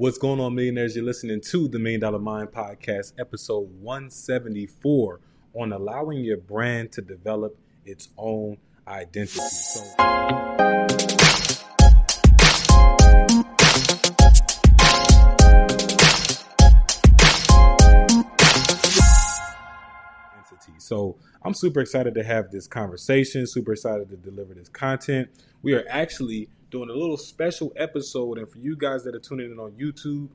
What's 0.00 0.16
going 0.16 0.40
on, 0.40 0.54
millionaires? 0.54 0.96
You're 0.96 1.04
listening 1.04 1.42
to 1.42 1.68
the 1.68 1.78
Million 1.78 2.00
Dollar 2.00 2.18
Mind 2.18 2.52
Podcast, 2.52 3.12
episode 3.18 3.68
174 3.82 5.20
on 5.52 5.72
allowing 5.74 6.24
your 6.24 6.38
brand 6.38 6.90
to 6.92 7.02
develop 7.02 7.58
its 7.84 8.08
own 8.16 8.56
identity. 8.88 9.40
So. 9.40 9.82
So 20.78 21.18
I'm 21.42 21.52
super 21.52 21.80
excited 21.80 22.14
to 22.14 22.24
have 22.24 22.50
this 22.50 22.66
conversation, 22.66 23.46
super 23.46 23.72
excited 23.72 24.08
to 24.08 24.16
deliver 24.16 24.54
this 24.54 24.70
content. 24.70 25.28
We 25.60 25.74
are 25.74 25.84
actually 25.90 26.48
doing 26.70 26.88
a 26.88 26.94
little 26.94 27.16
special 27.16 27.72
episode, 27.76 28.38
and 28.38 28.48
for 28.48 28.58
you 28.58 28.76
guys 28.76 29.04
that 29.04 29.14
are 29.14 29.20
tuning 29.20 29.50
in 29.50 29.58
on 29.58 29.72
YouTube, 29.72 30.28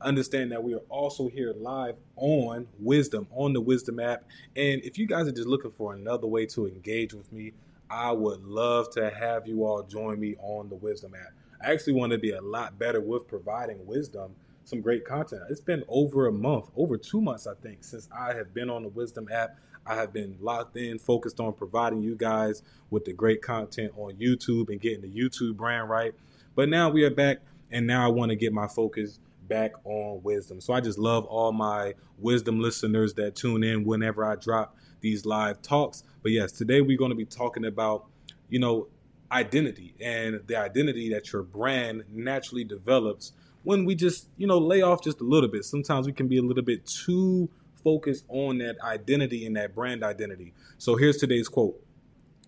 understand 0.00 0.52
that 0.52 0.62
we 0.62 0.74
are 0.74 0.82
also 0.88 1.28
here 1.28 1.54
live 1.58 1.96
on 2.16 2.68
Wisdom, 2.78 3.26
on 3.32 3.52
the 3.52 3.60
Wisdom 3.60 3.98
app. 3.98 4.24
And 4.54 4.82
if 4.84 4.98
you 4.98 5.06
guys 5.06 5.26
are 5.26 5.32
just 5.32 5.48
looking 5.48 5.70
for 5.70 5.94
another 5.94 6.26
way 6.26 6.46
to 6.46 6.66
engage 6.66 7.14
with 7.14 7.32
me, 7.32 7.52
I 7.90 8.12
would 8.12 8.44
love 8.44 8.90
to 8.90 9.10
have 9.10 9.46
you 9.48 9.64
all 9.64 9.82
join 9.82 10.20
me 10.20 10.36
on 10.40 10.68
the 10.68 10.76
Wisdom 10.76 11.14
app. 11.14 11.32
I 11.64 11.72
actually 11.72 11.94
want 11.94 12.12
to 12.12 12.18
be 12.18 12.30
a 12.30 12.40
lot 12.40 12.78
better 12.78 13.00
with 13.00 13.26
providing 13.26 13.84
wisdom, 13.86 14.36
some 14.64 14.80
great 14.80 15.04
content. 15.04 15.42
It's 15.50 15.60
been 15.60 15.82
over 15.88 16.28
a 16.28 16.32
month, 16.32 16.70
over 16.76 16.96
two 16.96 17.20
months, 17.20 17.46
I 17.46 17.54
think, 17.54 17.82
since 17.82 18.08
I 18.16 18.34
have 18.34 18.54
been 18.54 18.70
on 18.70 18.82
the 18.82 18.88
Wisdom 18.90 19.28
app. 19.32 19.58
I 19.88 19.94
have 19.94 20.12
been 20.12 20.36
locked 20.40 20.76
in, 20.76 20.98
focused 20.98 21.40
on 21.40 21.54
providing 21.54 22.02
you 22.02 22.14
guys 22.14 22.62
with 22.90 23.06
the 23.06 23.14
great 23.14 23.40
content 23.40 23.92
on 23.96 24.14
YouTube 24.14 24.68
and 24.68 24.78
getting 24.80 25.00
the 25.00 25.10
YouTube 25.10 25.56
brand 25.56 25.88
right. 25.88 26.14
But 26.54 26.68
now 26.68 26.90
we 26.90 27.04
are 27.04 27.10
back, 27.10 27.38
and 27.70 27.86
now 27.86 28.04
I 28.04 28.08
want 28.08 28.30
to 28.30 28.36
get 28.36 28.52
my 28.52 28.68
focus 28.68 29.18
back 29.48 29.72
on 29.84 30.22
wisdom. 30.22 30.60
So 30.60 30.74
I 30.74 30.80
just 30.80 30.98
love 30.98 31.24
all 31.24 31.52
my 31.52 31.94
wisdom 32.18 32.60
listeners 32.60 33.14
that 33.14 33.34
tune 33.34 33.64
in 33.64 33.84
whenever 33.84 34.26
I 34.26 34.36
drop 34.36 34.76
these 35.00 35.24
live 35.24 35.62
talks. 35.62 36.04
But 36.22 36.32
yes, 36.32 36.52
today 36.52 36.82
we're 36.82 36.98
going 36.98 37.10
to 37.10 37.16
be 37.16 37.24
talking 37.24 37.64
about, 37.64 38.04
you 38.50 38.58
know, 38.58 38.88
identity 39.32 39.94
and 40.00 40.40
the 40.46 40.56
identity 40.56 41.10
that 41.14 41.32
your 41.32 41.42
brand 41.42 42.04
naturally 42.12 42.64
develops 42.64 43.32
when 43.62 43.86
we 43.86 43.94
just, 43.94 44.28
you 44.36 44.46
know, 44.46 44.58
lay 44.58 44.82
off 44.82 45.02
just 45.02 45.20
a 45.20 45.24
little 45.24 45.48
bit. 45.48 45.64
Sometimes 45.64 46.06
we 46.06 46.12
can 46.12 46.28
be 46.28 46.36
a 46.36 46.42
little 46.42 46.62
bit 46.62 46.84
too 46.86 47.48
focused 47.82 48.24
on 48.28 48.58
that 48.58 48.76
identity 48.82 49.46
and 49.46 49.56
that 49.56 49.74
brand 49.74 50.02
identity. 50.02 50.52
So 50.78 50.96
here's 50.96 51.16
today's 51.16 51.48
quote 51.48 51.80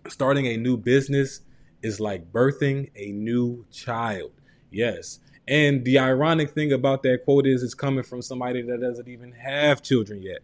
Starting 0.07 0.47
a 0.47 0.57
new 0.57 0.77
business 0.77 1.41
is 1.81 1.99
like 1.99 2.31
birthing 2.31 2.89
a 2.95 3.11
new 3.11 3.65
child. 3.71 4.31
Yes. 4.71 5.19
And 5.47 5.83
the 5.83 5.99
ironic 5.99 6.51
thing 6.51 6.71
about 6.71 7.03
that 7.03 7.25
quote 7.25 7.47
is 7.47 7.63
it's 7.63 7.73
coming 7.73 8.03
from 8.03 8.21
somebody 8.21 8.61
that 8.61 8.79
doesn't 8.79 9.07
even 9.07 9.31
have 9.33 9.81
children 9.81 10.21
yet. 10.21 10.39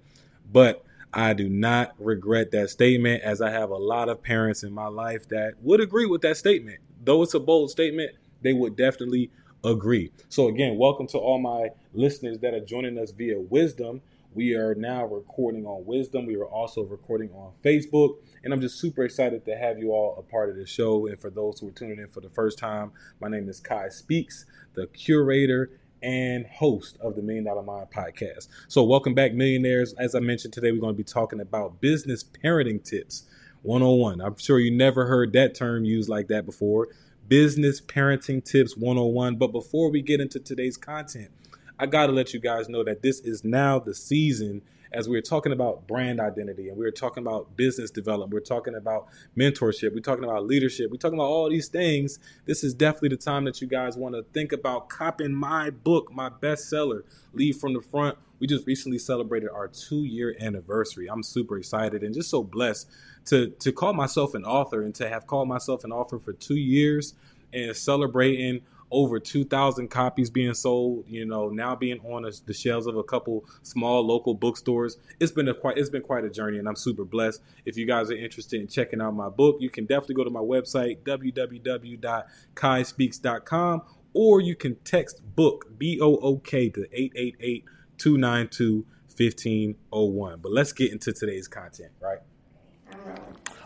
But 0.52 0.84
I 1.14 1.34
do 1.34 1.50
not 1.50 1.94
regret 1.98 2.52
that 2.52 2.70
statement 2.70 3.24
as 3.24 3.42
I 3.42 3.52
have 3.52 3.70
a 3.70 3.78
lot 3.78 4.10
of 4.10 4.22
parents 4.22 4.64
in 4.64 4.74
my 4.74 4.88
life 4.88 5.28
that 5.30 5.54
would 5.62 5.80
agree 5.80 6.06
with 6.06 6.22
that 6.22 6.38
statement. 6.38 6.80
Though 7.04 7.24
it's 7.24 7.34
a 7.34 7.40
bold 7.40 7.72
statement, 7.72 8.12
they 8.42 8.54
would 8.54 8.76
definitely 8.76 9.32
agree. 9.64 10.12
So, 10.30 10.48
again, 10.48 10.78
welcome 10.78 11.08
to 11.08 11.18
all 11.18 11.40
my 11.40 11.70
listeners 11.94 12.40
that 12.40 12.54
are 12.54 12.60
joining 12.60 12.98
us 12.98 13.12
via 13.12 13.40
wisdom. 13.40 14.02
We 14.38 14.54
are 14.54 14.76
now 14.76 15.04
recording 15.04 15.66
on 15.66 15.84
Wisdom. 15.88 16.28
We 16.28 16.36
are 16.36 16.46
also 16.46 16.84
recording 16.84 17.32
on 17.32 17.54
Facebook. 17.64 18.18
And 18.44 18.54
I'm 18.54 18.62
just 18.62 18.80
super 18.80 19.04
excited 19.04 19.44
to 19.46 19.58
have 19.58 19.80
you 19.80 19.90
all 19.94 20.16
a 20.16 20.22
part 20.22 20.52
of 20.52 20.58
the 20.58 20.68
show. 20.68 21.08
And 21.08 21.20
for 21.20 21.32
those 21.32 21.60
who 21.60 21.70
are 21.70 21.72
tuning 21.72 21.98
in 21.98 22.08
for 22.10 22.22
the 22.22 22.30
first 22.30 22.60
time, 22.60 22.92
my 23.20 23.30
name 23.30 23.50
is 23.50 23.60
Quiy 23.60 23.92
Speaks, 23.92 24.46
the 24.76 24.86
curator 24.86 25.72
and 26.04 26.46
host 26.46 27.00
of 27.02 27.16
the 27.16 27.24
Million 27.24 27.46
Dollar 27.46 27.64
Mind 27.64 27.88
podcast. 27.90 28.48
So, 28.68 28.84
welcome 28.84 29.16
back, 29.16 29.34
millionaires. 29.34 29.96
As 29.98 30.14
I 30.14 30.20
mentioned 30.20 30.54
today, 30.54 30.72
we're 30.72 30.82
going 30.82 30.94
to 30.94 30.98
be 30.98 31.04
talking 31.04 31.40
about 31.40 31.82
business 31.82 32.24
parenting 32.24 32.84
tips 32.84 33.24
101. 33.64 34.22
I'm 34.22 34.38
sure 34.38 34.60
you 34.60 34.70
never 34.70 35.08
heard 35.08 35.34
that 35.34 35.56
term 35.56 35.84
used 35.84 36.10
like 36.10 36.28
that 36.28 36.46
before. 36.46 36.90
Business 37.28 37.82
parenting 37.82 38.46
tips 38.46 38.78
101. 38.78 39.38
But 39.38 39.48
before 39.48 39.90
we 39.90 40.04
get 40.04 40.22
into 40.22 40.40
today's 40.40 40.78
content, 40.78 41.32
I 41.80 41.86
got 41.86 42.08
to 42.08 42.12
let 42.12 42.34
you 42.34 42.40
guys 42.40 42.70
know 42.70 42.84
that 42.84 43.02
this 43.02 43.20
is 43.20 43.44
now 43.44 43.80
the 43.80 43.94
season 43.94 44.62
as 44.92 45.08
we 45.08 45.18
are 45.18 45.22
talking 45.22 45.52
about 45.52 45.88
brand 45.88 46.20
identity 46.20 46.70
and 46.70 46.78
we 46.78 46.86
are 46.86 46.92
talking 46.92 47.22
about 47.22 47.56
business 47.56 47.92
development, 47.92 48.32
we're 48.34 48.40
talking 48.40 48.76
about 48.76 49.08
mentorship, 49.38 49.94
we're 49.94 50.00
talking 50.00 50.24
about 50.24 50.46
leadership, 50.46 50.90
we're 50.90 50.98
talking 50.98 51.20
about 51.20 51.28
all 51.28 51.50
these 51.50 51.68
things. 51.68 52.20
This 52.46 52.64
is 52.64 52.74
definitely 52.74 53.10
the 53.10 53.18
time 53.18 53.46
that 53.46 53.62
you 53.62 53.68
guys 53.68 53.98
want 53.98 54.16
to 54.16 54.24
think 54.34 54.52
about 54.52 54.90
copying 54.90 55.34
my 55.34 55.70
book, 55.70 56.12
my 56.14 56.30
bestseller, 56.30 57.04
Lead 57.34 57.58
from 57.58 57.74
the 57.74 57.82
Front. 57.82 58.18
We 58.40 58.48
just 58.48 58.68
recently 58.68 59.00
celebrated 59.00 59.50
our 59.50 59.68
two 59.68 60.04
year 60.04 60.36
anniversary. 60.40 61.08
I'm 61.10 61.24
super 61.24 61.58
excited 61.58 62.04
and 62.04 62.14
just 62.14 62.30
so 62.30 62.44
blessed 62.44 62.90
to 63.26 63.50
to 63.50 63.72
call 63.72 63.94
myself 63.94 64.36
an 64.36 64.46
author 64.46 64.82
and 64.82 64.94
to 64.96 65.10
have 65.10 65.28
called 65.28 65.48
myself 65.48 65.84
an 65.84 65.92
author 65.92 66.20
for 66.20 66.34
two 66.34 66.56
years 66.56 67.16
and 67.52 67.76
celebrating 67.76 68.62
over 68.92 69.20
2,000 69.20 69.88
copies 69.90 70.30
being 70.30 70.54
sold. 70.54 71.06
You 71.08 71.26
know, 71.26 71.50
now 71.50 71.76
being 71.76 72.00
on 72.02 72.26
a, 72.26 72.32
the 72.46 72.54
shelves 72.54 72.86
of 72.88 72.96
a 72.98 73.04
couple 73.04 73.46
small 73.64 74.06
local 74.06 74.34
bookstores. 74.34 74.98
It's 75.20 75.32
been 75.32 75.48
a 75.48 75.54
quite 75.54 75.78
it's 75.78 75.90
been 75.90 76.02
quite 76.02 76.24
a 76.24 76.30
journey, 76.30 76.58
and 76.60 76.68
I'm 76.68 76.76
super 76.76 77.06
blessed. 77.06 77.42
If 77.66 77.78
you 77.78 77.86
guys 77.86 78.10
are 78.12 78.18
interested 78.18 78.62
in 78.62 78.68
checking 78.68 79.02
out 79.02 79.16
my 79.16 79.30
book, 79.30 79.58
you 79.60 79.70
can 79.70 79.86
definitely 79.86 80.16
go 80.16 80.24
to 80.24 80.30
my 80.30 80.40
website 80.40 81.00
www.quiyspeaks.com, 81.04 83.82
or 84.14 84.42
you 84.42 84.56
can 84.56 84.76
text 84.84 85.22
book 85.36 85.78
B 85.78 86.00
O 86.02 86.16
O 86.18 86.38
K 86.38 86.70
to 86.70 86.88
888 86.92 87.66
292 87.98 88.86
1501. 89.18 90.40
But 90.42 90.52
let's 90.52 90.72
get 90.72 90.92
into 90.92 91.12
today's 91.12 91.48
content, 91.48 91.92
right? 92.00 92.20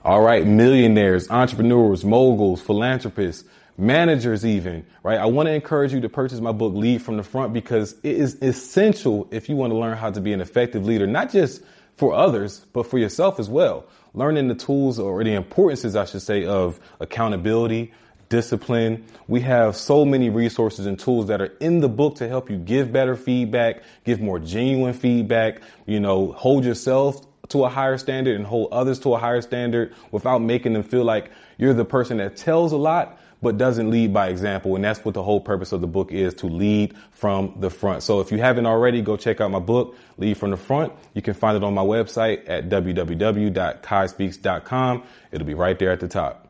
All 0.04 0.22
right, 0.22 0.48
millionaires, 0.48 1.30
entrepreneurs, 1.30 2.04
moguls, 2.04 2.62
philanthropists 2.62 3.48
managers 3.82 4.46
even, 4.46 4.86
right? 5.04 5.18
I 5.18 5.26
want 5.26 5.48
to 5.48 5.54
encourage 5.54 5.92
you 5.92 6.02
to 6.02 6.10
purchase 6.10 6.40
my 6.40 6.52
book, 6.52 6.74
Lead 6.74 7.02
from 7.02 7.18
the 7.18 7.24
Front, 7.24 7.52
because 7.52 7.94
it 8.04 8.16
is 8.16 8.36
essential 8.42 9.28
if 9.32 9.50
you 9.50 9.56
want 9.56 9.74
to 9.74 9.78
learn 9.78 9.98
how 9.98 10.12
to 10.12 10.22
be 10.22 10.32
an 10.34 10.40
effective 10.40 10.86
leader, 10.86 11.08
not 11.08 11.32
just 11.32 11.64
for 11.98 12.14
others, 12.14 12.66
but 12.74 12.86
for 12.86 13.00
yourself 13.00 13.40
as 13.40 13.50
well. 13.50 13.86
Learning 14.14 14.48
the 14.48 14.56
tools 14.56 15.00
or 15.00 15.24
the 15.24 15.34
importances, 15.34 15.96
I 15.96 16.06
should 16.06 16.22
say, 16.22 16.46
of 16.46 16.80
accountability, 17.00 17.92
discipline. 18.30 19.04
We 19.28 19.42
have 19.42 19.76
so 19.76 20.06
many 20.06 20.30
resources 20.30 20.86
and 20.86 20.98
tools 20.98 21.28
that 21.28 21.42
are 21.42 21.52
in 21.60 21.80
the 21.80 21.90
book 21.90 22.18
to 22.18 22.28
help 22.28 22.50
you 22.50 22.58
give 22.58 22.94
better 22.94 23.16
feedback, 23.16 23.82
give 24.06 24.22
more 24.22 24.38
genuine 24.40 24.94
feedback, 24.94 25.62
you 25.88 26.00
know, 26.00 26.32
hold 26.34 26.66
yourself 26.66 27.26
to 27.50 27.66
a 27.66 27.70
higher 27.70 27.98
standard 27.98 28.36
and 28.36 28.46
hold 28.46 28.72
others 28.72 29.00
to 29.00 29.14
a 29.14 29.18
higher 29.18 29.42
standard 29.42 29.94
without 30.12 30.40
making 30.40 30.74
them 30.74 30.84
feel 30.84 31.04
like 31.04 31.32
you're 31.58 31.74
the 31.74 31.84
person 31.84 32.18
that 32.18 32.38
tells 32.38 32.72
a 32.72 32.78
lot, 32.78 33.20
but 33.42 33.58
doesn't 33.58 33.90
lead 33.90 34.14
by 34.14 34.30
example. 34.30 34.76
And 34.76 34.86
that's 34.86 35.04
what 35.04 35.16
the 35.16 35.24
whole 35.24 35.42
purpose 35.42 35.72
of 35.72 35.82
the 35.82 35.88
book 35.88 36.12
is 36.12 36.36
to 36.36 36.46
lead 36.48 36.94
from 37.12 37.56
the 37.60 37.70
front. 37.70 38.04
So 38.04 38.20
if 38.20 38.32
you 38.32 38.38
haven't 38.38 38.68
already, 38.68 39.02
go 39.02 39.18
check 39.18 39.42
out 39.42 39.52
my 39.52 39.60
book, 39.60 39.98
Lead 40.18 40.38
from 40.38 40.52
the 40.52 40.58
Front. 40.58 40.94
You 41.14 41.22
can 41.22 41.34
find 41.34 41.58
it 41.58 41.64
on 41.64 41.74
my 41.74 41.84
website 41.84 42.48
at 42.48 42.70
www.quiyspeaks.com. 42.70 45.04
It'll 45.32 45.48
be 45.48 45.56
right 45.56 45.80
there 45.80 45.92
at 45.92 46.00
the 46.00 46.08
top. 46.08 46.48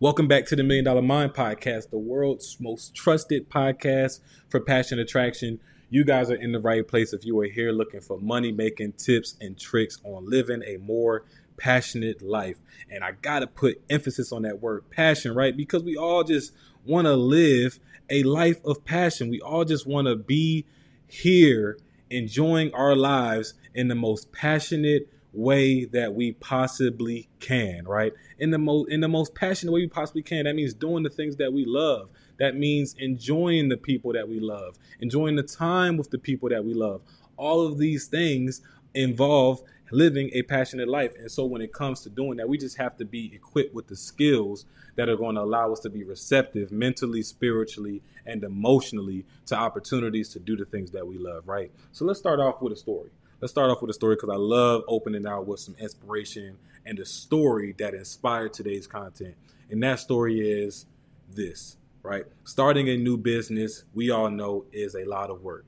Welcome 0.00 0.28
back 0.28 0.46
to 0.46 0.56
the 0.56 0.62
Million 0.62 0.84
Dollar 0.84 1.02
Mind 1.02 1.34
Podcast, 1.34 1.90
the 1.90 1.98
world's 1.98 2.56
most 2.60 2.94
trusted 2.94 3.50
podcast 3.50 4.20
for 4.48 4.60
passion 4.60 5.00
attraction. 5.00 5.58
You 5.90 6.04
guys 6.04 6.30
are 6.30 6.36
in 6.36 6.52
the 6.52 6.60
right 6.60 6.86
place 6.86 7.12
if 7.12 7.24
you 7.24 7.36
are 7.40 7.46
here 7.46 7.72
looking 7.72 8.00
for 8.00 8.16
money 8.18 8.52
making 8.52 8.92
tips 8.92 9.34
and 9.40 9.58
tricks 9.58 9.98
on 10.04 10.30
living 10.30 10.62
a 10.64 10.76
more 10.76 11.24
passionate 11.58 12.22
life. 12.22 12.58
And 12.90 13.04
I 13.04 13.12
got 13.12 13.40
to 13.40 13.46
put 13.46 13.82
emphasis 13.90 14.32
on 14.32 14.42
that 14.42 14.62
word 14.62 14.88
passion, 14.90 15.34
right? 15.34 15.56
Because 15.56 15.82
we 15.82 15.96
all 15.96 16.24
just 16.24 16.52
want 16.84 17.06
to 17.06 17.14
live 17.14 17.78
a 18.08 18.22
life 18.22 18.64
of 18.64 18.84
passion. 18.84 19.28
We 19.28 19.40
all 19.40 19.64
just 19.64 19.86
want 19.86 20.08
to 20.08 20.16
be 20.16 20.64
here 21.06 21.78
enjoying 22.10 22.72
our 22.72 22.96
lives 22.96 23.54
in 23.74 23.88
the 23.88 23.94
most 23.94 24.32
passionate 24.32 25.08
way 25.32 25.84
that 25.84 26.14
we 26.14 26.32
possibly 26.32 27.28
can, 27.38 27.86
right? 27.86 28.12
In 28.38 28.50
the 28.50 28.58
most 28.58 28.90
in 28.90 29.00
the 29.00 29.08
most 29.08 29.34
passionate 29.34 29.72
way 29.72 29.80
we 29.80 29.88
possibly 29.88 30.22
can. 30.22 30.44
That 30.44 30.56
means 30.56 30.74
doing 30.74 31.02
the 31.02 31.10
things 31.10 31.36
that 31.36 31.52
we 31.52 31.64
love. 31.64 32.08
That 32.38 32.56
means 32.56 32.94
enjoying 32.98 33.68
the 33.68 33.76
people 33.76 34.12
that 34.12 34.28
we 34.28 34.40
love, 34.40 34.78
enjoying 35.00 35.36
the 35.36 35.42
time 35.42 35.96
with 35.96 36.10
the 36.10 36.18
people 36.18 36.48
that 36.48 36.64
we 36.64 36.72
love. 36.72 37.02
All 37.36 37.66
of 37.66 37.78
these 37.78 38.06
things 38.06 38.62
involve 38.94 39.62
living 39.90 40.30
a 40.32 40.42
passionate 40.42 40.88
life. 40.88 41.12
And 41.18 41.30
so 41.30 41.44
when 41.44 41.62
it 41.62 41.72
comes 41.72 42.00
to 42.02 42.10
doing 42.10 42.36
that, 42.38 42.48
we 42.48 42.58
just 42.58 42.76
have 42.78 42.96
to 42.98 43.04
be 43.04 43.32
equipped 43.34 43.74
with 43.74 43.86
the 43.86 43.96
skills 43.96 44.66
that 44.96 45.08
are 45.08 45.16
going 45.16 45.36
to 45.36 45.42
allow 45.42 45.72
us 45.72 45.80
to 45.80 45.90
be 45.90 46.04
receptive 46.04 46.70
mentally, 46.72 47.22
spiritually, 47.22 48.02
and 48.26 48.44
emotionally 48.44 49.24
to 49.46 49.56
opportunities 49.56 50.28
to 50.30 50.38
do 50.38 50.56
the 50.56 50.64
things 50.64 50.90
that 50.92 51.06
we 51.06 51.18
love, 51.18 51.46
right? 51.46 51.70
So 51.92 52.04
let's 52.04 52.18
start 52.18 52.40
off 52.40 52.60
with 52.60 52.72
a 52.72 52.76
story. 52.76 53.10
Let's 53.40 53.52
start 53.52 53.70
off 53.70 53.80
with 53.80 53.90
a 53.90 53.94
story 53.94 54.16
because 54.16 54.30
I 54.30 54.36
love 54.36 54.82
opening 54.88 55.26
out 55.26 55.46
with 55.46 55.60
some 55.60 55.76
inspiration 55.78 56.58
and 56.84 56.98
a 56.98 57.06
story 57.06 57.74
that 57.78 57.94
inspired 57.94 58.52
today's 58.52 58.86
content. 58.86 59.34
And 59.70 59.82
that 59.82 60.00
story 60.00 60.40
is 60.40 60.86
this 61.30 61.76
right? 62.02 62.24
Starting 62.44 62.88
a 62.88 62.96
new 62.96 63.16
business, 63.16 63.84
we 63.94 64.10
all 64.10 64.30
know, 64.30 64.64
is 64.72 64.94
a 64.94 65.04
lot 65.04 65.30
of 65.30 65.42
work. 65.42 65.66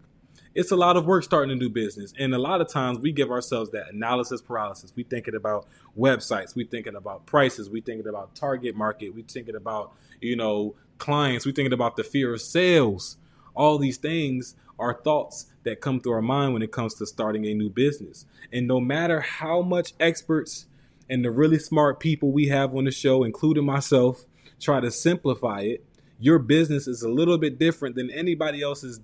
It's 0.53 0.73
a 0.73 0.77
lot 0.77 0.97
of 0.97 1.07
work 1.07 1.23
starting 1.23 1.53
a 1.53 1.55
new 1.55 1.69
business. 1.69 2.13
And 2.19 2.35
a 2.35 2.39
lot 2.39 2.61
of 2.61 2.69
times 2.69 2.99
we 2.99 3.13
give 3.13 3.31
ourselves 3.31 3.71
that 3.71 3.93
analysis 3.93 4.43
paralysis. 4.43 4.93
We 4.97 5.05
thinking 5.05 5.37
about 5.37 5.69
websites, 5.97 6.57
we 6.57 6.65
thinking 6.65 6.97
about 6.97 7.25
prices, 7.25 7.71
we 7.71 7.81
thinking 7.81 8.09
about 8.09 8.35
target 8.35 8.75
market, 8.75 9.15
we 9.15 9.23
thinking 9.23 9.55
about, 9.55 9.93
you 10.21 10.35
know, 10.35 10.75
clients, 10.99 11.47
we 11.47 11.53
thinking 11.53 11.73
about 11.73 11.97
the 11.97 12.03
fear 12.03 12.35
of 12.35 12.41
sales. 12.41 13.17
All 13.55 13.79
these 13.79 13.97
things 13.97 14.57
are 14.79 14.95
thoughts 14.95 15.47
that 15.63 15.81
come 15.81 16.01
through 16.01 16.13
our 16.13 16.23
mind 16.23 16.53
when 16.53 16.63
it 16.63 16.73
comes 16.73 16.95
to 16.95 17.07
starting 17.07 17.47
a 17.47 17.55
new 17.55 17.71
business. 17.71 18.27
And 18.53 18.67
no 18.67 18.81
matter 18.81 19.21
how 19.21 19.63
much 19.63 19.93
experts 20.01 20.67
and 21.09 21.25
the 21.25 21.31
really 21.31 21.59
smart 21.59 22.01
people 22.01 22.33
we 22.33 22.49
have 22.49 22.75
on 22.75 22.85
the 22.85 22.91
show, 22.91 23.23
including 23.23 23.67
myself, 23.67 24.25
try 24.59 24.81
to 24.81 24.91
simplify 24.91 25.61
it, 25.61 25.85
your 26.19 26.39
business 26.39 26.87
is 26.87 27.03
a 27.03 27.09
little 27.09 27.39
bit 27.39 27.59
different 27.59 27.95
than 27.95 28.11
anybody 28.11 28.63
else's 28.63 29.01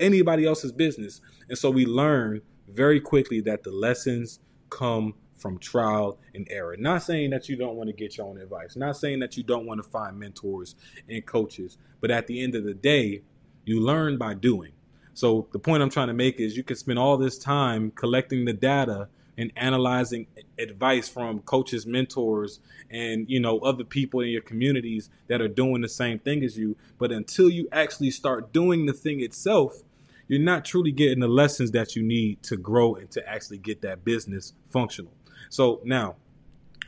anybody 0.00 0.46
else's 0.46 0.72
business. 0.72 1.20
And 1.48 1.56
so 1.56 1.70
we 1.70 1.86
learn 1.86 2.42
very 2.68 3.00
quickly 3.00 3.40
that 3.42 3.62
the 3.62 3.70
lessons 3.70 4.40
come 4.70 5.14
from 5.36 5.58
trial 5.58 6.18
and 6.34 6.46
error. 6.50 6.76
Not 6.76 7.02
saying 7.02 7.30
that 7.30 7.48
you 7.48 7.56
don't 7.56 7.76
want 7.76 7.88
to 7.88 7.94
get 7.94 8.16
your 8.16 8.26
own 8.26 8.38
advice, 8.38 8.76
not 8.76 8.96
saying 8.96 9.20
that 9.20 9.36
you 9.36 9.42
don't 9.42 9.66
want 9.66 9.82
to 9.82 9.88
find 9.88 10.18
mentors 10.18 10.76
and 11.08 11.24
coaches, 11.24 11.78
but 12.00 12.10
at 12.10 12.26
the 12.26 12.42
end 12.42 12.54
of 12.54 12.64
the 12.64 12.74
day, 12.74 13.22
you 13.64 13.80
learn 13.80 14.18
by 14.18 14.34
doing. 14.34 14.72
So 15.14 15.48
the 15.52 15.58
point 15.58 15.82
I'm 15.82 15.90
trying 15.90 16.08
to 16.08 16.14
make 16.14 16.38
is 16.38 16.56
you 16.56 16.62
can 16.62 16.76
spend 16.76 16.98
all 16.98 17.16
this 17.16 17.38
time 17.38 17.90
collecting 17.90 18.44
the 18.44 18.52
data 18.52 19.08
and 19.36 19.50
analyzing 19.56 20.26
advice 20.58 21.08
from 21.08 21.40
coaches, 21.40 21.86
mentors, 21.86 22.60
and 22.90 23.28
you 23.28 23.40
know 23.40 23.58
other 23.60 23.84
people 23.84 24.20
in 24.20 24.28
your 24.28 24.42
communities 24.42 25.08
that 25.28 25.40
are 25.40 25.48
doing 25.48 25.80
the 25.80 25.88
same 25.88 26.18
thing 26.18 26.44
as 26.44 26.58
you. 26.58 26.76
But 26.98 27.10
until 27.10 27.48
you 27.48 27.68
actually 27.72 28.10
start 28.10 28.52
doing 28.52 28.86
the 28.86 28.92
thing 28.92 29.20
itself, 29.20 29.82
you're 30.30 30.38
not 30.38 30.64
truly 30.64 30.92
getting 30.92 31.18
the 31.18 31.26
lessons 31.26 31.72
that 31.72 31.96
you 31.96 32.04
need 32.04 32.40
to 32.44 32.56
grow 32.56 32.94
and 32.94 33.10
to 33.10 33.28
actually 33.28 33.58
get 33.58 33.82
that 33.82 34.04
business 34.04 34.52
functional. 34.68 35.10
So 35.48 35.80
now, 35.82 36.14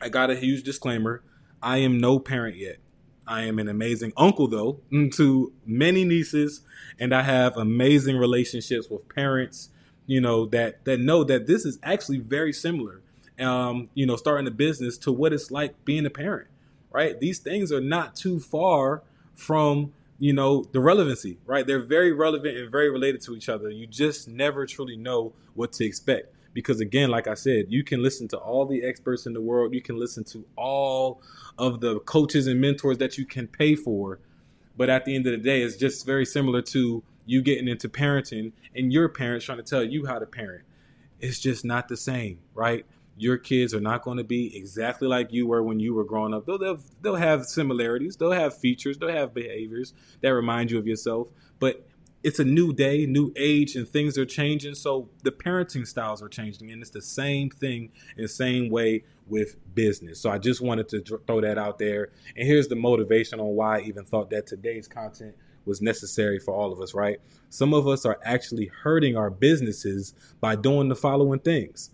I 0.01 0.07
got 0.07 0.29
a 0.29 0.35
huge 0.35 0.63
disclaimer. 0.63 1.21
I 1.61 1.79
am 1.79 1.99
no 1.99 2.19
parent 2.19 2.55
yet. 2.55 2.77
I 3.27 3.41
am 3.41 3.59
an 3.59 3.67
amazing 3.67 4.13
uncle, 4.15 4.47
though, 4.47 4.79
to 5.15 5.51
many 5.65 6.05
nieces, 6.05 6.61
and 6.97 7.13
I 7.13 7.23
have 7.23 7.57
amazing 7.57 8.15
relationships 8.15 8.87
with 8.89 9.09
parents. 9.09 9.69
You 10.07 10.21
know 10.21 10.45
that 10.45 10.85
that 10.85 11.01
know 11.01 11.25
that 11.25 11.45
this 11.45 11.65
is 11.65 11.79
actually 11.83 12.19
very 12.19 12.53
similar. 12.53 13.01
Um, 13.37 13.89
you 13.93 14.05
know, 14.05 14.15
starting 14.15 14.47
a 14.47 14.51
business 14.51 14.97
to 14.99 15.11
what 15.11 15.33
it's 15.33 15.51
like 15.51 15.83
being 15.83 16.05
a 16.05 16.09
parent. 16.09 16.47
Right? 16.91 17.19
These 17.19 17.39
things 17.39 17.73
are 17.73 17.81
not 17.81 18.15
too 18.15 18.39
far 18.39 19.03
from 19.35 19.91
you 20.23 20.31
know 20.31 20.63
the 20.71 20.79
relevancy 20.79 21.37
right? 21.45 21.67
They're 21.67 21.83
very 21.83 22.13
relevant 22.13 22.55
and 22.55 22.71
very 22.71 22.89
related 22.89 23.19
to 23.23 23.35
each 23.35 23.49
other. 23.49 23.69
You 23.69 23.85
just 23.85 24.29
never 24.29 24.65
truly 24.65 24.95
know 24.95 25.33
what 25.53 25.73
to 25.73 25.85
expect. 25.85 26.33
Because 26.53 26.79
again 26.79 27.09
like 27.09 27.27
i 27.27 27.33
said 27.33 27.65
you 27.69 27.83
can 27.83 28.01
listen 28.01 28.29
to 28.29 28.37
all 28.37 28.65
the 28.65 28.85
experts 28.85 29.25
in 29.25 29.33
the 29.33 29.41
world. 29.41 29.73
You 29.73 29.81
can 29.81 29.99
listen 29.99 30.23
to 30.35 30.45
all 30.55 31.21
of 31.57 31.81
the 31.81 31.99
coaches 31.99 32.47
and 32.47 32.61
mentors 32.61 32.99
that 32.99 33.17
you 33.17 33.25
can 33.25 33.47
pay 33.47 33.75
for. 33.75 34.19
But 34.77 34.89
at 34.89 35.03
the 35.03 35.13
end 35.13 35.27
of 35.27 35.33
the 35.33 35.39
day 35.39 35.61
it's 35.61 35.75
just 35.75 36.05
very 36.05 36.25
similar 36.25 36.61
to 36.61 37.03
you 37.25 37.41
getting 37.41 37.67
into 37.67 37.89
parenting 37.89 38.53
and 38.73 38.93
your 38.93 39.09
parents 39.09 39.43
trying 39.45 39.57
to 39.57 39.63
tell 39.63 39.83
you 39.83 40.05
how 40.05 40.19
to 40.19 40.25
parent. 40.25 40.63
It's 41.19 41.39
just 41.39 41.65
not 41.65 41.89
the 41.89 41.97
same 41.97 42.39
right 42.53 42.85
your 43.17 43.37
kids 43.37 43.73
are 43.73 43.81
not 43.81 44.03
going 44.03 44.17
to 44.17 44.23
be 44.23 44.55
exactly 44.57 45.07
like 45.07 45.31
you 45.31 45.47
were 45.47 45.63
when 45.63 45.79
you 45.79 45.93
were 45.93 46.03
growing 46.03 46.33
up. 46.33 46.45
They'll, 46.45 46.57
they'll, 46.57 46.79
they'll 47.01 47.15
have 47.15 47.45
similarities, 47.45 48.17
they'll 48.17 48.31
have 48.31 48.57
features, 48.57 48.97
they'll 48.97 49.09
have 49.09 49.33
behaviors 49.33 49.93
that 50.21 50.33
remind 50.33 50.71
you 50.71 50.79
of 50.79 50.87
yourself. 50.87 51.29
But 51.59 51.85
it's 52.23 52.39
a 52.39 52.45
new 52.45 52.73
day, 52.73 53.05
new 53.05 53.33
age, 53.35 53.75
and 53.75 53.87
things 53.87 54.17
are 54.17 54.25
changing. 54.25 54.75
So 54.75 55.09
the 55.23 55.31
parenting 55.31 55.85
styles 55.85 56.23
are 56.23 56.29
changing, 56.29 56.71
and 56.71 56.81
it's 56.81 56.91
the 56.91 57.01
same 57.01 57.49
thing 57.49 57.91
in 58.15 58.23
the 58.23 58.29
same 58.29 58.69
way 58.69 59.03
with 59.27 59.57
business. 59.75 60.21
So 60.21 60.31
I 60.31 60.37
just 60.37 60.61
wanted 60.61 60.87
to 60.89 61.01
throw 61.27 61.41
that 61.41 61.57
out 61.57 61.77
there. 61.77 62.11
And 62.35 62.47
here's 62.47 62.69
the 62.69 62.75
motivation 62.75 63.39
on 63.39 63.47
why 63.47 63.79
I 63.79 63.81
even 63.81 64.05
thought 64.05 64.29
that 64.29 64.47
today's 64.47 64.87
content 64.87 65.35
was 65.65 65.81
necessary 65.81 66.39
for 66.39 66.53
all 66.53 66.71
of 66.71 66.81
us, 66.81 66.93
right? 66.93 67.19
Some 67.49 67.73
of 67.73 67.87
us 67.87 68.05
are 68.05 68.19
actually 68.23 68.67
hurting 68.83 69.15
our 69.15 69.29
businesses 69.29 70.13
by 70.39 70.55
doing 70.55 70.89
the 70.89 70.95
following 70.95 71.39
things 71.39 71.89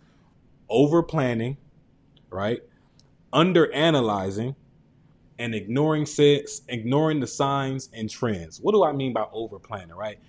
over 0.69 1.03
planning, 1.03 1.57
right? 2.29 2.61
Under 3.31 3.71
analyzing 3.73 4.55
and 5.37 5.55
ignoring 5.55 6.05
sets, 6.05 6.61
ignoring 6.67 7.19
the 7.19 7.27
signs 7.27 7.89
and 7.93 8.09
trends. 8.09 8.59
What 8.59 8.73
do 8.73 8.83
I 8.83 8.91
mean 8.91 9.13
by 9.13 9.25
over 9.31 9.59
planning, 9.59 9.95
right? 9.95 10.19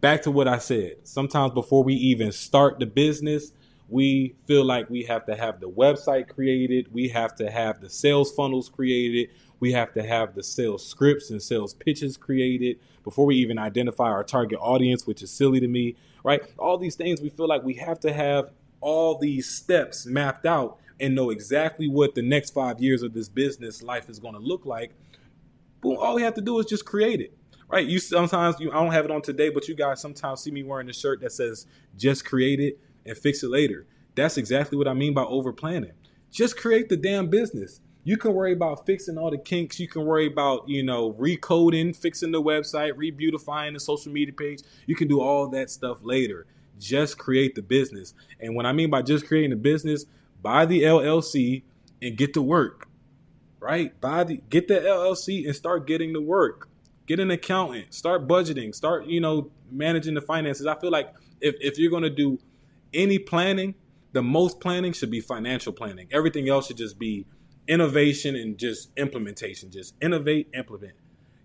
Back 0.00 0.22
to 0.22 0.30
what 0.30 0.46
I 0.46 0.58
said. 0.58 0.96
Sometimes 1.04 1.52
before 1.52 1.82
we 1.82 1.94
even 1.94 2.32
start 2.32 2.78
the 2.78 2.86
business, 2.86 3.52
we 3.88 4.34
feel 4.46 4.64
like 4.64 4.90
we 4.90 5.04
have 5.04 5.24
to 5.26 5.36
have 5.36 5.60
the 5.60 5.70
website 5.70 6.28
created, 6.28 6.92
we 6.92 7.08
have 7.08 7.34
to 7.36 7.50
have 7.50 7.80
the 7.80 7.88
sales 7.88 8.32
funnels 8.32 8.68
created, 8.68 9.30
we 9.60 9.72
have 9.72 9.94
to 9.94 10.02
have 10.02 10.34
the 10.34 10.42
sales 10.42 10.86
scripts 10.86 11.30
and 11.30 11.42
sales 11.42 11.72
pitches 11.72 12.16
created 12.16 12.78
before 13.04 13.24
we 13.26 13.36
even 13.36 13.58
identify 13.58 14.10
our 14.10 14.24
target 14.24 14.58
audience, 14.60 15.06
which 15.06 15.22
is 15.22 15.30
silly 15.30 15.60
to 15.60 15.68
me, 15.68 15.96
right? 16.24 16.42
All 16.58 16.76
these 16.76 16.96
things 16.96 17.20
we 17.22 17.30
feel 17.30 17.48
like 17.48 17.62
we 17.62 17.74
have 17.74 18.00
to 18.00 18.12
have 18.12 18.50
all 18.80 19.18
these 19.18 19.48
steps 19.48 20.06
mapped 20.06 20.46
out 20.46 20.78
and 21.00 21.14
know 21.14 21.30
exactly 21.30 21.88
what 21.88 22.14
the 22.14 22.22
next 22.22 22.50
five 22.50 22.80
years 22.80 23.02
of 23.02 23.12
this 23.12 23.28
business 23.28 23.82
life 23.82 24.08
is 24.08 24.18
going 24.18 24.34
to 24.34 24.40
look 24.40 24.64
like, 24.64 24.92
boom, 25.80 25.96
all 26.00 26.14
we 26.14 26.22
have 26.22 26.34
to 26.34 26.40
do 26.40 26.58
is 26.58 26.66
just 26.66 26.84
create 26.84 27.20
it. 27.20 27.36
Right? 27.68 27.86
You 27.86 27.98
sometimes 27.98 28.60
you 28.60 28.70
I 28.70 28.74
don't 28.74 28.92
have 28.92 29.04
it 29.04 29.10
on 29.10 29.22
today, 29.22 29.50
but 29.50 29.66
you 29.66 29.74
guys 29.74 30.00
sometimes 30.00 30.40
see 30.40 30.52
me 30.52 30.62
wearing 30.62 30.88
a 30.88 30.92
shirt 30.92 31.20
that 31.22 31.32
says 31.32 31.66
just 31.96 32.24
create 32.24 32.60
it 32.60 32.78
and 33.04 33.18
fix 33.18 33.42
it 33.42 33.50
later. 33.50 33.86
That's 34.14 34.36
exactly 34.36 34.78
what 34.78 34.86
I 34.86 34.94
mean 34.94 35.14
by 35.14 35.24
over 35.24 35.52
planning. 35.52 35.92
Just 36.30 36.56
create 36.56 36.88
the 36.88 36.96
damn 36.96 37.28
business. 37.28 37.80
You 38.04 38.16
can 38.16 38.34
worry 38.34 38.52
about 38.52 38.86
fixing 38.86 39.18
all 39.18 39.32
the 39.32 39.38
kinks. 39.38 39.80
You 39.80 39.88
can 39.88 40.04
worry 40.04 40.28
about, 40.28 40.68
you 40.68 40.84
know, 40.84 41.12
recoding, 41.14 41.94
fixing 41.94 42.30
the 42.30 42.40
website, 42.40 42.92
rebeautifying 42.92 43.72
the 43.72 43.80
social 43.80 44.12
media 44.12 44.32
page. 44.32 44.60
You 44.86 44.94
can 44.94 45.08
do 45.08 45.20
all 45.20 45.48
that 45.48 45.70
stuff 45.70 45.98
later 46.04 46.46
just 46.78 47.18
create 47.18 47.54
the 47.54 47.62
business. 47.62 48.14
And 48.40 48.54
when 48.54 48.66
I 48.66 48.72
mean 48.72 48.90
by 48.90 49.02
just 49.02 49.26
creating 49.26 49.50
the 49.50 49.56
business, 49.56 50.06
buy 50.42 50.66
the 50.66 50.82
LLC 50.82 51.62
and 52.02 52.16
get 52.16 52.34
to 52.34 52.42
work. 52.42 52.88
Right? 53.60 53.98
Buy 54.00 54.24
the 54.24 54.42
get 54.48 54.68
the 54.68 54.74
LLC 54.74 55.46
and 55.46 55.56
start 55.56 55.86
getting 55.86 56.12
to 56.14 56.20
work. 56.20 56.68
Get 57.06 57.20
an 57.20 57.30
accountant, 57.30 57.94
start 57.94 58.26
budgeting, 58.26 58.74
start, 58.74 59.06
you 59.06 59.20
know, 59.20 59.50
managing 59.70 60.14
the 60.14 60.20
finances. 60.20 60.66
I 60.66 60.74
feel 60.78 60.90
like 60.90 61.12
if, 61.40 61.54
if 61.60 61.78
you're 61.78 61.90
gonna 61.90 62.10
do 62.10 62.38
any 62.92 63.18
planning, 63.18 63.74
the 64.12 64.22
most 64.22 64.60
planning 64.60 64.92
should 64.92 65.10
be 65.10 65.20
financial 65.20 65.72
planning. 65.72 66.08
Everything 66.10 66.48
else 66.48 66.66
should 66.66 66.76
just 66.76 66.98
be 66.98 67.26
innovation 67.68 68.36
and 68.36 68.58
just 68.58 68.90
implementation. 68.96 69.70
Just 69.70 69.94
innovate, 70.00 70.48
implement. 70.54 70.94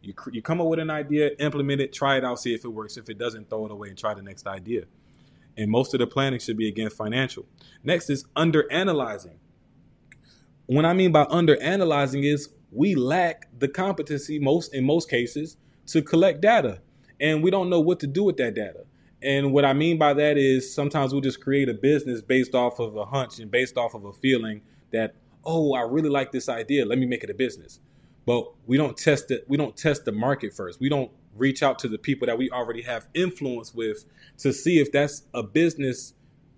You, 0.01 0.13
you 0.31 0.41
come 0.41 0.59
up 0.59 0.67
with 0.67 0.79
an 0.79 0.89
idea, 0.89 1.31
implement 1.39 1.79
it, 1.79 1.93
try 1.93 2.17
it 2.17 2.25
out, 2.25 2.39
see 2.39 2.53
if 2.53 2.65
it 2.65 2.69
works. 2.69 2.97
If 2.97 3.09
it 3.09 3.19
doesn't, 3.19 3.49
throw 3.49 3.65
it 3.65 3.71
away 3.71 3.89
and 3.89 3.97
try 3.97 4.13
the 4.13 4.23
next 4.23 4.47
idea 4.47 4.85
and 5.57 5.69
most 5.69 5.93
of 5.93 5.99
the 5.99 6.07
planning 6.07 6.39
should 6.39 6.57
be 6.57 6.67
again 6.67 6.89
financial. 6.89 7.45
Next 7.83 8.09
is 8.09 8.25
under 8.35 8.71
analyzing. 8.71 9.39
What 10.65 10.85
I 10.85 10.93
mean 10.93 11.11
by 11.11 11.25
under 11.29 11.61
analyzing 11.61 12.23
is 12.23 12.49
we 12.71 12.95
lack 12.95 13.47
the 13.57 13.67
competency 13.67 14.39
most 14.39 14.73
in 14.73 14.85
most 14.85 15.09
cases 15.09 15.57
to 15.87 16.01
collect 16.01 16.41
data 16.41 16.81
and 17.19 17.43
we 17.43 17.51
don't 17.51 17.69
know 17.69 17.79
what 17.79 17.99
to 17.99 18.07
do 18.07 18.23
with 18.23 18.37
that 18.37 18.55
data. 18.55 18.85
And 19.21 19.53
what 19.53 19.63
I 19.63 19.73
mean 19.73 19.99
by 19.99 20.13
that 20.15 20.37
is 20.37 20.73
sometimes 20.73 21.13
we'll 21.13 21.21
just 21.21 21.41
create 21.41 21.69
a 21.69 21.73
business 21.73 22.21
based 22.21 22.55
off 22.55 22.79
of 22.79 22.95
a 22.95 23.05
hunch 23.05 23.39
and 23.39 23.51
based 23.51 23.77
off 23.77 23.93
of 23.93 24.03
a 24.05 24.13
feeling 24.13 24.61
that, 24.91 25.15
oh, 25.45 25.73
I 25.75 25.81
really 25.81 26.09
like 26.09 26.31
this 26.31 26.49
idea. 26.49 26.85
Let 26.85 26.97
me 26.97 27.05
make 27.05 27.23
it 27.23 27.29
a 27.29 27.35
business. 27.35 27.79
But 28.25 28.51
we 28.65 28.77
don't 28.77 28.97
test 28.97 29.29
it. 29.29 29.45
We 29.47 29.57
don't 29.57 29.77
test 29.77 30.05
the 30.05 30.11
market 30.11 30.53
first. 30.53 30.79
We 30.79 30.89
don't 30.89 31.11
reach 31.35 31.63
out 31.63 31.79
to 31.79 31.87
the 31.87 31.97
people 31.97 32.25
that 32.25 32.37
we 32.37 32.49
already 32.49 32.81
have 32.81 33.07
influence 33.13 33.73
with 33.73 34.05
to 34.37 34.51
see 34.51 34.79
if 34.79 34.91
that's 34.91 35.23
a 35.33 35.43
business 35.43 36.13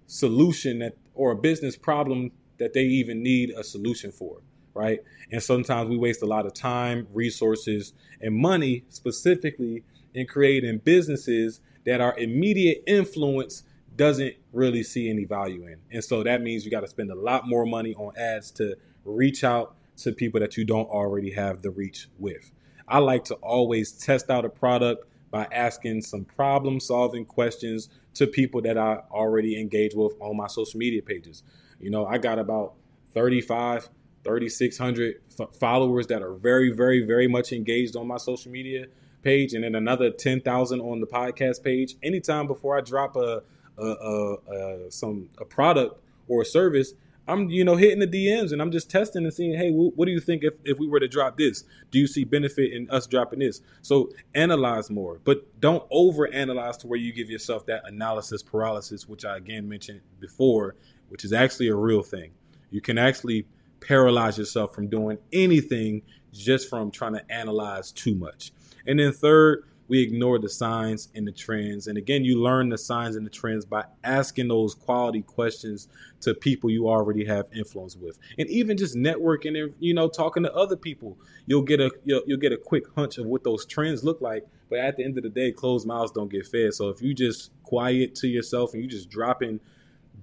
solution 0.07 0.79
that 0.79 0.97
or 1.13 1.31
a 1.31 1.35
business 1.35 1.75
problem 1.75 2.31
that 2.57 2.73
they 2.73 2.83
even 2.83 3.21
need 3.21 3.51
a 3.51 3.63
solution 3.63 4.11
for 4.11 4.41
right? 4.73 4.99
And 5.31 5.41
sometimes 5.41 5.89
we 5.89 5.97
waste 5.97 6.21
a 6.21 6.25
lot 6.25 6.45
of 6.45 6.53
time 6.53 7.07
resources 7.13 7.93
and 8.21 8.35
money 8.35 8.85
specifically 8.89 9.83
in 10.13 10.27
creating 10.27 10.79
businesses 10.79 11.61
that 11.85 12.01
our 12.01 12.17
immediate 12.17 12.83
influence 12.87 13.63
doesn't 13.95 14.35
really 14.51 14.83
see 14.83 15.09
any 15.09 15.25
value 15.25 15.67
in. 15.67 15.77
And 15.91 16.03
so 16.03 16.23
that 16.23 16.41
means 16.41 16.65
you 16.65 16.71
got 16.71 16.81
to 16.81 16.87
spend 16.87 17.11
a 17.11 17.15
lot 17.15 17.47
more 17.47 17.65
money 17.65 17.93
on 17.95 18.17
ads 18.17 18.49
to 18.51 18.75
reach 19.05 19.43
out 19.43 19.75
to 19.97 20.11
people 20.11 20.39
that 20.39 20.57
you 20.57 20.65
don't 20.65 20.89
already 20.89 21.31
have 21.33 21.61
the 21.61 21.69
reach 21.69 22.07
with 22.17 22.51
I 22.87 22.99
like 22.99 23.25
to 23.25 23.35
always 23.35 23.91
test 23.91 24.29
out 24.29 24.45
a 24.45 24.49
product 24.49 25.05
by 25.31 25.47
asking 25.51 26.01
some 26.01 26.25
problem 26.25 26.79
solving 26.79 27.25
questions 27.25 27.89
to 28.15 28.27
people 28.27 28.61
that 28.61 28.77
I 28.77 29.01
already 29.11 29.59
engage 29.59 29.95
with 29.95 30.13
on 30.19 30.37
my 30.37 30.47
social 30.47 30.77
media 30.77 31.01
pages. 31.01 31.43
You 31.79 31.89
know, 31.89 32.05
I 32.05 32.17
got 32.17 32.39
about 32.39 32.73
35 33.13 33.89
3,600 34.23 35.15
f- 35.39 35.55
followers 35.59 36.07
that 36.07 36.21
are 36.21 36.33
very, 36.33 36.71
very, 36.71 37.05
very 37.05 37.27
much 37.27 37.51
engaged 37.51 37.95
on 37.95 38.07
my 38.07 38.17
social 38.17 38.51
media 38.51 38.85
page, 39.21 39.53
and 39.53 39.63
then 39.63 39.75
another 39.75 40.09
10,000 40.09 40.79
on 40.79 40.99
the 40.99 41.07
podcast 41.07 41.63
page. 41.63 41.95
Anytime 42.01 42.47
before 42.47 42.77
I 42.77 42.81
drop 42.81 43.15
a, 43.15 43.43
a, 43.77 43.83
a, 43.83 44.33
a 44.33 44.91
some 44.91 45.29
a 45.39 45.45
product 45.45 46.01
or 46.27 46.41
a 46.41 46.45
service, 46.45 46.93
I'm 47.27 47.49
you 47.49 47.63
know 47.63 47.75
hitting 47.75 47.99
the 47.99 48.07
DMs 48.07 48.51
and 48.51 48.61
I'm 48.61 48.71
just 48.71 48.89
testing 48.89 49.23
and 49.23 49.33
seeing, 49.33 49.57
hey, 49.57 49.71
what 49.71 50.05
do 50.05 50.11
you 50.11 50.19
think 50.19 50.43
if, 50.43 50.55
if 50.63 50.77
we 50.77 50.87
were 50.87 50.99
to 50.99 51.07
drop 51.07 51.37
this? 51.37 51.63
Do 51.91 51.99
you 51.99 52.07
see 52.07 52.23
benefit 52.23 52.73
in 52.73 52.89
us 52.89 53.07
dropping 53.07 53.39
this? 53.39 53.61
So 53.81 54.09
analyze 54.35 54.89
more, 54.89 55.19
but 55.23 55.59
don't 55.59 55.85
over 55.89 56.31
analyze 56.33 56.77
to 56.77 56.87
where 56.87 56.99
you 56.99 57.13
give 57.13 57.29
yourself 57.29 57.65
that 57.67 57.83
analysis 57.85 58.43
paralysis, 58.43 59.07
which 59.07 59.23
I 59.23 59.37
again 59.37 59.69
mentioned 59.69 60.01
before, 60.19 60.75
which 61.09 61.23
is 61.23 61.31
actually 61.31 61.69
a 61.69 61.75
real 61.75 62.03
thing. 62.03 62.31
You 62.71 62.81
can 62.81 62.97
actually 62.97 63.45
paralyze 63.79 64.37
yourself 64.37 64.73
from 64.73 64.87
doing 64.87 65.17
anything 65.31 66.01
just 66.33 66.69
from 66.69 66.91
trying 66.91 67.13
to 67.13 67.31
analyze 67.31 67.91
too 67.91 68.15
much. 68.15 68.51
And 68.85 68.99
then 68.99 69.13
third, 69.13 69.63
we 69.87 70.01
ignore 70.01 70.39
the 70.39 70.49
signs 70.49 71.09
and 71.13 71.27
the 71.27 71.31
trends. 71.31 71.87
And 71.87 71.97
again, 71.97 72.23
you 72.23 72.41
learn 72.41 72.69
the 72.69 72.77
signs 72.77 73.15
and 73.15 73.25
the 73.25 73.29
trends 73.29 73.65
by 73.65 73.85
asking 74.03 74.47
those 74.47 74.73
quality 74.73 75.21
questions 75.21 75.87
to 76.21 76.33
people 76.33 76.69
you 76.69 76.87
already 76.87 77.25
have 77.25 77.47
influence 77.53 77.95
with, 77.95 78.17
and 78.37 78.49
even 78.49 78.77
just 78.77 78.95
networking 78.95 79.61
and 79.61 79.73
you 79.79 79.93
know 79.93 80.07
talking 80.07 80.43
to 80.43 80.53
other 80.53 80.77
people. 80.77 81.17
You'll 81.45 81.63
get 81.63 81.81
a 81.81 81.91
you'll, 82.05 82.21
you'll 82.25 82.39
get 82.39 82.53
a 82.53 82.57
quick 82.57 82.85
hunch 82.95 83.17
of 83.17 83.25
what 83.25 83.43
those 83.43 83.65
trends 83.65 84.03
look 84.03 84.21
like. 84.21 84.45
But 84.69 84.79
at 84.79 84.97
the 84.97 85.03
end 85.03 85.17
of 85.17 85.23
the 85.23 85.29
day, 85.29 85.51
closed 85.51 85.85
mouths 85.85 86.11
don't 86.11 86.31
get 86.31 86.47
fed. 86.47 86.73
So 86.73 86.89
if 86.89 87.01
you 87.01 87.13
just 87.13 87.51
quiet 87.63 88.15
to 88.15 88.27
yourself 88.27 88.73
and 88.73 88.81
you 88.81 88.89
just 88.89 89.09
dropping 89.09 89.59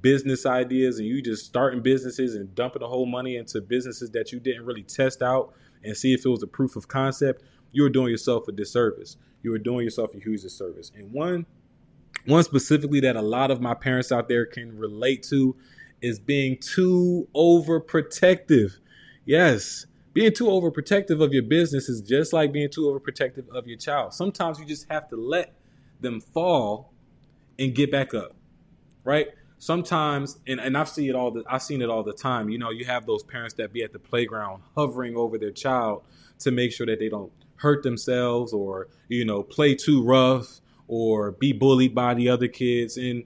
business 0.00 0.46
ideas 0.46 0.98
and 0.98 1.06
you 1.06 1.20
just 1.20 1.44
starting 1.44 1.82
businesses 1.82 2.34
and 2.34 2.54
dumping 2.54 2.80
the 2.80 2.88
whole 2.88 3.06
money 3.06 3.36
into 3.36 3.60
businesses 3.60 4.10
that 4.10 4.32
you 4.32 4.40
didn't 4.40 4.64
really 4.64 4.82
test 4.82 5.22
out 5.22 5.52
and 5.84 5.96
see 5.96 6.14
if 6.14 6.24
it 6.24 6.28
was 6.28 6.42
a 6.42 6.46
proof 6.46 6.76
of 6.76 6.88
concept, 6.88 7.42
you 7.72 7.84
are 7.84 7.90
doing 7.90 8.08
yourself 8.08 8.48
a 8.48 8.52
disservice. 8.52 9.16
You 9.42 9.54
are 9.54 9.58
doing 9.58 9.84
yourself 9.84 10.14
a 10.14 10.18
huge 10.18 10.42
disservice. 10.42 10.92
And 10.96 11.12
one 11.12 11.46
one 12.26 12.42
specifically 12.42 13.00
that 13.00 13.16
a 13.16 13.22
lot 13.22 13.50
of 13.50 13.60
my 13.60 13.74
parents 13.74 14.12
out 14.12 14.28
there 14.28 14.44
can 14.44 14.76
relate 14.76 15.22
to 15.30 15.56
is 16.02 16.18
being 16.18 16.58
too 16.58 17.28
overprotective. 17.34 18.78
Yes, 19.24 19.86
being 20.12 20.32
too 20.32 20.46
overprotective 20.46 21.22
of 21.22 21.32
your 21.32 21.42
business 21.42 21.88
is 21.88 22.02
just 22.02 22.32
like 22.32 22.52
being 22.52 22.68
too 22.68 22.82
overprotective 22.82 23.48
of 23.48 23.66
your 23.66 23.78
child. 23.78 24.12
Sometimes 24.12 24.58
you 24.58 24.66
just 24.66 24.86
have 24.90 25.08
to 25.08 25.16
let 25.16 25.54
them 26.00 26.20
fall 26.20 26.92
and 27.58 27.74
get 27.74 27.90
back 27.90 28.12
up. 28.12 28.34
Right? 29.02 29.28
sometimes 29.60 30.38
and, 30.46 30.58
and 30.58 30.76
I've 30.76 30.88
seen 30.88 31.08
it 31.08 31.14
all 31.14 31.30
the 31.30 31.44
I've 31.46 31.62
seen 31.62 31.82
it 31.82 31.88
all 31.88 32.02
the 32.02 32.12
time. 32.12 32.48
You 32.48 32.58
know, 32.58 32.70
you 32.70 32.86
have 32.86 33.06
those 33.06 33.22
parents 33.22 33.54
that 33.54 33.72
be 33.72 33.84
at 33.84 33.92
the 33.92 33.98
playground 33.98 34.62
hovering 34.74 35.16
over 35.16 35.38
their 35.38 35.52
child 35.52 36.02
to 36.40 36.50
make 36.50 36.72
sure 36.72 36.86
that 36.86 36.98
they 36.98 37.08
don't 37.08 37.30
hurt 37.60 37.82
themselves 37.82 38.52
or, 38.52 38.88
you 39.08 39.24
know, 39.24 39.42
play 39.42 39.74
too 39.74 40.02
rough 40.02 40.60
or 40.88 41.32
be 41.32 41.52
bullied 41.52 41.94
by 41.94 42.14
the 42.14 42.28
other 42.28 42.48
kids. 42.48 42.96
And 42.96 43.24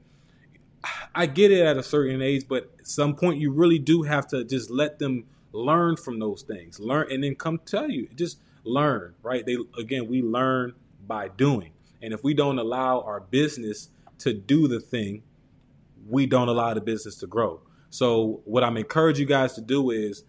I 1.14 1.26
get 1.26 1.50
it 1.50 1.64
at 1.64 1.76
a 1.76 1.82
certain 1.82 2.20
age, 2.20 2.46
but 2.48 2.70
at 2.78 2.86
some 2.86 3.14
point 3.14 3.38
you 3.38 3.52
really 3.52 3.78
do 3.78 4.02
have 4.02 4.26
to 4.28 4.44
just 4.44 4.70
let 4.70 4.98
them 4.98 5.24
learn 5.52 5.96
from 5.96 6.18
those 6.18 6.42
things. 6.42 6.78
Learn 6.80 7.10
and 7.10 7.24
then 7.24 7.34
come 7.34 7.58
tell 7.64 7.90
you. 7.90 8.08
Just 8.14 8.40
learn, 8.64 9.14
right? 9.22 9.46
They 9.46 9.56
again, 9.78 10.08
we 10.08 10.22
learn 10.22 10.74
by 11.06 11.28
doing. 11.28 11.72
And 12.02 12.12
if 12.12 12.22
we 12.22 12.34
don't 12.34 12.58
allow 12.58 13.00
our 13.00 13.20
business 13.20 13.88
to 14.18 14.32
do 14.32 14.68
the 14.68 14.80
thing 14.80 15.22
we 16.08 16.26
don't 16.26 16.48
allow 16.48 16.74
the 16.74 16.80
business 16.80 17.16
to 17.16 17.26
grow. 17.26 17.60
So 17.90 18.42
what 18.44 18.64
I'm 18.64 18.76
encouraging 18.76 19.22
you 19.22 19.26
guys 19.28 19.54
to 19.54 19.60
do 19.60 19.90
is 19.90 20.24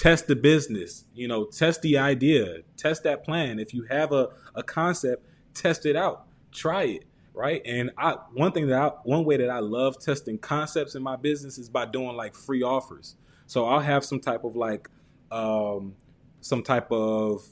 test 0.00 0.28
the 0.28 0.36
business, 0.36 1.04
you 1.14 1.28
know, 1.28 1.44
test 1.44 1.82
the 1.82 1.98
idea, 1.98 2.60
test 2.78 3.02
that 3.02 3.22
plan. 3.22 3.58
If 3.58 3.74
you 3.74 3.82
have 3.90 4.12
a, 4.12 4.30
a 4.54 4.62
concept, 4.62 5.26
test 5.52 5.84
it 5.84 5.94
out, 5.94 6.26
try 6.52 6.84
it. 6.84 7.04
Right. 7.34 7.60
And 7.66 7.90
I 7.98 8.16
one 8.32 8.52
thing 8.52 8.68
that 8.68 8.80
I 8.80 8.88
one 9.04 9.24
way 9.24 9.36
that 9.36 9.50
I 9.50 9.58
love 9.58 10.00
testing 10.00 10.38
concepts 10.38 10.94
in 10.94 11.02
my 11.02 11.16
business 11.16 11.58
is 11.58 11.68
by 11.68 11.84
doing 11.84 12.16
like 12.16 12.34
free 12.34 12.62
offers. 12.62 13.14
So 13.46 13.66
I'll 13.66 13.80
have 13.80 14.04
some 14.04 14.20
type 14.20 14.42
of 14.42 14.56
like 14.56 14.88
um 15.30 15.94
some 16.40 16.62
type 16.62 16.90
of 16.90 17.46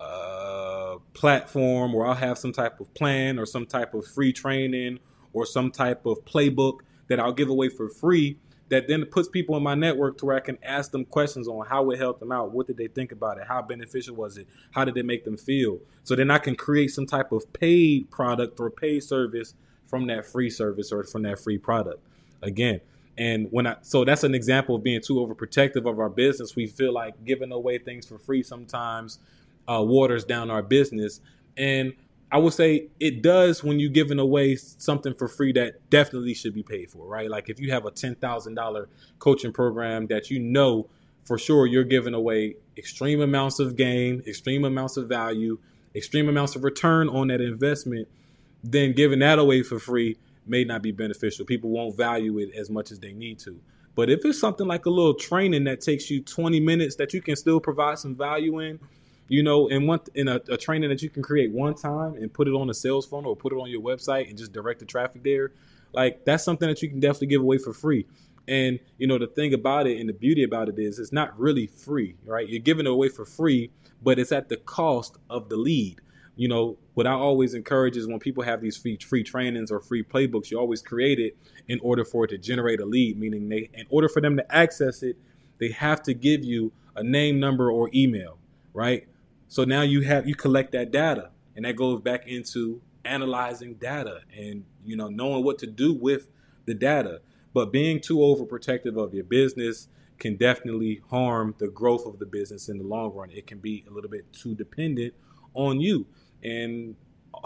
uh 0.00 0.96
platform 1.14 1.94
or 1.94 2.06
I'll 2.06 2.14
have 2.14 2.38
some 2.38 2.52
type 2.52 2.80
of 2.80 2.94
plan 2.94 3.38
or 3.40 3.44
some 3.44 3.66
type 3.66 3.92
of 3.92 4.06
free 4.06 4.32
training 4.32 5.00
or 5.32 5.44
some 5.44 5.70
type 5.72 6.06
of 6.06 6.24
playbook 6.24 6.78
that 7.08 7.18
I'll 7.18 7.32
give 7.32 7.48
away 7.48 7.68
for 7.68 7.88
free 7.88 8.38
that 8.68 8.88
then 8.88 9.04
puts 9.06 9.28
people 9.28 9.56
in 9.56 9.62
my 9.62 9.74
network 9.74 10.18
to 10.18 10.26
where 10.26 10.36
I 10.36 10.40
can 10.40 10.58
ask 10.62 10.90
them 10.90 11.04
questions 11.04 11.48
on 11.48 11.66
how 11.66 11.90
it 11.90 11.98
helped 11.98 12.20
them 12.20 12.32
out. 12.32 12.52
What 12.52 12.66
did 12.66 12.76
they 12.76 12.88
think 12.88 13.12
about 13.12 13.38
it? 13.38 13.44
How 13.48 13.62
beneficial 13.62 14.14
was 14.14 14.36
it? 14.36 14.46
How 14.72 14.84
did 14.84 14.96
it 14.96 15.06
make 15.06 15.24
them 15.24 15.36
feel? 15.36 15.78
So 16.04 16.14
then 16.14 16.30
I 16.30 16.38
can 16.38 16.54
create 16.54 16.88
some 16.88 17.06
type 17.06 17.32
of 17.32 17.52
paid 17.52 18.10
product 18.10 18.60
or 18.60 18.70
paid 18.70 19.00
service 19.00 19.54
from 19.86 20.06
that 20.08 20.26
free 20.26 20.50
service 20.50 20.92
or 20.92 21.02
from 21.04 21.22
that 21.22 21.38
free 21.40 21.58
product. 21.58 22.02
Again, 22.42 22.80
and 23.16 23.48
when 23.50 23.66
I 23.66 23.76
so 23.82 24.04
that's 24.04 24.22
an 24.22 24.34
example 24.34 24.76
of 24.76 24.84
being 24.84 25.00
too 25.00 25.14
overprotective 25.14 25.88
of 25.90 25.98
our 25.98 26.08
business. 26.08 26.54
We 26.54 26.66
feel 26.66 26.92
like 26.92 27.24
giving 27.24 27.50
away 27.50 27.78
things 27.78 28.06
for 28.06 28.18
free 28.18 28.42
sometimes 28.42 29.18
uh, 29.66 29.82
waters 29.82 30.24
down 30.24 30.50
our 30.50 30.62
business. 30.62 31.20
And 31.56 31.94
I 32.30 32.38
would 32.38 32.52
say 32.52 32.88
it 33.00 33.22
does 33.22 33.64
when 33.64 33.80
you're 33.80 33.90
giving 33.90 34.18
away 34.18 34.56
something 34.56 35.14
for 35.14 35.28
free 35.28 35.52
that 35.52 35.88
definitely 35.88 36.34
should 36.34 36.54
be 36.54 36.62
paid 36.62 36.90
for, 36.90 37.06
right? 37.06 37.30
Like 37.30 37.48
if 37.48 37.58
you 37.58 37.72
have 37.72 37.86
a 37.86 37.90
ten 37.90 38.14
thousand 38.16 38.54
dollar 38.54 38.88
coaching 39.18 39.52
program 39.52 40.06
that 40.08 40.30
you 40.30 40.38
know 40.38 40.88
for 41.24 41.38
sure 41.38 41.66
you're 41.66 41.84
giving 41.84 42.14
away 42.14 42.56
extreme 42.76 43.20
amounts 43.20 43.58
of 43.58 43.76
gain, 43.76 44.22
extreme 44.26 44.64
amounts 44.64 44.96
of 44.96 45.08
value, 45.08 45.58
extreme 45.94 46.28
amounts 46.28 46.54
of 46.54 46.64
return 46.64 47.08
on 47.08 47.28
that 47.28 47.40
investment, 47.40 48.08
then 48.62 48.92
giving 48.92 49.20
that 49.20 49.38
away 49.38 49.62
for 49.62 49.78
free 49.78 50.16
may 50.46 50.64
not 50.64 50.82
be 50.82 50.92
beneficial. 50.92 51.46
People 51.46 51.70
won't 51.70 51.96
value 51.96 52.38
it 52.38 52.54
as 52.54 52.68
much 52.68 52.90
as 52.90 52.98
they 52.98 53.12
need 53.12 53.38
to. 53.40 53.60
But 53.94 54.10
if 54.10 54.24
it's 54.24 54.38
something 54.38 54.66
like 54.66 54.86
a 54.86 54.90
little 54.90 55.14
training 55.14 55.64
that 55.64 55.80
takes 55.80 56.10
you 56.10 56.22
20 56.22 56.60
minutes 56.60 56.96
that 56.96 57.12
you 57.12 57.20
can 57.20 57.36
still 57.36 57.60
provide 57.60 57.98
some 57.98 58.14
value 58.14 58.60
in, 58.60 58.78
you 59.28 59.42
know, 59.42 59.68
in 59.68 59.86
one 59.86 60.00
in 60.14 60.28
a, 60.28 60.40
a, 60.48 60.56
training 60.56 60.88
that 60.88 61.02
you 61.02 61.10
can 61.10 61.22
create 61.22 61.52
one 61.52 61.74
time 61.74 62.14
and 62.14 62.32
put 62.32 62.48
it 62.48 62.52
on 62.52 62.68
a 62.70 62.74
sales 62.74 63.06
funnel 63.06 63.30
or 63.30 63.36
put 63.36 63.52
it 63.52 63.56
on 63.56 63.70
your 63.70 63.82
website 63.82 64.28
and 64.28 64.38
just 64.38 64.52
direct 64.52 64.80
the 64.80 64.86
traffic 64.86 65.22
there, 65.22 65.52
like 65.92 66.24
that's 66.24 66.44
something 66.44 66.68
that 66.68 66.82
you 66.82 66.88
can 66.88 67.00
definitely 67.00 67.28
give 67.28 67.42
away 67.42 67.58
for 67.58 67.72
free. 67.72 68.06
And 68.46 68.80
you 68.96 69.06
know, 69.06 69.18
the 69.18 69.26
thing 69.26 69.52
about 69.52 69.86
it 69.86 70.00
and 70.00 70.08
the 70.08 70.14
beauty 70.14 70.42
about 70.42 70.68
it 70.68 70.78
is 70.78 70.98
it's 70.98 71.12
not 71.12 71.38
really 71.38 71.66
free, 71.66 72.16
right? 72.24 72.48
You're 72.48 72.62
giving 72.62 72.86
it 72.86 72.92
away 72.92 73.10
for 73.10 73.26
free, 73.26 73.70
but 74.02 74.18
it's 74.18 74.32
at 74.32 74.48
the 74.48 74.56
cost 74.56 75.18
of 75.28 75.50
the 75.50 75.56
lead. 75.56 76.00
You 76.34 76.46
know, 76.46 76.78
what 76.94 77.06
I 77.06 77.12
always 77.12 77.52
encourage 77.52 77.96
is 77.96 78.06
when 78.06 78.20
people 78.20 78.44
have 78.44 78.62
these 78.62 78.76
free 78.76 78.96
free 78.96 79.24
trainings 79.24 79.70
or 79.70 79.80
free 79.80 80.02
playbooks, 80.02 80.50
you 80.50 80.58
always 80.58 80.80
create 80.80 81.18
it 81.18 81.36
in 81.66 81.80
order 81.80 82.04
for 82.04 82.24
it 82.24 82.28
to 82.28 82.38
generate 82.38 82.80
a 82.80 82.86
lead, 82.86 83.18
meaning 83.18 83.48
they 83.48 83.68
in 83.74 83.86
order 83.90 84.08
for 84.08 84.22
them 84.22 84.36
to 84.36 84.54
access 84.54 85.02
it, 85.02 85.16
they 85.58 85.70
have 85.72 86.02
to 86.04 86.14
give 86.14 86.44
you 86.44 86.72
a 86.96 87.02
name, 87.02 87.40
number, 87.40 87.70
or 87.70 87.90
email, 87.92 88.38
right? 88.72 89.07
So 89.48 89.64
now 89.64 89.82
you 89.82 90.02
have 90.02 90.28
you 90.28 90.34
collect 90.34 90.72
that 90.72 90.90
data, 90.90 91.30
and 91.56 91.64
that 91.64 91.76
goes 91.76 92.00
back 92.00 92.28
into 92.28 92.82
analyzing 93.04 93.74
data 93.74 94.20
and 94.36 94.64
you 94.84 94.96
know 94.96 95.08
knowing 95.08 95.42
what 95.42 95.58
to 95.58 95.66
do 95.66 95.94
with 95.94 96.28
the 96.66 96.74
data. 96.74 97.22
But 97.54 97.72
being 97.72 98.00
too 98.00 98.18
overprotective 98.18 99.02
of 99.02 99.14
your 99.14 99.24
business 99.24 99.88
can 100.18 100.36
definitely 100.36 101.00
harm 101.10 101.54
the 101.58 101.68
growth 101.68 102.04
of 102.04 102.18
the 102.18 102.26
business 102.26 102.68
in 102.68 102.78
the 102.78 102.84
long 102.84 103.14
run. 103.14 103.30
It 103.30 103.46
can 103.46 103.58
be 103.58 103.84
a 103.88 103.90
little 103.90 104.10
bit 104.10 104.30
too 104.32 104.54
dependent 104.54 105.14
on 105.54 105.80
you. 105.80 106.06
And 106.42 106.96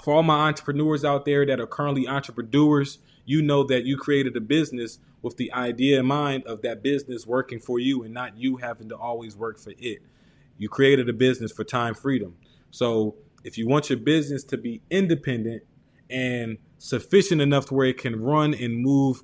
for 0.02 0.14
all 0.14 0.22
my 0.22 0.48
entrepreneurs 0.48 1.04
out 1.04 1.24
there 1.24 1.46
that 1.46 1.60
are 1.60 1.66
currently 1.66 2.08
entrepreneurs, 2.08 2.98
you 3.24 3.42
know 3.42 3.62
that 3.64 3.84
you 3.84 3.96
created 3.96 4.36
a 4.36 4.40
business 4.40 4.98
with 5.20 5.36
the 5.36 5.52
idea 5.52 6.00
in 6.00 6.06
mind 6.06 6.44
of 6.44 6.62
that 6.62 6.82
business 6.82 7.26
working 7.26 7.60
for 7.60 7.78
you 7.78 8.02
and 8.02 8.12
not 8.12 8.36
you 8.36 8.56
having 8.56 8.88
to 8.88 8.96
always 8.96 9.36
work 9.36 9.58
for 9.58 9.72
it. 9.78 10.02
You 10.58 10.68
created 10.68 11.08
a 11.08 11.12
business 11.12 11.52
for 11.52 11.64
time 11.64 11.94
freedom. 11.94 12.36
So 12.70 13.16
if 13.44 13.58
you 13.58 13.68
want 13.68 13.90
your 13.90 13.98
business 13.98 14.44
to 14.44 14.56
be 14.56 14.80
independent 14.90 15.62
and 16.08 16.58
sufficient 16.78 17.40
enough 17.40 17.66
to 17.66 17.74
where 17.74 17.86
it 17.86 17.98
can 17.98 18.20
run 18.20 18.54
and 18.54 18.76
move 18.78 19.22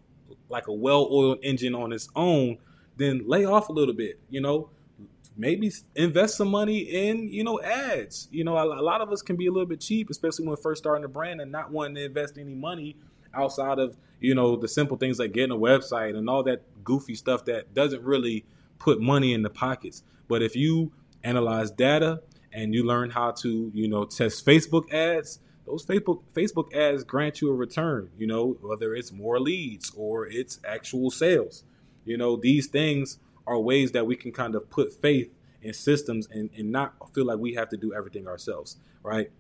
like 0.49 0.66
a 0.66 0.73
well-oiled 0.73 1.38
engine 1.42 1.75
on 1.75 1.92
its 1.92 2.08
own, 2.16 2.58
then 2.97 3.23
lay 3.26 3.44
off 3.44 3.68
a 3.68 3.73
little 3.73 3.94
bit. 3.94 4.18
You 4.30 4.40
know, 4.40 4.70
maybe 5.37 5.73
invest 5.94 6.37
some 6.37 6.49
money 6.49 6.78
in 6.78 7.28
you 7.28 7.44
know 7.44 7.61
ads. 7.62 8.28
You 8.30 8.44
know, 8.44 8.56
a, 8.56 8.80
a 8.80 8.82
lot 8.82 9.00
of 9.00 9.11
us 9.12 9.23
can 9.23 9.37
be 9.37 9.47
a 9.47 9.52
little 9.52 9.66
bit 9.66 9.80
cheap, 9.80 10.11
especially 10.11 10.47
when 10.47 10.56
first 10.56 10.82
starting 10.82 11.04
a 11.04 11.08
brand 11.08 11.40
and 11.40 11.52
not 11.52 11.70
wanting 11.70 11.94
to 11.97 12.04
invest 12.04 12.38
any 12.38 12.54
money 12.54 12.97
outside 13.35 13.78
of 13.78 13.97
you 14.20 14.35
know 14.35 14.56
the 14.56 14.68
simple 14.68 14.97
things 14.97 15.18
like 15.18 15.32
getting 15.32 15.52
a 15.52 15.58
website 15.58 16.16
and 16.16 16.28
all 16.28 16.42
that 16.42 16.62
goofy 16.85 17.14
stuff 17.14 17.44
that 17.44 17.73
doesn't 17.75 18.02
really 18.02 18.44
put 18.78 19.00
money 19.00 19.32
in 19.32 19.42
the 19.42 19.50
pockets. 19.50 20.02
But 20.28 20.42
if 20.42 20.56
you 20.56 20.92
analyze 21.25 21.70
data 21.70 22.20
and 22.52 22.75
you 22.75 22.84
learn 22.84 23.10
how 23.10 23.30
to, 23.30 23.70
you 23.75 23.88
know, 23.88 24.04
test 24.04 24.44
Facebook 24.44 24.92
ads, 24.92 25.40
those 25.66 25.84
Facebook 25.84 26.22
Facebook 26.34 26.72
ads 26.75 27.04
grant 27.04 27.40
you 27.40 27.50
a 27.50 27.54
return, 27.54 28.10
you 28.18 28.26
know, 28.26 28.56
whether 28.60 28.94
it's 28.94 29.12
more 29.12 29.38
leads 29.38 29.92
or 29.96 30.26
it's 30.26 30.58
actual 30.66 31.10
sales. 31.10 31.64
You 32.04 32.16
know, 32.16 32.37
these 32.37 32.66
things 32.66 33.18
are 33.46 33.58
ways 33.58 33.92
that 33.92 34.06
we 34.06 34.16
can 34.16 34.32
kind 34.32 34.54
of 34.54 34.70
put 34.70 34.94
faith 35.00 35.32
in 35.62 35.75
systems 35.75 36.28
and, 36.30 36.50
and 36.56 36.70
not 36.70 36.94
feel 37.14 37.26
like 37.26 37.38
we 37.38 37.54
have 37.54 37.68
to 37.70 37.76
do 37.76 37.92
everything 37.92 38.26
ourselves, 38.26 38.76
right? 39.02 39.30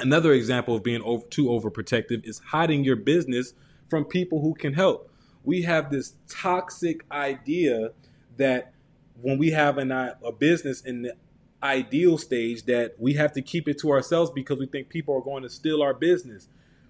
Another 0.00 0.32
example 0.32 0.74
of 0.76 0.82
being 0.82 1.02
over, 1.02 1.24
too 1.26 1.46
overprotective 1.46 2.26
is 2.26 2.40
hiding 2.46 2.82
your 2.82 2.96
business 2.96 3.52
from 3.88 4.04
people 4.04 4.40
who 4.40 4.54
can 4.54 4.72
help. 4.72 5.10
We 5.44 5.62
have 5.62 5.90
this 5.90 6.14
toxic 6.28 7.04
idea 7.12 7.90
that 8.36 8.72
when 9.20 9.38
we 9.38 9.50
have 9.50 9.78
an, 9.78 9.92
a 9.92 10.32
business 10.32 10.80
in 10.80 11.02
the 11.02 11.16
ideal 11.62 12.18
stage 12.18 12.64
that 12.64 12.94
we 12.98 13.14
have 13.14 13.32
to 13.32 13.42
keep 13.42 13.68
it 13.68 13.78
to 13.78 13.90
ourselves 13.90 14.30
because 14.30 14.58
we 14.58 14.66
think 14.66 14.88
people 14.88 15.16
are 15.16 15.20
going 15.20 15.42
to 15.42 15.48
steal 15.48 15.82
our 15.82 15.94
business. 15.94 16.48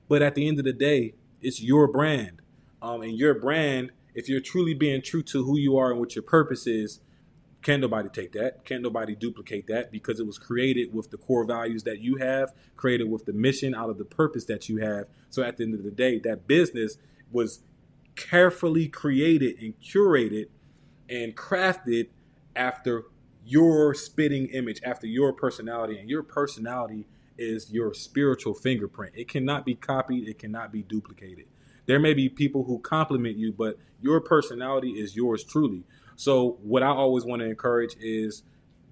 But 0.08 0.22
at 0.22 0.34
the 0.34 0.48
end 0.48 0.58
of 0.58 0.64
the 0.64 0.72
day, 0.72 1.14
it's 1.40 1.60
your 1.60 1.86
brand. 1.86 2.40
Um, 2.80 3.02
and 3.02 3.16
your 3.16 3.34
brand, 3.34 3.92
if 4.14 4.28
you're 4.28 4.40
truly 4.40 4.74
being 4.74 5.02
true 5.02 5.22
to 5.24 5.44
who 5.44 5.58
you 5.58 5.76
are 5.76 5.90
and 5.90 6.00
what 6.00 6.14
your 6.14 6.22
purpose 6.22 6.66
is, 6.66 7.00
can't 7.62 7.80
nobody 7.80 8.08
take 8.08 8.32
that. 8.32 8.64
Can't 8.64 8.82
nobody 8.82 9.14
duplicate 9.14 9.68
that 9.68 9.92
because 9.92 10.18
it 10.18 10.26
was 10.26 10.36
created 10.36 10.92
with 10.92 11.10
the 11.10 11.16
core 11.16 11.44
values 11.44 11.84
that 11.84 12.00
you 12.00 12.16
have, 12.16 12.52
created 12.76 13.08
with 13.08 13.24
the 13.24 13.32
mission 13.32 13.74
out 13.74 13.88
of 13.88 13.98
the 13.98 14.04
purpose 14.04 14.44
that 14.46 14.68
you 14.68 14.78
have. 14.78 15.06
So 15.30 15.42
at 15.42 15.56
the 15.58 15.64
end 15.64 15.74
of 15.74 15.84
the 15.84 15.90
day, 15.90 16.18
that 16.20 16.48
business 16.48 16.96
was 17.30 17.60
carefully 18.16 18.88
created 18.88 19.58
and 19.60 19.80
curated 19.80 20.46
and 21.12 21.36
crafted 21.36 22.08
after 22.56 23.04
your 23.44 23.92
spitting 23.92 24.46
image, 24.46 24.80
after 24.82 25.06
your 25.06 25.32
personality. 25.32 25.98
And 25.98 26.08
your 26.08 26.22
personality 26.22 27.06
is 27.36 27.70
your 27.70 27.92
spiritual 27.92 28.54
fingerprint. 28.54 29.12
It 29.14 29.28
cannot 29.28 29.66
be 29.66 29.74
copied, 29.74 30.26
it 30.26 30.38
cannot 30.38 30.72
be 30.72 30.82
duplicated. 30.82 31.44
There 31.84 31.98
may 31.98 32.14
be 32.14 32.28
people 32.28 32.64
who 32.64 32.78
compliment 32.78 33.36
you, 33.36 33.52
but 33.52 33.76
your 34.00 34.20
personality 34.20 34.92
is 34.92 35.14
yours 35.14 35.44
truly. 35.44 35.84
So, 36.16 36.58
what 36.62 36.82
I 36.82 36.88
always 36.88 37.24
want 37.24 37.40
to 37.40 37.46
encourage 37.46 37.96
is 38.00 38.42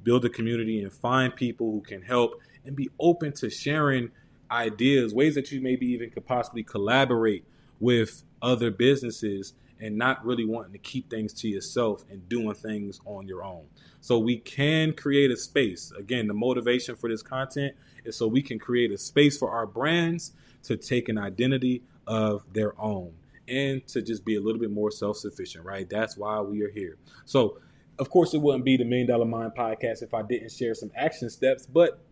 build 0.02 0.24
a 0.24 0.28
community 0.28 0.82
and 0.82 0.92
find 0.92 1.34
people 1.34 1.70
who 1.70 1.80
can 1.80 2.02
help 2.02 2.40
and 2.64 2.76
be 2.76 2.90
open 2.98 3.32
to 3.34 3.48
sharing 3.48 4.10
ideas, 4.50 5.14
ways 5.14 5.36
that 5.36 5.52
you 5.52 5.60
maybe 5.60 5.86
even 5.86 6.10
could 6.10 6.26
possibly 6.26 6.64
collaborate 6.64 7.44
with 7.78 8.24
other 8.42 8.70
businesses 8.70 9.54
and 9.80 9.96
not 9.96 10.24
really 10.24 10.44
wanting 10.44 10.72
to 10.72 10.78
keep 10.78 11.10
things 11.10 11.32
to 11.32 11.48
yourself 11.48 12.04
and 12.10 12.28
doing 12.28 12.54
things 12.54 13.00
on 13.04 13.26
your 13.26 13.42
own. 13.42 13.64
So 14.00 14.18
we 14.18 14.38
can 14.38 14.92
create 14.92 15.30
a 15.30 15.36
space. 15.36 15.92
Again, 15.98 16.26
the 16.26 16.34
motivation 16.34 16.96
for 16.96 17.08
this 17.08 17.22
content 17.22 17.74
is 18.04 18.16
so 18.16 18.26
we 18.26 18.42
can 18.42 18.58
create 18.58 18.92
a 18.92 18.98
space 18.98 19.38
for 19.38 19.50
our 19.50 19.66
brands 19.66 20.32
to 20.64 20.76
take 20.76 21.08
an 21.08 21.18
identity 21.18 21.82
of 22.06 22.44
their 22.52 22.78
own 22.80 23.12
and 23.48 23.86
to 23.88 24.02
just 24.02 24.24
be 24.24 24.36
a 24.36 24.40
little 24.40 24.60
bit 24.60 24.70
more 24.70 24.90
self 24.90 25.16
sufficient, 25.16 25.64
right? 25.64 25.88
That's 25.88 26.16
why 26.16 26.40
we 26.40 26.62
are 26.62 26.70
here. 26.70 26.96
So, 27.24 27.58
of 27.98 28.08
course, 28.08 28.32
it 28.32 28.38
wouldn't 28.38 28.64
be 28.64 28.76
the 28.76 28.84
Million 28.84 29.08
Dollar 29.08 29.24
Mind 29.24 29.52
podcast 29.56 30.02
if 30.02 30.14
I 30.14 30.22
didn't 30.22 30.52
share 30.52 30.74
some 30.74 30.90
action 30.94 31.28
steps, 31.28 31.66
but 31.66 32.02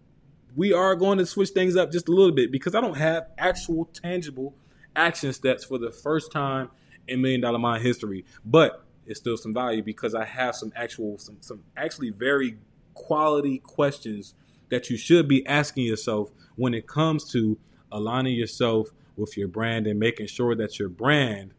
we 0.56 0.72
are 0.72 0.94
going 0.94 1.18
to 1.18 1.26
switch 1.26 1.50
things 1.50 1.76
up 1.76 1.92
just 1.92 2.08
a 2.08 2.12
little 2.12 2.32
bit 2.32 2.50
because 2.50 2.74
I 2.74 2.80
don't 2.80 2.96
have 2.96 3.28
actual 3.38 3.86
tangible 3.86 4.54
action 4.96 5.32
steps 5.32 5.64
for 5.64 5.78
the 5.78 5.90
first 5.90 6.32
time 6.32 6.70
in 7.08 7.20
Million 7.20 7.40
Dollar 7.40 7.58
Mind 7.58 7.82
history. 7.82 8.24
But 8.44 8.84
it's 9.06 9.20
still 9.20 9.36
some 9.36 9.54
value 9.54 9.82
because 9.82 10.14
I 10.14 10.24
have 10.24 10.54
some 10.54 10.72
actual, 10.76 11.18
some, 11.18 11.38
some 11.40 11.64
actually 11.76 12.10
very 12.10 12.58
quality 12.94 13.58
questions 13.58 14.34
that 14.70 14.90
you 14.90 14.96
should 14.96 15.28
be 15.28 15.46
asking 15.46 15.84
yourself 15.84 16.30
when 16.56 16.74
it 16.74 16.86
comes 16.86 17.30
to 17.32 17.58
aligning 17.90 18.34
yourself 18.34 18.88
with 19.16 19.36
your 19.36 19.48
brand 19.48 19.86
and 19.86 19.98
making 19.98 20.26
sure 20.26 20.54
that 20.54 20.78
your 20.78 20.88
brand 20.88 21.52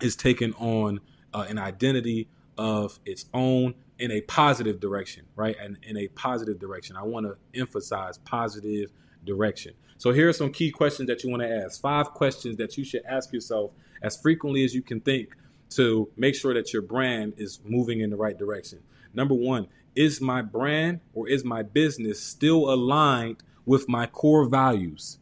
is 0.00 0.16
taking 0.16 0.52
on 0.54 1.00
uh, 1.34 1.46
an 1.48 1.58
identity 1.58 2.28
of 2.56 3.00
its 3.04 3.26
own 3.34 3.74
in 3.98 4.10
a 4.10 4.20
positive 4.22 4.80
direction, 4.80 5.24
right? 5.36 5.56
And 5.60 5.78
in 5.82 5.96
a 5.96 6.08
positive 6.08 6.58
direction. 6.58 6.96
I 6.96 7.02
want 7.02 7.26
to 7.26 7.36
emphasize 7.58 8.18
positive 8.18 8.90
direction. 9.24 9.74
So 9.98 10.12
here 10.12 10.28
are 10.28 10.32
some 10.32 10.50
key 10.50 10.70
questions 10.70 11.08
that 11.08 11.22
you 11.22 11.30
want 11.30 11.42
to 11.42 11.48
ask. 11.48 11.80
Five 11.80 12.12
questions 12.12 12.56
that 12.56 12.78
you 12.78 12.84
should 12.84 13.02
ask 13.04 13.32
yourself 13.32 13.72
as 14.02 14.16
frequently 14.16 14.64
as 14.64 14.74
you 14.74 14.82
can 14.82 15.00
think 15.00 15.36
to 15.70 16.10
make 16.16 16.34
sure 16.34 16.52
that 16.54 16.72
your 16.72 16.82
brand 16.82 17.34
is 17.36 17.60
moving 17.64 18.00
in 18.00 18.10
the 18.10 18.16
right 18.16 18.36
direction. 18.36 18.80
Number 19.14 19.34
one, 19.34 19.68
is 19.94 20.20
my 20.20 20.42
brand 20.42 21.00
or 21.14 21.28
is 21.28 21.44
my 21.44 21.62
business 21.62 22.20
still 22.22 22.72
aligned 22.72 23.42
with 23.64 23.88
my 23.88 24.06
core 24.06 24.48
values? 24.48 25.18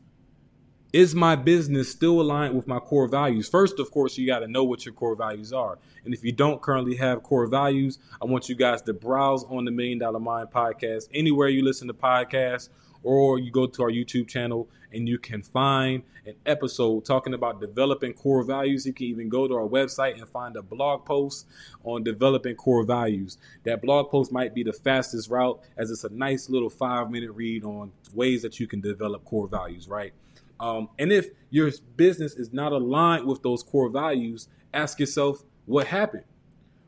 Is 0.92 1.14
my 1.14 1.36
business 1.36 1.90
still 1.90 2.20
aligned 2.20 2.54
with 2.54 2.66
my 2.66 2.78
core 2.78 3.08
values? 3.08 3.48
First, 3.48 3.78
of 3.78 3.90
course, 3.90 4.16
you 4.16 4.26
got 4.26 4.38
to 4.40 4.48
know 4.48 4.64
what 4.64 4.86
your 4.86 4.94
core 4.94 5.14
values 5.14 5.52
are. 5.52 5.78
And 6.04 6.14
if 6.14 6.24
you 6.24 6.32
don't 6.32 6.62
currently 6.62 6.96
have 6.96 7.22
core 7.22 7.46
values, 7.46 7.98
I 8.22 8.24
want 8.24 8.48
you 8.48 8.54
guys 8.54 8.80
to 8.82 8.94
browse 8.94 9.44
on 9.44 9.66
the 9.66 9.70
Million 9.70 9.98
Dollar 9.98 10.20
Mind 10.20 10.48
podcast, 10.50 11.08
anywhere 11.12 11.48
you 11.48 11.62
listen 11.62 11.88
to 11.88 11.94
podcasts, 11.94 12.70
or 13.02 13.38
you 13.38 13.50
go 13.50 13.66
to 13.66 13.82
our 13.82 13.90
YouTube 13.90 14.28
channel 14.28 14.68
and 14.92 15.08
you 15.08 15.18
can 15.18 15.42
find 15.42 16.02
an 16.26 16.34
episode 16.46 17.04
talking 17.04 17.34
about 17.34 17.60
developing 17.60 18.12
core 18.12 18.42
values. 18.42 18.86
You 18.86 18.92
can 18.92 19.06
even 19.06 19.28
go 19.28 19.46
to 19.46 19.54
our 19.54 19.68
website 19.68 20.18
and 20.18 20.28
find 20.28 20.56
a 20.56 20.62
blog 20.62 21.04
post 21.04 21.46
on 21.84 22.02
developing 22.02 22.56
core 22.56 22.84
values. 22.84 23.36
That 23.64 23.82
blog 23.82 24.10
post 24.10 24.32
might 24.32 24.54
be 24.54 24.62
the 24.62 24.72
fastest 24.72 25.30
route 25.30 25.60
as 25.76 25.90
it's 25.90 26.04
a 26.04 26.08
nice 26.08 26.48
little 26.48 26.70
five 26.70 27.10
minute 27.10 27.32
read 27.32 27.64
on 27.64 27.92
ways 28.14 28.42
that 28.42 28.58
you 28.58 28.66
can 28.66 28.80
develop 28.80 29.24
core 29.24 29.48
values, 29.48 29.88
right? 29.88 30.12
Um, 30.60 30.88
and 30.98 31.12
if 31.12 31.28
your 31.50 31.70
business 31.96 32.34
is 32.34 32.52
not 32.52 32.72
aligned 32.72 33.26
with 33.26 33.42
those 33.42 33.62
core 33.62 33.88
values, 33.88 34.48
ask 34.74 34.98
yourself 34.98 35.42
what 35.66 35.86
happened. 35.86 36.24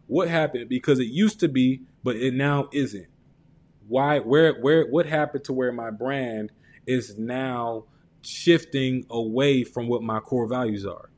What 0.07 0.29
happened? 0.29 0.69
Because 0.69 0.99
it 0.99 1.07
used 1.07 1.41
to 1.41 1.49
be, 1.49 1.83
but 2.03 2.17
it 2.17 2.35
now 2.35 2.69
isn't. 2.73 3.07
Why? 3.87 4.19
Where? 4.19 4.55
Where? 4.61 4.87
What 4.87 5.07
happened 5.07 5.45
to 5.45 5.53
where 5.53 5.73
my 5.73 5.91
brand 5.91 6.51
is 6.87 7.17
now 7.17 7.85
shifting 8.23 9.07
away 9.09 9.65
from 9.65 9.89
what 9.89 10.03
my 10.03 10.21
core 10.21 10.47
values 10.47 10.85
are? 10.85 11.11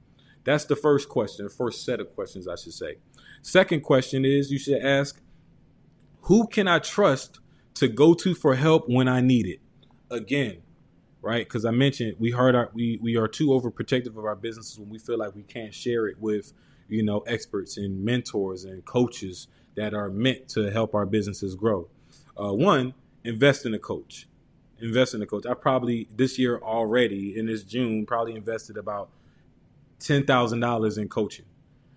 That's 0.44 0.64
the 0.64 0.76
first 0.76 1.08
question, 1.08 1.48
first 1.48 1.84
set 1.84 2.00
of 2.00 2.14
questions, 2.14 2.48
I 2.48 2.56
should 2.56 2.74
say. 2.74 2.96
Second 3.42 3.82
question 3.82 4.24
is 4.24 4.50
you 4.50 4.58
should 4.58 4.82
ask, 4.82 5.20
who 6.22 6.46
can 6.46 6.68
I 6.68 6.78
trust 6.78 7.40
to 7.74 7.88
go 7.88 8.14
to 8.14 8.34
for 8.34 8.54
help 8.54 8.88
when 8.88 9.08
I 9.08 9.20
need 9.20 9.46
it? 9.46 9.60
Again, 10.10 10.61
right? 11.22 11.46
Because 11.46 11.64
I 11.64 11.70
mentioned 11.70 12.16
we 12.18 12.32
heard 12.32 12.54
our 12.54 12.70
we 12.74 12.98
we 13.00 13.16
are 13.16 13.28
too 13.28 13.48
overprotective 13.48 14.18
of 14.18 14.24
our 14.24 14.36
businesses 14.36 14.78
when 14.78 14.90
we 14.90 14.98
feel 14.98 15.16
like 15.16 15.34
we 15.34 15.44
can't 15.44 15.72
share 15.72 16.08
it 16.08 16.20
with 16.20 16.52
you 16.88 17.02
know 17.02 17.20
experts 17.20 17.78
and 17.78 18.04
mentors 18.04 18.64
and 18.64 18.84
coaches 18.84 19.46
that 19.76 19.94
are 19.94 20.10
meant 20.10 20.48
to 20.48 20.70
help 20.70 20.94
our 20.94 21.06
businesses 21.06 21.54
grow. 21.54 21.88
Uh, 22.38 22.52
one, 22.52 22.92
invest 23.24 23.64
in 23.64 23.72
a 23.72 23.78
coach. 23.78 24.26
Invest 24.80 25.14
in 25.14 25.22
a 25.22 25.26
coach. 25.26 25.46
I 25.46 25.54
probably 25.54 26.08
this 26.14 26.38
year 26.38 26.58
already 26.58 27.38
in 27.38 27.46
this 27.46 27.62
June 27.62 28.04
probably 28.04 28.34
invested 28.34 28.76
about 28.76 29.10
ten 30.00 30.26
thousand 30.26 30.60
dollars 30.60 30.98
in 30.98 31.08
coaching, 31.08 31.46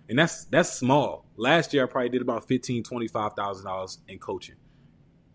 and 0.08 0.18
that's 0.18 0.44
that's 0.44 0.72
small. 0.72 1.24
Last 1.36 1.74
year 1.74 1.84
I 1.84 1.86
probably 1.86 2.10
did 2.10 2.22
about 2.22 2.46
fifteen 2.46 2.84
twenty 2.84 3.08
five 3.08 3.32
thousand 3.32 3.66
dollars 3.66 3.98
in 4.06 4.20
coaching 4.20 4.54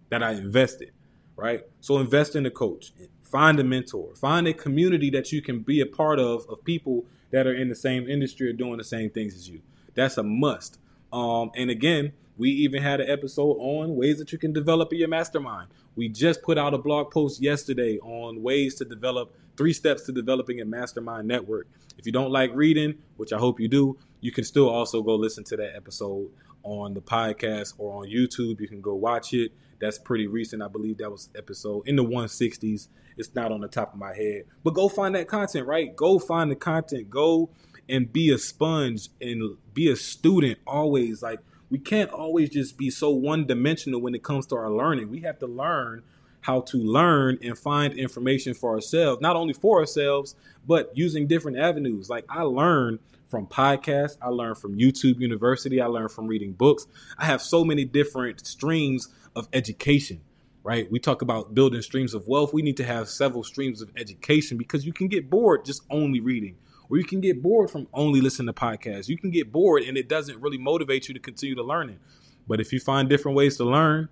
that 0.09 0.23
I 0.23 0.31
invested. 0.31 0.91
Right, 1.35 1.61
so 1.79 1.97
invest 1.97 2.35
in 2.35 2.45
a 2.45 2.51
coach 2.51 2.93
find 3.31 3.59
a 3.59 3.63
mentor, 3.63 4.13
find 4.15 4.47
a 4.47 4.53
community 4.53 5.09
that 5.11 5.31
you 5.31 5.41
can 5.41 5.59
be 5.59 5.79
a 5.81 5.85
part 5.85 6.19
of 6.19 6.45
of 6.49 6.63
people 6.63 7.05
that 7.31 7.47
are 7.47 7.53
in 7.53 7.69
the 7.69 7.75
same 7.75 8.09
industry 8.09 8.49
or 8.49 8.53
doing 8.53 8.77
the 8.77 8.83
same 8.83 9.09
things 9.09 9.35
as 9.35 9.49
you. 9.49 9.61
That's 9.95 10.17
a 10.17 10.23
must. 10.23 10.77
Um, 11.13 11.51
and 11.55 11.69
again, 11.69 12.13
we 12.37 12.49
even 12.49 12.81
had 12.81 13.01
an 13.01 13.09
episode 13.09 13.57
on 13.59 13.95
ways 13.95 14.17
that 14.19 14.31
you 14.31 14.37
can 14.37 14.53
develop 14.53 14.91
your 14.93 15.07
mastermind. 15.07 15.69
We 15.95 16.09
just 16.09 16.41
put 16.41 16.57
out 16.57 16.73
a 16.73 16.77
blog 16.77 17.11
post 17.11 17.41
yesterday 17.41 17.99
on 17.99 18.41
ways 18.41 18.75
to 18.75 18.85
develop 18.85 19.35
three 19.57 19.73
steps 19.73 20.03
to 20.03 20.11
developing 20.11 20.61
a 20.61 20.65
mastermind 20.65 21.27
network. 21.27 21.67
If 21.97 22.05
you 22.05 22.11
don't 22.11 22.31
like 22.31 22.51
reading, 22.53 22.95
which 23.17 23.33
I 23.33 23.37
hope 23.37 23.59
you 23.59 23.67
do, 23.67 23.97
you 24.21 24.31
can 24.31 24.43
still 24.43 24.69
also 24.69 25.01
go 25.01 25.15
listen 25.15 25.43
to 25.45 25.57
that 25.57 25.75
episode 25.75 26.29
on 26.63 26.93
the 26.93 27.01
podcast 27.01 27.73
or 27.77 28.01
on 28.01 28.09
YouTube. 28.09 28.59
You 28.59 28.67
can 28.67 28.81
go 28.81 28.95
watch 28.95 29.33
it. 29.33 29.51
That's 29.81 29.97
pretty 29.97 30.27
recent. 30.27 30.61
I 30.61 30.67
believe 30.67 30.99
that 30.99 31.11
was 31.11 31.29
episode 31.35 31.87
in 31.87 31.95
the 31.95 32.03
160s. 32.03 32.87
It's 33.17 33.35
not 33.35 33.51
on 33.51 33.61
the 33.61 33.67
top 33.67 33.93
of 33.93 33.99
my 33.99 34.13
head. 34.13 34.43
But 34.63 34.75
go 34.75 34.87
find 34.87 35.15
that 35.15 35.27
content, 35.27 35.67
right? 35.67 35.95
Go 35.95 36.19
find 36.19 36.51
the 36.51 36.55
content. 36.55 37.09
Go 37.09 37.49
and 37.89 38.11
be 38.13 38.31
a 38.31 38.37
sponge 38.37 39.09
and 39.19 39.57
be 39.73 39.91
a 39.91 39.95
student 39.95 40.59
always. 40.65 41.21
Like 41.21 41.39
we 41.69 41.79
can't 41.79 42.11
always 42.11 42.49
just 42.49 42.77
be 42.77 42.89
so 42.89 43.09
one 43.09 43.45
dimensional 43.45 44.01
when 44.01 44.15
it 44.15 44.23
comes 44.23 44.45
to 44.47 44.55
our 44.55 44.69
learning. 44.69 45.09
We 45.09 45.21
have 45.21 45.39
to 45.39 45.47
learn 45.47 46.03
how 46.41 46.61
to 46.61 46.77
learn 46.77 47.37
and 47.43 47.57
find 47.57 47.93
information 47.93 48.53
for 48.53 48.73
ourselves, 48.73 49.21
not 49.21 49.35
only 49.35 49.53
for 49.53 49.79
ourselves, 49.79 50.35
but 50.65 50.91
using 50.95 51.27
different 51.27 51.57
avenues. 51.57 52.09
Like 52.09 52.25
I 52.29 52.43
learned 52.43 52.99
from 53.31 53.47
podcasts, 53.47 54.17
I 54.21 54.27
learned 54.27 54.57
from 54.57 54.77
YouTube 54.77 55.19
University, 55.19 55.81
I 55.81 55.87
learned 55.87 56.11
from 56.11 56.27
reading 56.27 56.51
books. 56.51 56.85
I 57.17 57.25
have 57.25 57.41
so 57.41 57.63
many 57.63 57.85
different 57.85 58.45
streams 58.45 59.07
of 59.35 59.47
education, 59.53 60.21
right? 60.63 60.91
We 60.91 60.99
talk 60.99 61.21
about 61.21 61.55
building 61.55 61.81
streams 61.81 62.13
of 62.13 62.27
wealth. 62.27 62.53
We 62.53 62.61
need 62.61 62.77
to 62.77 62.83
have 62.83 63.07
several 63.07 63.43
streams 63.43 63.81
of 63.81 63.89
education 63.95 64.57
because 64.57 64.85
you 64.85 64.91
can 64.91 65.07
get 65.07 65.29
bored 65.29 65.65
just 65.65 65.83
only 65.89 66.19
reading, 66.19 66.57
or 66.89 66.97
you 66.97 67.05
can 67.05 67.21
get 67.21 67.41
bored 67.41 67.71
from 67.71 67.87
only 67.93 68.19
listening 68.19 68.47
to 68.47 68.53
podcasts. 68.53 69.07
You 69.07 69.17
can 69.17 69.31
get 69.31 69.51
bored 69.51 69.83
and 69.83 69.97
it 69.97 70.09
doesn't 70.09 70.39
really 70.41 70.57
motivate 70.57 71.07
you 71.07 71.13
to 71.13 71.19
continue 71.19 71.55
to 71.55 71.63
learn 71.63 71.89
it. 71.89 71.99
But 72.47 72.59
if 72.59 72.73
you 72.73 72.79
find 72.81 73.07
different 73.09 73.37
ways 73.37 73.57
to 73.57 73.63
learn, 73.63 74.09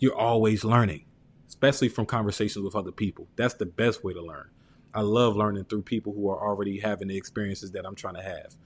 you're 0.00 0.16
always 0.16 0.64
learning, 0.64 1.04
especially 1.48 1.88
from 1.88 2.06
conversations 2.06 2.64
with 2.64 2.74
other 2.74 2.90
people. 2.90 3.28
That's 3.36 3.54
the 3.54 3.66
best 3.66 4.02
way 4.02 4.12
to 4.12 4.22
learn. 4.22 4.50
I 4.94 5.02
love 5.02 5.36
learning 5.36 5.64
through 5.64 5.82
people 5.82 6.12
who 6.12 6.28
are 6.28 6.40
already 6.40 6.80
having 6.80 7.08
the 7.08 7.16
experiences 7.16 7.72
that 7.72 7.86
I'm 7.86 7.94
trying 7.94 8.14
to 8.14 8.22
have. 8.22 8.56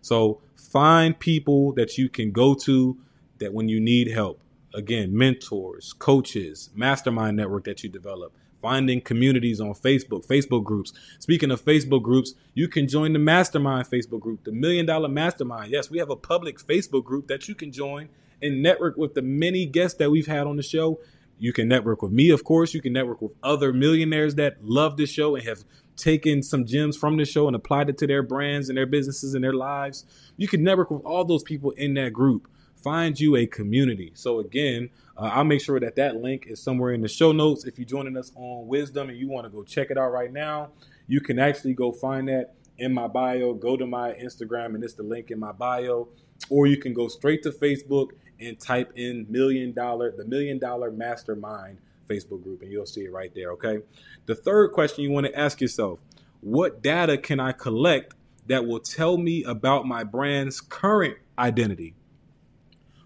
So 0.00 0.40
find 0.56 1.18
people 1.18 1.72
that 1.74 1.96
you 1.98 2.08
can 2.08 2.30
go 2.30 2.54
to 2.54 2.96
that 3.38 3.52
when 3.52 3.68
you 3.68 3.80
need 3.80 4.08
help, 4.08 4.40
again, 4.74 5.16
mentors, 5.16 5.92
coaches, 5.94 6.70
mastermind 6.74 7.36
network 7.36 7.64
that 7.64 7.82
you 7.82 7.88
develop, 7.88 8.34
finding 8.60 9.00
communities 9.00 9.60
on 9.60 9.74
Facebook, 9.74 10.26
Facebook 10.26 10.64
groups. 10.64 10.92
Speaking 11.18 11.50
of 11.50 11.62
Facebook 11.62 12.02
groups, 12.02 12.34
you 12.54 12.68
can 12.68 12.88
join 12.88 13.12
the 13.12 13.18
mastermind 13.18 13.88
Facebook 13.88 14.20
group, 14.20 14.44
the 14.44 14.52
million 14.52 14.86
dollar 14.86 15.08
mastermind. 15.08 15.70
Yes, 15.70 15.90
we 15.90 15.98
have 15.98 16.10
a 16.10 16.16
public 16.16 16.58
Facebook 16.58 17.04
group 17.04 17.28
that 17.28 17.48
you 17.48 17.54
can 17.54 17.72
join 17.72 18.08
and 18.42 18.62
network 18.62 18.96
with 18.96 19.14
the 19.14 19.22
many 19.22 19.66
guests 19.66 19.98
that 19.98 20.10
we've 20.10 20.26
had 20.26 20.46
on 20.46 20.56
the 20.56 20.62
show. 20.62 21.00
You 21.38 21.52
can 21.52 21.68
network 21.68 22.02
with 22.02 22.12
me, 22.12 22.30
of 22.30 22.44
course. 22.44 22.74
You 22.74 22.80
can 22.80 22.92
network 22.92 23.20
with 23.20 23.32
other 23.42 23.72
millionaires 23.72 24.36
that 24.36 24.64
love 24.64 24.96
this 24.96 25.10
show 25.10 25.34
and 25.34 25.44
have 25.46 25.64
taken 25.96 26.42
some 26.42 26.64
gems 26.64 26.96
from 26.96 27.16
the 27.16 27.24
show 27.24 27.46
and 27.46 27.54
applied 27.54 27.88
it 27.88 27.98
to 27.98 28.06
their 28.06 28.22
brands 28.22 28.68
and 28.68 28.78
their 28.78 28.86
businesses 28.86 29.34
and 29.34 29.44
their 29.44 29.52
lives. 29.52 30.04
You 30.36 30.48
can 30.48 30.62
network 30.62 30.90
with 30.90 31.02
all 31.04 31.24
those 31.24 31.42
people 31.42 31.70
in 31.72 31.94
that 31.94 32.12
group. 32.12 32.48
Find 32.82 33.18
you 33.18 33.36
a 33.36 33.46
community. 33.46 34.12
So 34.14 34.40
again, 34.40 34.90
uh, 35.16 35.30
I'll 35.32 35.44
make 35.44 35.62
sure 35.62 35.80
that 35.80 35.96
that 35.96 36.16
link 36.16 36.46
is 36.46 36.62
somewhere 36.62 36.92
in 36.92 37.00
the 37.00 37.08
show 37.08 37.32
notes. 37.32 37.64
If 37.64 37.78
you're 37.78 37.86
joining 37.86 38.16
us 38.16 38.32
on 38.34 38.66
Wisdom 38.66 39.08
and 39.08 39.18
you 39.18 39.28
want 39.28 39.46
to 39.46 39.50
go 39.50 39.62
check 39.62 39.90
it 39.90 39.96
out 39.96 40.12
right 40.12 40.32
now, 40.32 40.70
you 41.06 41.20
can 41.20 41.38
actually 41.38 41.74
go 41.74 41.92
find 41.92 42.28
that 42.28 42.54
in 42.78 42.92
my 42.92 43.06
bio. 43.06 43.54
Go 43.54 43.76
to 43.76 43.86
my 43.86 44.12
Instagram 44.12 44.74
and 44.74 44.84
it's 44.84 44.94
the 44.94 45.02
link 45.02 45.30
in 45.30 45.38
my 45.38 45.52
bio, 45.52 46.08
or 46.50 46.66
you 46.66 46.76
can 46.76 46.92
go 46.92 47.08
straight 47.08 47.42
to 47.44 47.50
Facebook 47.50 48.10
and 48.40 48.58
type 48.58 48.92
in 48.96 49.26
million 49.28 49.72
dollar 49.72 50.12
the 50.16 50.24
million 50.24 50.58
dollar 50.58 50.90
mastermind 50.90 51.78
Facebook 52.08 52.42
group 52.42 52.62
and 52.62 52.70
you'll 52.70 52.86
see 52.86 53.02
it 53.02 53.12
right 53.12 53.34
there. 53.34 53.52
Okay. 53.52 53.78
The 54.26 54.34
third 54.34 54.72
question 54.72 55.04
you 55.04 55.10
want 55.10 55.26
to 55.26 55.38
ask 55.38 55.60
yourself 55.60 55.98
what 56.40 56.82
data 56.82 57.16
can 57.16 57.40
I 57.40 57.52
collect 57.52 58.14
that 58.46 58.66
will 58.66 58.80
tell 58.80 59.16
me 59.16 59.42
about 59.44 59.86
my 59.86 60.04
brand's 60.04 60.60
current 60.60 61.16
identity? 61.38 61.94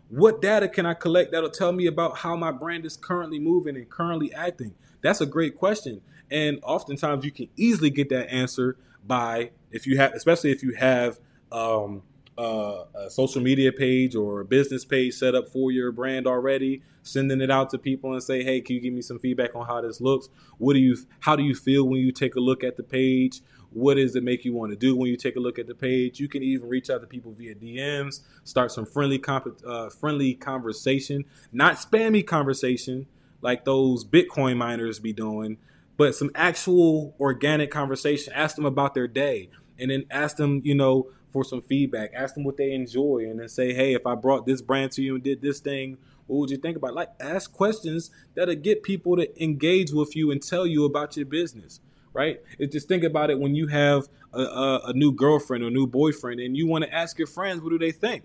What 0.08 0.42
data 0.42 0.68
can 0.68 0.86
I 0.86 0.94
collect 0.94 1.32
that'll 1.32 1.50
tell 1.50 1.72
me 1.72 1.86
about 1.86 2.18
how 2.18 2.34
my 2.34 2.50
brand 2.50 2.84
is 2.84 2.96
currently 2.96 3.38
moving 3.38 3.76
and 3.76 3.88
currently 3.88 4.32
acting? 4.32 4.74
That's 5.02 5.20
a 5.20 5.26
great 5.26 5.54
question. 5.56 6.00
And 6.30 6.58
oftentimes 6.62 7.24
you 7.24 7.30
can 7.30 7.48
easily 7.56 7.90
get 7.90 8.08
that 8.08 8.32
answer 8.32 8.76
by 9.06 9.50
if 9.70 9.86
you 9.86 9.98
have, 9.98 10.12
especially 10.14 10.50
if 10.50 10.62
you 10.62 10.74
have 10.74 11.20
um, 11.52 12.02
uh, 12.38 12.84
a 12.94 13.10
social 13.10 13.42
media 13.42 13.72
page 13.72 14.14
or 14.14 14.40
a 14.40 14.44
business 14.44 14.84
page 14.84 15.14
set 15.14 15.34
up 15.34 15.48
for 15.48 15.72
your 15.72 15.90
brand 15.90 16.26
already, 16.26 16.82
sending 17.02 17.40
it 17.40 17.50
out 17.50 17.68
to 17.70 17.78
people 17.78 18.12
and 18.12 18.22
say, 18.22 18.44
"Hey, 18.44 18.60
can 18.60 18.76
you 18.76 18.80
give 18.80 18.94
me 18.94 19.02
some 19.02 19.18
feedback 19.18 19.56
on 19.56 19.66
how 19.66 19.80
this 19.80 20.00
looks? 20.00 20.28
What 20.58 20.74
do 20.74 20.78
you 20.78 20.96
how 21.20 21.34
do 21.34 21.42
you 21.42 21.54
feel 21.54 21.86
when 21.88 22.00
you 22.00 22.12
take 22.12 22.36
a 22.36 22.40
look 22.40 22.62
at 22.62 22.76
the 22.76 22.84
page? 22.84 23.40
What 23.70 23.94
does 23.94 24.16
it 24.16 24.22
make 24.22 24.44
you 24.44 24.54
want 24.54 24.70
to 24.70 24.76
do 24.76 24.96
when 24.96 25.10
you 25.10 25.16
take 25.16 25.36
a 25.36 25.40
look 25.40 25.58
at 25.58 25.66
the 25.66 25.74
page? 25.74 26.20
You 26.20 26.28
can 26.28 26.42
even 26.42 26.68
reach 26.68 26.88
out 26.88 27.00
to 27.00 27.06
people 27.06 27.32
via 27.32 27.54
DMs, 27.54 28.20
start 28.44 28.70
some 28.70 28.86
friendly 28.86 29.18
comp- 29.18 29.60
uh, 29.66 29.90
friendly 29.90 30.34
conversation, 30.34 31.24
not 31.52 31.74
spammy 31.74 32.26
conversation 32.26 33.06
like 33.40 33.64
those 33.64 34.04
Bitcoin 34.04 34.56
miners 34.56 35.00
be 35.00 35.12
doing, 35.12 35.58
but 35.96 36.14
some 36.14 36.30
actual 36.34 37.14
organic 37.20 37.70
conversation. 37.70 38.32
Ask 38.32 38.56
them 38.56 38.64
about 38.64 38.94
their 38.94 39.08
day, 39.08 39.50
and 39.78 39.90
then 39.90 40.06
ask 40.10 40.36
them, 40.36 40.62
you 40.64 40.74
know, 40.74 41.10
for 41.32 41.44
some 41.44 41.60
feedback. 41.60 42.10
Ask 42.14 42.34
them 42.34 42.44
what 42.44 42.56
they 42.56 42.72
enjoy, 42.72 43.26
and 43.28 43.40
then 43.40 43.48
say, 43.48 43.72
hey, 43.72 43.94
if 43.94 44.06
I 44.06 44.14
brought 44.14 44.46
this 44.46 44.62
brand 44.62 44.92
to 44.92 45.02
you 45.02 45.14
and 45.14 45.24
did 45.24 45.42
this 45.42 45.60
thing, 45.60 45.98
what 46.26 46.38
would 46.38 46.50
you 46.50 46.56
think 46.56 46.76
about? 46.76 46.94
Like, 46.94 47.10
ask 47.20 47.52
questions 47.52 48.10
that'll 48.34 48.54
get 48.54 48.82
people 48.82 49.16
to 49.16 49.42
engage 49.42 49.92
with 49.92 50.14
you 50.14 50.30
and 50.30 50.42
tell 50.42 50.66
you 50.66 50.84
about 50.84 51.16
your 51.16 51.26
business. 51.26 51.80
Right? 52.14 52.40
It's 52.58 52.72
just 52.72 52.88
think 52.88 53.04
about 53.04 53.30
it 53.30 53.38
when 53.38 53.54
you 53.54 53.68
have 53.68 54.08
a, 54.32 54.40
a, 54.40 54.80
a 54.86 54.92
new 54.92 55.12
girlfriend 55.12 55.62
or 55.62 55.70
new 55.70 55.86
boyfriend, 55.86 56.40
and 56.40 56.56
you 56.56 56.66
want 56.66 56.84
to 56.84 56.92
ask 56.92 57.16
your 57.16 57.28
friends 57.28 57.60
what 57.60 57.70
do 57.70 57.78
they 57.78 57.92
think. 57.92 58.24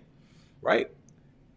Right? 0.62 0.90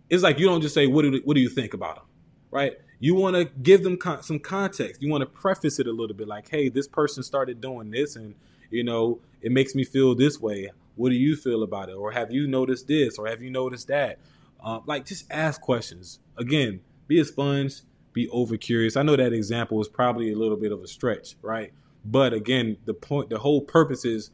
It's 0.09 0.23
like 0.23 0.37
you 0.37 0.45
don't 0.45 0.61
just 0.61 0.75
say 0.75 0.87
what 0.87 1.01
do 1.01 1.21
what 1.25 1.33
do 1.33 1.41
you 1.41 1.49
think 1.49 1.73
about 1.73 1.95
them, 1.95 2.05
right? 2.51 2.73
You 2.99 3.15
want 3.15 3.35
to 3.35 3.45
give 3.45 3.83
them 3.83 3.97
con- 3.97 4.23
some 4.23 4.39
context. 4.39 5.01
You 5.01 5.09
want 5.09 5.21
to 5.21 5.25
preface 5.25 5.79
it 5.79 5.87
a 5.87 5.91
little 5.91 6.15
bit, 6.15 6.27
like, 6.27 6.49
hey, 6.49 6.69
this 6.69 6.87
person 6.87 7.23
started 7.23 7.59
doing 7.59 7.91
this, 7.91 8.15
and 8.15 8.35
you 8.69 8.83
know, 8.83 9.19
it 9.41 9.51
makes 9.51 9.75
me 9.75 9.83
feel 9.83 10.15
this 10.15 10.39
way. 10.39 10.69
What 10.97 11.09
do 11.09 11.15
you 11.15 11.35
feel 11.35 11.63
about 11.63 11.89
it? 11.89 11.93
Or 11.93 12.11
have 12.11 12.31
you 12.31 12.47
noticed 12.47 12.87
this? 12.87 13.17
Or 13.17 13.27
have 13.27 13.41
you 13.41 13.49
noticed 13.49 13.87
that? 13.87 14.19
Uh, 14.61 14.81
like, 14.85 15.05
just 15.05 15.25
ask 15.31 15.61
questions. 15.61 16.19
Again, 16.37 16.81
be 17.07 17.19
a 17.19 17.25
sponge, 17.25 17.81
be 18.13 18.27
over 18.29 18.57
curious. 18.57 18.97
I 18.97 19.03
know 19.03 19.15
that 19.15 19.31
example 19.31 19.79
is 19.79 19.87
probably 19.87 20.31
a 20.31 20.35
little 20.35 20.57
bit 20.57 20.71
of 20.71 20.81
a 20.81 20.87
stretch, 20.87 21.35
right? 21.41 21.71
But 22.03 22.33
again, 22.33 22.77
the 22.85 22.93
point, 22.93 23.29
the 23.29 23.39
whole 23.39 23.61
purpose 23.61 24.05
is 24.05 24.31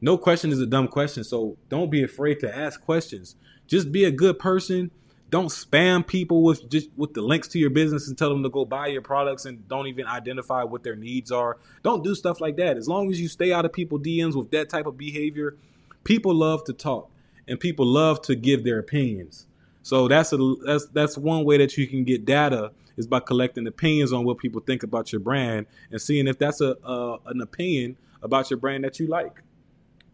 no 0.00 0.18
question 0.18 0.50
is 0.50 0.60
a 0.60 0.66
dumb 0.66 0.88
question. 0.88 1.24
So 1.24 1.56
don't 1.68 1.90
be 1.90 2.02
afraid 2.02 2.40
to 2.40 2.54
ask 2.54 2.80
questions. 2.80 3.36
Just 3.66 3.92
be 3.92 4.04
a 4.04 4.10
good 4.10 4.38
person. 4.38 4.90
Don't 5.30 5.46
spam 5.46 6.06
people 6.06 6.42
with 6.42 6.68
just 6.68 6.90
with 6.94 7.14
the 7.14 7.22
links 7.22 7.48
to 7.48 7.58
your 7.58 7.70
business 7.70 8.06
and 8.06 8.18
tell 8.18 8.28
them 8.28 8.42
to 8.42 8.50
go 8.50 8.66
buy 8.66 8.88
your 8.88 9.00
products 9.00 9.46
and 9.46 9.66
don't 9.66 9.86
even 9.86 10.06
identify 10.06 10.62
what 10.62 10.82
their 10.82 10.96
needs 10.96 11.32
are. 11.32 11.56
Don't 11.82 12.04
do 12.04 12.14
stuff 12.14 12.40
like 12.40 12.56
that. 12.56 12.76
As 12.76 12.86
long 12.86 13.10
as 13.10 13.18
you 13.18 13.28
stay 13.28 13.50
out 13.50 13.64
of 13.64 13.72
people 13.72 13.98
DMs 13.98 14.34
with 14.34 14.50
that 14.50 14.68
type 14.68 14.84
of 14.84 14.98
behavior, 14.98 15.56
people 16.04 16.34
love 16.34 16.64
to 16.64 16.72
talk 16.72 17.10
and 17.46 17.58
people 17.58 17.86
love 17.86 18.22
to 18.22 18.34
give 18.34 18.64
their 18.64 18.78
opinions. 18.78 19.46
So 19.82 20.08
that's 20.08 20.32
a 20.32 20.54
that's 20.64 20.86
that's 20.86 21.18
one 21.18 21.44
way 21.44 21.58
that 21.58 21.76
you 21.76 21.86
can 21.86 22.04
get 22.04 22.24
data 22.24 22.72
is 22.96 23.06
by 23.06 23.20
collecting 23.20 23.66
opinions 23.66 24.12
on 24.12 24.24
what 24.24 24.38
people 24.38 24.60
think 24.60 24.82
about 24.82 25.12
your 25.12 25.20
brand 25.20 25.66
and 25.90 26.00
seeing 26.00 26.28
if 26.28 26.38
that's 26.38 26.60
a, 26.60 26.76
a 26.84 27.18
an 27.26 27.40
opinion 27.40 27.96
about 28.22 28.50
your 28.50 28.58
brand 28.58 28.84
that 28.84 29.00
you 29.00 29.06
like. 29.06 29.42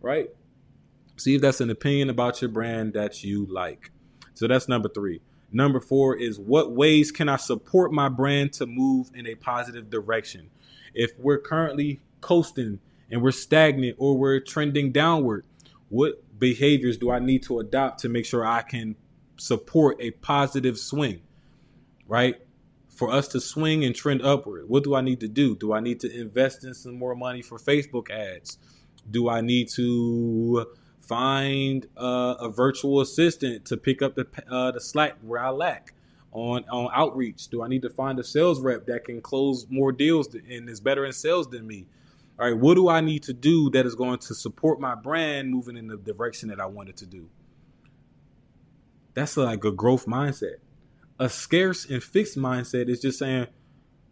Right? 0.00 0.30
See 1.16 1.34
if 1.34 1.42
that's 1.42 1.60
an 1.60 1.70
opinion 1.70 2.08
about 2.10 2.40
your 2.40 2.50
brand 2.50 2.94
that 2.94 3.24
you 3.24 3.46
like. 3.46 3.90
So 4.34 4.46
that's 4.46 4.68
number 4.68 4.88
3. 4.88 5.20
Number 5.50 5.80
4 5.80 6.16
is 6.16 6.38
what 6.38 6.72
ways 6.72 7.10
can 7.10 7.28
I 7.28 7.36
support 7.36 7.92
my 7.92 8.08
brand 8.08 8.52
to 8.54 8.66
move 8.66 9.10
in 9.14 9.26
a 9.26 9.34
positive 9.34 9.90
direction? 9.90 10.50
If 10.94 11.18
we're 11.18 11.38
currently 11.38 12.00
coasting 12.20 12.78
and 13.10 13.20
we're 13.20 13.32
stagnant 13.32 13.96
or 13.98 14.16
we're 14.16 14.40
trending 14.40 14.92
downward, 14.92 15.44
what 15.88 16.22
behaviors 16.38 16.96
do 16.96 17.10
I 17.10 17.18
need 17.18 17.42
to 17.44 17.60
adopt 17.60 18.00
to 18.00 18.08
make 18.08 18.26
sure 18.26 18.44
I 18.44 18.62
can 18.62 18.96
support 19.36 19.96
a 20.00 20.10
positive 20.10 20.78
swing, 20.78 21.22
right? 22.06 22.36
For 22.88 23.12
us 23.12 23.28
to 23.28 23.40
swing 23.40 23.84
and 23.84 23.94
trend 23.94 24.22
upward, 24.22 24.68
what 24.68 24.84
do 24.84 24.94
I 24.94 25.00
need 25.00 25.20
to 25.20 25.28
do? 25.28 25.54
Do 25.54 25.72
I 25.72 25.80
need 25.80 26.00
to 26.00 26.20
invest 26.20 26.64
in 26.64 26.74
some 26.74 26.98
more 26.98 27.14
money 27.14 27.42
for 27.42 27.58
Facebook 27.58 28.10
ads? 28.10 28.58
Do 29.08 29.28
I 29.28 29.40
need 29.40 29.68
to 29.70 30.66
find 31.00 31.86
uh, 31.96 32.34
a 32.40 32.50
virtual 32.50 33.00
assistant 33.00 33.64
to 33.66 33.76
pick 33.76 34.02
up 34.02 34.14
the 34.14 34.26
uh, 34.50 34.72
the 34.72 34.80
slack 34.80 35.16
where 35.22 35.42
I 35.42 35.50
lack 35.50 35.94
on 36.32 36.64
on 36.68 36.90
outreach? 36.92 37.48
Do 37.48 37.62
I 37.62 37.68
need 37.68 37.82
to 37.82 37.90
find 37.90 38.18
a 38.18 38.24
sales 38.24 38.60
rep 38.60 38.86
that 38.86 39.04
can 39.04 39.20
close 39.20 39.66
more 39.70 39.92
deals 39.92 40.34
and 40.34 40.68
is 40.68 40.80
better 40.80 41.06
in 41.06 41.12
sales 41.12 41.48
than 41.48 41.66
me? 41.66 41.86
All 42.38 42.46
right, 42.46 42.56
what 42.56 42.74
do 42.74 42.88
I 42.88 43.00
need 43.00 43.24
to 43.24 43.32
do 43.32 43.68
that 43.70 43.84
is 43.84 43.96
going 43.96 44.20
to 44.20 44.34
support 44.34 44.80
my 44.80 44.94
brand 44.94 45.50
moving 45.50 45.76
in 45.76 45.88
the 45.88 45.96
direction 45.96 46.48
that 46.50 46.60
I 46.60 46.66
wanted 46.66 46.96
to 46.98 47.06
do? 47.06 47.28
That's 49.14 49.36
like 49.36 49.64
a 49.64 49.72
growth 49.72 50.06
mindset. 50.06 50.56
A 51.18 51.28
scarce 51.28 51.84
and 51.84 52.00
fixed 52.00 52.38
mindset 52.38 52.88
is 52.88 53.00
just 53.00 53.18
saying, 53.18 53.48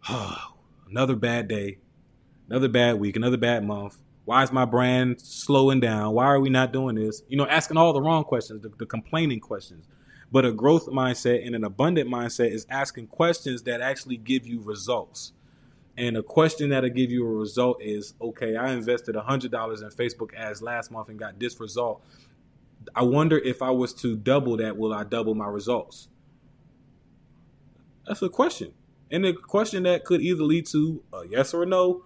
oh, 0.09 0.57
another 0.89 1.15
bad 1.15 1.47
day, 1.47 1.77
another 2.49 2.67
bad 2.67 2.99
week, 2.99 3.15
another 3.15 3.37
bad 3.37 3.63
month. 3.63 3.97
Why 4.25 4.43
is 4.43 4.51
my 4.51 4.65
brand 4.65 5.21
slowing 5.21 5.79
down? 5.79 6.13
Why 6.13 6.25
are 6.25 6.41
we 6.41 6.49
not 6.49 6.73
doing 6.73 6.95
this? 6.95 7.21
You 7.29 7.37
know, 7.37 7.47
asking 7.47 7.77
all 7.77 7.93
the 7.93 8.01
wrong 8.01 8.25
questions, 8.25 8.61
the, 8.61 8.69
the 8.77 8.85
complaining 8.85 9.39
questions. 9.39 9.87
But 10.29 10.43
a 10.43 10.51
growth 10.51 10.87
mindset 10.87 11.47
and 11.47 11.55
an 11.55 11.63
abundant 11.63 12.09
mindset 12.09 12.51
is 12.51 12.67
asking 12.69 13.07
questions 13.07 13.63
that 13.63 13.79
actually 13.79 14.17
give 14.17 14.45
you 14.45 14.59
results. 14.59 15.31
And 15.97 16.15
a 16.15 16.23
question 16.23 16.69
that'll 16.69 16.91
give 16.91 17.09
you 17.09 17.25
a 17.25 17.29
result 17.29 17.81
is 17.81 18.13
okay, 18.21 18.55
I 18.55 18.71
invested 18.71 19.15
$100 19.15 19.43
in 19.45 19.89
Facebook 19.89 20.33
ads 20.35 20.61
last 20.61 20.91
month 20.91 21.09
and 21.09 21.17
got 21.17 21.39
this 21.39 21.59
result. 21.59 22.03
I 22.95 23.03
wonder 23.03 23.37
if 23.37 23.61
I 23.61 23.71
was 23.71 23.93
to 23.95 24.15
double 24.15 24.57
that, 24.57 24.77
will 24.77 24.93
I 24.93 25.03
double 25.03 25.35
my 25.35 25.47
results? 25.47 26.07
That's 28.05 28.21
a 28.21 28.29
question. 28.29 28.73
And 29.11 29.25
a 29.25 29.33
question 29.33 29.83
that 29.83 30.05
could 30.05 30.21
either 30.21 30.43
lead 30.43 30.65
to 30.67 31.03
a 31.13 31.27
yes 31.27 31.53
or 31.53 31.63
a 31.63 31.65
no, 31.65 32.03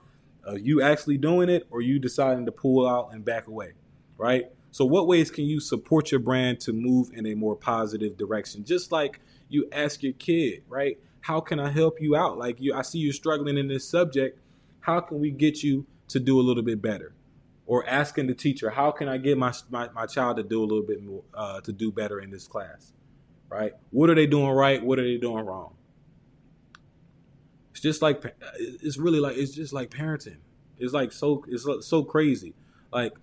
uh, 0.48 0.54
you 0.54 0.82
actually 0.82 1.18
doing 1.18 1.50
it, 1.50 1.68
or 1.70 1.82
you 1.82 2.00
deciding 2.00 2.46
to 2.46 2.52
pull 2.52 2.88
out 2.88 3.10
and 3.12 3.24
back 3.24 3.48
away, 3.48 3.74
right? 4.18 4.46
So, 4.72 4.86
what 4.86 5.08
ways 5.08 5.30
can 5.30 5.46
you 5.46 5.60
support 5.60 6.12
your 6.12 6.20
brand 6.20 6.60
to 6.62 6.74
move 6.74 7.10
in 7.14 7.28
a 7.28 7.36
more 7.36 7.56
positive 7.56 8.18
direction? 8.18 8.64
Just 8.64 8.92
like 8.92 9.20
you 9.50 9.68
ask 9.72 10.02
your 10.02 10.14
kid, 10.14 10.64
right? 10.68 10.98
How 11.22 11.40
can 11.40 11.60
I 11.60 11.70
help 11.70 12.02
you 12.02 12.16
out? 12.16 12.38
Like 12.38 12.60
you, 12.60 12.74
I 12.74 12.82
see 12.82 13.00
you 13.00 13.12
struggling 13.12 13.58
in 13.58 13.68
this 13.68 13.88
subject. 13.88 14.40
How 14.82 15.00
can 15.00 15.20
we 15.20 15.32
get 15.32 15.64
you 15.64 15.86
to 16.10 16.20
do 16.20 16.40
a 16.40 16.44
little 16.44 16.64
bit 16.64 16.82
better? 16.82 17.14
Or 17.68 17.88
asking 17.88 18.28
the 18.28 18.34
teacher, 18.34 18.72
how 18.72 18.92
can 18.92 19.08
I 19.08 19.18
get 19.18 19.38
my 19.38 19.54
my, 19.70 19.90
my 19.94 20.06
child 20.06 20.38
to 20.38 20.44
do 20.44 20.62
a 20.62 20.66
little 20.66 20.84
bit 20.84 21.04
more 21.04 21.24
uh, 21.34 21.62
to 21.62 21.72
do 21.72 21.92
better 21.92 22.20
in 22.20 22.32
this 22.32 22.48
class? 22.48 22.94
right? 23.52 23.74
What 23.92 24.10
are 24.10 24.16
they 24.16 24.26
doing 24.26 24.50
right? 24.50 24.84
What 24.84 24.98
are 24.98 25.04
they 25.04 25.18
doing 25.18 25.46
wrong? 25.46 25.76
It's 27.72 27.82
just 27.82 28.02
like 28.02 28.24
it's 28.60 28.98
really 28.98 29.20
like 29.20 29.38
it's 29.38 29.52
just 29.52 29.74
like 29.74 29.90
parenting. 29.92 30.38
It's 30.80 30.94
like 30.94 31.12
so 31.12 31.46
it's 31.48 31.68
so 31.86 32.04
crazy. 32.04 32.54
Like 32.92 33.14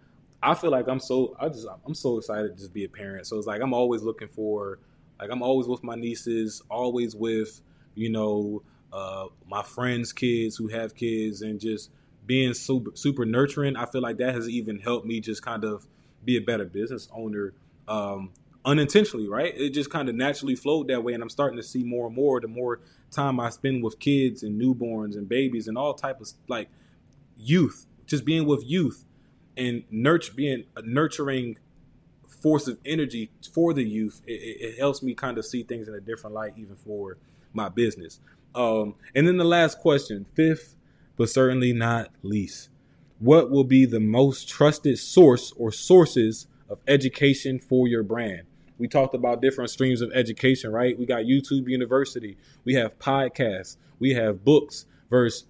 I 0.42 0.54
feel 0.54 0.70
like 0.70 0.86
I'm 0.86 1.00
so 1.00 1.34
I 1.40 1.48
just 1.48 1.66
I'm 1.86 1.94
so 1.94 2.18
excited 2.18 2.54
to 2.54 2.58
just 2.58 2.72
be 2.72 2.84
a 2.84 2.88
parent. 2.88 3.26
So 3.26 3.38
it's 3.38 3.46
like 3.46 3.62
I'm 3.62 3.72
always 3.72 4.02
looking 4.02 4.28
for 4.28 4.78
like 5.18 5.30
I'm 5.30 5.42
always 5.42 5.66
with 5.66 5.82
my 5.82 5.94
nieces, 5.94 6.62
always 6.70 7.16
with 7.16 7.60
you 7.98 8.08
know 8.08 8.62
uh, 8.92 9.26
my 9.46 9.62
friends' 9.62 10.12
kids 10.12 10.56
who 10.56 10.68
have 10.68 10.94
kids, 10.94 11.42
and 11.42 11.60
just 11.60 11.90
being 12.26 12.54
super 12.54 12.92
super 12.94 13.24
nurturing. 13.24 13.76
I 13.76 13.86
feel 13.86 14.00
like 14.00 14.18
that 14.18 14.34
has 14.34 14.48
even 14.48 14.78
helped 14.78 15.06
me 15.06 15.20
just 15.20 15.42
kind 15.42 15.64
of 15.64 15.86
be 16.24 16.36
a 16.36 16.40
better 16.40 16.64
business 16.64 17.08
owner 17.12 17.54
um, 17.86 18.32
unintentionally, 18.64 19.28
right? 19.28 19.52
It 19.56 19.70
just 19.70 19.90
kind 19.90 20.08
of 20.08 20.14
naturally 20.14 20.56
flowed 20.56 20.88
that 20.88 21.02
way, 21.02 21.14
and 21.14 21.22
I'm 21.22 21.30
starting 21.30 21.56
to 21.56 21.62
see 21.62 21.82
more 21.82 22.06
and 22.06 22.14
more 22.14 22.40
the 22.40 22.48
more 22.48 22.80
time 23.10 23.40
I 23.40 23.50
spend 23.50 23.82
with 23.82 23.98
kids 23.98 24.42
and 24.42 24.60
newborns 24.60 25.16
and 25.16 25.28
babies 25.28 25.68
and 25.68 25.78
all 25.78 25.94
type 25.94 26.20
of 26.20 26.30
like 26.48 26.68
youth, 27.36 27.86
just 28.06 28.24
being 28.24 28.46
with 28.46 28.64
youth 28.64 29.04
and 29.56 29.84
nurture 29.90 30.32
being 30.34 30.64
a 30.76 30.82
nurturing 30.82 31.58
force 32.26 32.68
of 32.68 32.78
energy 32.84 33.30
for 33.52 33.72
the 33.72 33.82
youth. 33.82 34.22
It, 34.26 34.32
it 34.32 34.78
helps 34.78 35.02
me 35.02 35.14
kind 35.14 35.38
of 35.38 35.44
see 35.44 35.62
things 35.62 35.88
in 35.88 35.94
a 35.94 36.00
different 36.00 36.34
light, 36.34 36.52
even 36.56 36.76
for 36.76 37.16
my 37.52 37.68
business. 37.68 38.20
Um, 38.54 38.94
and 39.14 39.26
then 39.26 39.36
the 39.36 39.44
last 39.44 39.78
question, 39.78 40.26
fifth, 40.34 40.76
but 41.16 41.28
certainly 41.28 41.72
not 41.72 42.10
least, 42.22 42.70
what 43.18 43.50
will 43.50 43.64
be 43.64 43.84
the 43.84 44.00
most 44.00 44.48
trusted 44.48 44.98
source 44.98 45.52
or 45.56 45.72
sources 45.72 46.46
of 46.68 46.78
education 46.86 47.58
for 47.58 47.88
your 47.88 48.02
brand? 48.02 48.42
We 48.78 48.86
talked 48.86 49.14
about 49.14 49.42
different 49.42 49.70
streams 49.70 50.00
of 50.00 50.12
education, 50.12 50.70
right? 50.70 50.96
We 50.98 51.04
got 51.04 51.24
YouTube 51.24 51.68
University, 51.68 52.36
we 52.64 52.74
have 52.74 52.98
podcasts, 52.98 53.76
we 53.98 54.14
have 54.14 54.44
books 54.44 54.86
versus 55.10 55.46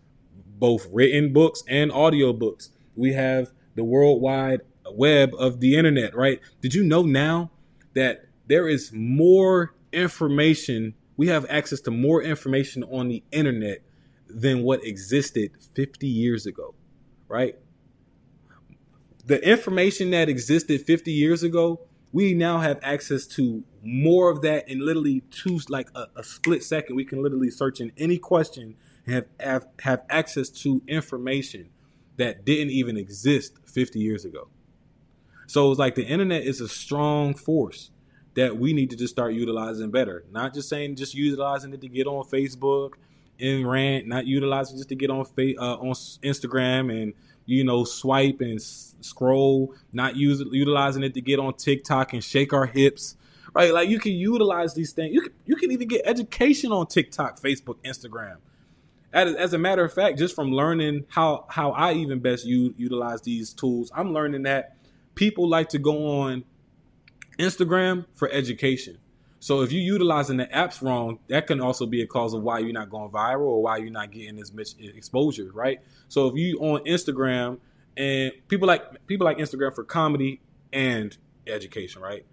both 0.58 0.88
written 0.90 1.32
books 1.32 1.62
and 1.68 1.92
audio 1.92 2.32
books. 2.32 2.70
We 2.96 3.12
have 3.12 3.52
the 3.74 3.84
worldwide 3.84 4.62
web 4.90 5.32
of 5.38 5.61
the 5.61 5.76
internet, 5.76 6.16
right? 6.16 6.40
Did 6.61 6.74
you 6.74 6.82
know 6.82 7.02
now 7.02 7.50
that 7.94 8.26
there 8.46 8.68
is 8.68 8.92
more 8.92 9.74
information? 9.92 10.94
We 11.18 11.28
have 11.28 11.44
access 11.50 11.81
to 11.83 11.90
more 11.90 12.22
information 12.22 12.83
on 12.85 13.09
the 13.09 13.22
internet 13.31 13.83
than 14.26 14.62
what 14.62 14.83
existed 14.83 15.50
50 15.74 16.07
years 16.07 16.46
ago, 16.46 16.74
right? 17.28 17.57
The 19.26 19.46
information 19.46 20.11
that 20.12 20.31
existed 20.31 20.81
50 20.81 21.12
years 21.12 21.42
ago 21.42 21.81
we 22.12 22.35
now 22.35 22.59
have 22.59 22.78
access 22.83 23.26
to 23.26 23.64
more 23.83 24.31
of 24.31 24.42
that 24.42 24.68
in 24.68 24.85
literally 24.85 25.22
two 25.31 25.61
like 25.68 25.88
a, 25.94 26.07
a, 26.16 26.24
split 26.24 26.64
second. 26.64 26.96
We 26.96 27.04
can 27.04 27.22
literally 27.22 27.50
search 27.50 27.81
in 27.81 27.92
any 27.98 28.18
question 28.18 28.76
and 29.07 29.14
have, 29.14 29.26
have 29.40 29.66
have 29.81 30.02
access 30.09 30.48
to 30.50 30.83
information 30.88 31.70
that 32.16 32.44
didn't 32.44 32.70
even 32.70 32.96
exist 32.96 33.59
50 33.66 33.98
years 33.98 34.24
ago. 34.24 34.48
So 35.46 35.70
it's 35.70 35.78
like 35.78 35.94
the 35.94 36.07
internet 36.07 36.42
is 36.42 36.61
a 36.61 36.68
strong 36.68 37.35
force 37.35 37.90
that 38.38 38.57
we 38.57 38.72
need 38.72 38.90
to 38.90 38.96
just 38.96 39.12
start 39.12 39.35
utilizing 39.35 39.90
better 39.90 40.24
not 40.31 40.55
just 40.55 40.68
saying 40.68 40.96
just 40.96 41.14
utilizing 41.14 41.72
it 41.72 41.81
to 41.81 41.88
get 41.88 42.07
on 42.07 42.24
facebook 42.24 42.94
and 43.40 43.68
rant 43.68 44.07
not 44.07 44.27
utilizing 44.27 44.77
just 44.77 44.88
to 44.88 44.94
get 44.94 45.11
on 45.11 45.24
fa- 45.24 45.59
uh, 45.59 45.77
on 45.77 45.92
instagram 46.22 46.90
and 46.90 47.12
you 47.48 47.64
know, 47.64 47.83
swipe 47.83 48.42
and 48.42 48.57
s- 48.57 48.94
scroll, 49.01 49.74
not 49.90 50.16
use 50.16 50.44
utilizing 50.53 51.03
it 51.03 51.14
to 51.14 51.22
get 51.22 51.38
on 51.38 51.55
TikTok 51.55 52.12
and 52.12 52.22
shake 52.22 52.53
our 52.53 52.66
hips. 52.66 53.16
Right? 53.55 53.72
Like 53.72 53.88
you 53.88 53.98
can 53.98 54.12
utilize 54.12 54.74
these 54.74 54.92
things. 54.92 55.14
You 55.14 55.22
can 55.22 55.33
you 55.46 55.57
can 55.57 55.72
even 55.72 55.88
get 55.88 56.03
education 56.05 56.72
on 56.72 56.87
TikTok, 56.88 57.40
Facebook, 57.40 57.77
Instagram. 57.87 58.37
As, 59.14 59.35
as 59.35 59.55
a 59.55 59.59
matter 59.59 59.83
of 59.83 59.94
fact, 59.94 60.18
just 60.18 60.35
from 60.35 60.53
learning 60.53 61.07
how 61.09 61.46
how 61.48 61.70
I 61.70 61.94
even 61.94 62.18
best 62.20 62.44
u- 62.44 62.74
utilize 62.77 63.22
these 63.22 63.55
tools, 63.55 63.90
I'm 63.96 64.12
learning 64.12 64.42
that 64.42 64.77
people 65.14 65.48
like 65.48 65.70
to 65.70 65.79
go 65.79 66.20
on 66.20 66.44
Instagram 67.38 68.07
for 68.14 68.31
education. 68.31 68.98
So 69.40 69.62
if 69.62 69.70
you're 69.70 69.83
utilizing 69.83 70.38
the 70.38 70.46
apps 70.46 70.83
wrong, 70.83 71.20
that 71.29 71.46
can 71.46 71.61
also 71.61 71.87
be 71.87 72.03
a 72.03 72.07
cause 72.07 72.35
of 72.35 72.42
why 72.42 72.59
you're 72.59 72.72
not 72.72 72.90
going 72.90 73.11
viral 73.11 73.46
or 73.46 73.62
why 73.62 73.77
you're 73.77 73.90
not 73.90 74.11
getting 74.11 74.38
as 74.40 74.53
much 74.53 74.70
exposure, 74.79 75.51
right? 75.55 75.81
So 76.09 76.27
if 76.27 76.37
you 76.37 76.59
on 76.59 76.85
Instagram 76.85 77.59
and 77.96 78.33
people 78.48 78.66
like 78.66 79.07
people 79.07 79.24
like 79.24 79.38
Instagram 79.38 79.74
for 79.74 79.85
comedy 79.85 80.40
and 80.72 81.16
education, 81.46 82.03
right? 82.03 82.27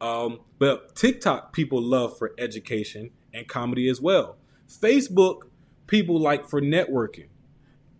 Um, 0.00 0.40
but 0.58 0.96
TikTok 0.96 1.52
people 1.52 1.80
love 1.80 2.18
for 2.18 2.32
education 2.38 3.10
and 3.32 3.46
comedy 3.46 3.88
as 3.88 4.00
well. 4.00 4.36
Facebook 4.68 5.42
people 5.86 6.20
like 6.20 6.48
for 6.48 6.60
networking 6.60 7.28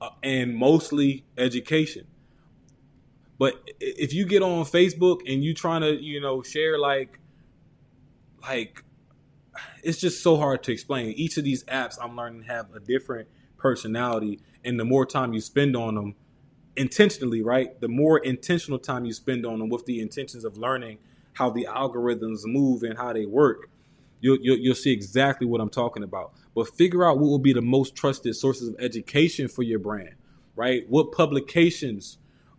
uh, 0.00 0.10
and 0.22 0.56
mostly 0.56 1.24
education. 1.36 2.06
But 3.38 3.70
if 3.80 4.12
you 4.12 4.26
get 4.26 4.42
on 4.42 4.64
Facebook 4.64 5.20
and 5.26 5.44
you 5.44 5.54
trying 5.54 5.82
to, 5.82 5.92
you 5.92 6.20
know, 6.20 6.42
share 6.42 6.78
like 6.78 7.20
like 8.42 8.82
it's 9.82 9.98
just 9.98 10.22
so 10.22 10.36
hard 10.36 10.62
to 10.64 10.72
explain. 10.72 11.10
Each 11.12 11.36
of 11.36 11.44
these 11.44 11.64
apps 11.64 11.98
I'm 12.00 12.16
learning 12.16 12.42
have 12.44 12.74
a 12.74 12.80
different 12.80 13.28
personality, 13.56 14.40
and 14.64 14.78
the 14.78 14.84
more 14.84 15.06
time 15.06 15.32
you 15.32 15.40
spend 15.40 15.76
on 15.76 15.94
them 15.94 16.14
intentionally, 16.76 17.42
right? 17.42 17.80
The 17.80 17.88
more 17.88 18.18
intentional 18.18 18.78
time 18.78 19.04
you 19.04 19.12
spend 19.12 19.44
on 19.44 19.58
them 19.58 19.68
with 19.68 19.86
the 19.86 20.00
intentions 20.00 20.44
of 20.44 20.56
learning 20.56 20.98
how 21.34 21.50
the 21.50 21.66
algorithms 21.70 22.40
move 22.44 22.82
and 22.82 22.96
how 22.96 23.12
they 23.12 23.26
work, 23.26 23.70
you'll, 24.20 24.38
you'll, 24.40 24.58
you'll 24.58 24.74
see 24.74 24.92
exactly 24.92 25.46
what 25.46 25.60
I'm 25.60 25.70
talking 25.70 26.02
about. 26.02 26.32
But 26.54 26.68
figure 26.76 27.04
out 27.04 27.18
what 27.18 27.28
will 27.28 27.38
be 27.38 27.52
the 27.52 27.62
most 27.62 27.94
trusted 27.94 28.34
sources 28.36 28.68
of 28.68 28.76
education 28.78 29.48
for 29.48 29.62
your 29.62 29.78
brand, 29.78 30.14
right? 30.56 30.88
What 30.88 31.12
publications 31.12 32.18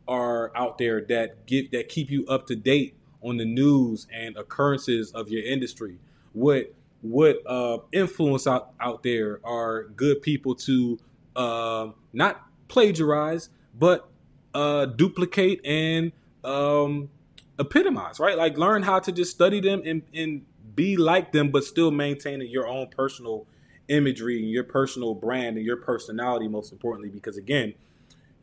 are 0.09 0.51
out 0.57 0.77
there 0.77 1.01
that 1.01 1.45
get 1.45 1.71
that 1.71 1.87
keep 1.87 2.09
you 2.09 2.25
up 2.27 2.47
to 2.47 2.55
date 2.55 2.95
on 3.21 3.37
the 3.37 3.45
news 3.45 4.07
and 4.13 4.35
occurrences 4.35 5.11
of 5.11 5.29
your 5.29 5.43
industry. 5.43 5.99
What 6.33 6.73
what 7.01 7.37
uh, 7.45 7.79
influence 7.93 8.47
out 8.47 8.73
out 8.81 9.03
there 9.03 9.39
are 9.45 9.83
good 9.83 10.21
people 10.21 10.55
to 10.55 10.99
uh, 11.35 11.89
not 12.11 12.43
plagiarize, 12.67 13.49
but 13.77 14.09
uh, 14.53 14.85
duplicate 14.85 15.61
and 15.65 16.11
um, 16.43 17.09
epitomize, 17.59 18.19
right? 18.19 18.37
Like 18.37 18.57
learn 18.57 18.83
how 18.83 18.99
to 18.99 19.11
just 19.11 19.31
study 19.31 19.61
them 19.61 19.81
and, 19.85 20.01
and 20.13 20.45
be 20.75 20.97
like 20.97 21.31
them, 21.31 21.51
but 21.51 21.63
still 21.63 21.91
maintaining 21.91 22.49
your 22.49 22.67
own 22.67 22.87
personal 22.87 23.45
imagery 23.87 24.41
and 24.41 24.49
your 24.49 24.63
personal 24.63 25.13
brand 25.13 25.57
and 25.57 25.65
your 25.65 25.77
personality, 25.77 26.47
most 26.47 26.71
importantly, 26.71 27.09
because 27.09 27.37
again, 27.37 27.73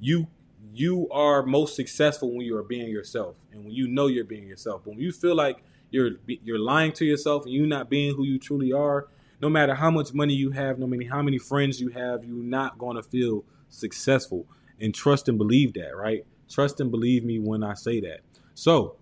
you 0.01 0.27
you 0.73 1.09
are 1.11 1.43
most 1.43 1.77
successful 1.77 2.33
when 2.33 2.47
you 2.47 2.57
are 2.57 2.63
being 2.63 2.89
yourself 2.89 3.37
and 3.53 3.65
when 3.65 3.73
you 3.73 3.89
know 3.89 4.07
you're 4.07 4.25
being 4.25 4.47
yourself. 4.47 4.83
But 4.85 4.91
when 4.91 5.01
you 5.01 5.13
feel 5.13 5.35
like 5.35 5.63
you're 5.91 6.13
you're 6.27 6.59
lying 6.59 6.93
to 6.95 7.05
yourself 7.05 7.45
and 7.45 7.53
you're 7.53 7.67
not 7.67 7.89
being 7.89 8.15
who 8.15 8.25
you 8.25 8.39
truly 8.39 8.73
are, 8.73 9.09
no 9.41 9.49
matter 9.49 9.75
how 9.75 9.91
much 9.91 10.13
money 10.15 10.35
you 10.35 10.51
have, 10.51 10.79
no 10.79 10.87
matter 10.87 11.09
how 11.11 11.23
many 11.23 11.39
friends 11.39 11.81
you 11.81 11.89
have, 11.91 12.25
you're 12.25 12.37
not 12.37 12.79
going 12.79 12.97
to 12.97 13.03
feel 13.03 13.45
successful. 13.69 14.47
And 14.79 14.95
trust 14.95 15.29
and 15.29 15.39
believe 15.39 15.73
that, 15.75 15.97
right? 15.97 16.27
Trust 16.51 16.81
and 16.81 16.91
believe 16.91 17.25
me 17.25 17.39
when 17.39 17.63
I 17.63 17.75
say 17.75 18.01
that. 18.01 18.21
So, 18.55 18.97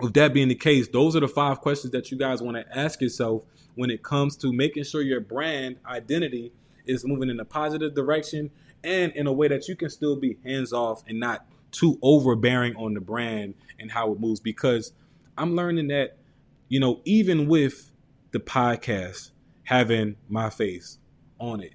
with 0.00 0.14
that 0.14 0.34
being 0.34 0.48
the 0.48 0.56
case, 0.56 0.88
those 0.88 1.14
are 1.14 1.20
the 1.20 1.28
five 1.28 1.60
questions 1.60 1.92
that 1.92 2.10
you 2.10 2.18
guys 2.18 2.42
want 2.42 2.56
to 2.56 2.78
ask 2.78 3.00
yourself 3.00 3.44
when 3.76 3.90
it 3.90 4.02
comes 4.02 4.36
to 4.38 4.52
making 4.52 4.84
sure 4.84 5.02
your 5.02 5.20
brand 5.20 5.76
identity 5.86 6.52
is 6.86 7.04
moving 7.04 7.30
in 7.30 7.38
a 7.40 7.44
positive 7.44 7.94
direction 7.94 8.50
and 8.86 9.12
in 9.12 9.26
a 9.26 9.32
way 9.32 9.48
that 9.48 9.68
you 9.68 9.76
can 9.76 9.90
still 9.90 10.16
be 10.16 10.38
hands 10.44 10.72
off 10.72 11.02
and 11.08 11.18
not 11.18 11.44
too 11.72 11.98
overbearing 12.00 12.74
on 12.76 12.94
the 12.94 13.00
brand 13.00 13.54
and 13.78 13.90
how 13.90 14.12
it 14.12 14.20
moves. 14.20 14.40
Because 14.40 14.92
I'm 15.36 15.56
learning 15.56 15.88
that, 15.88 16.16
you 16.68 16.80
know, 16.80 17.00
even 17.04 17.48
with 17.48 17.90
the 18.30 18.38
podcast 18.38 19.32
having 19.64 20.16
my 20.28 20.48
face 20.48 20.98
on 21.38 21.60
it, 21.60 21.74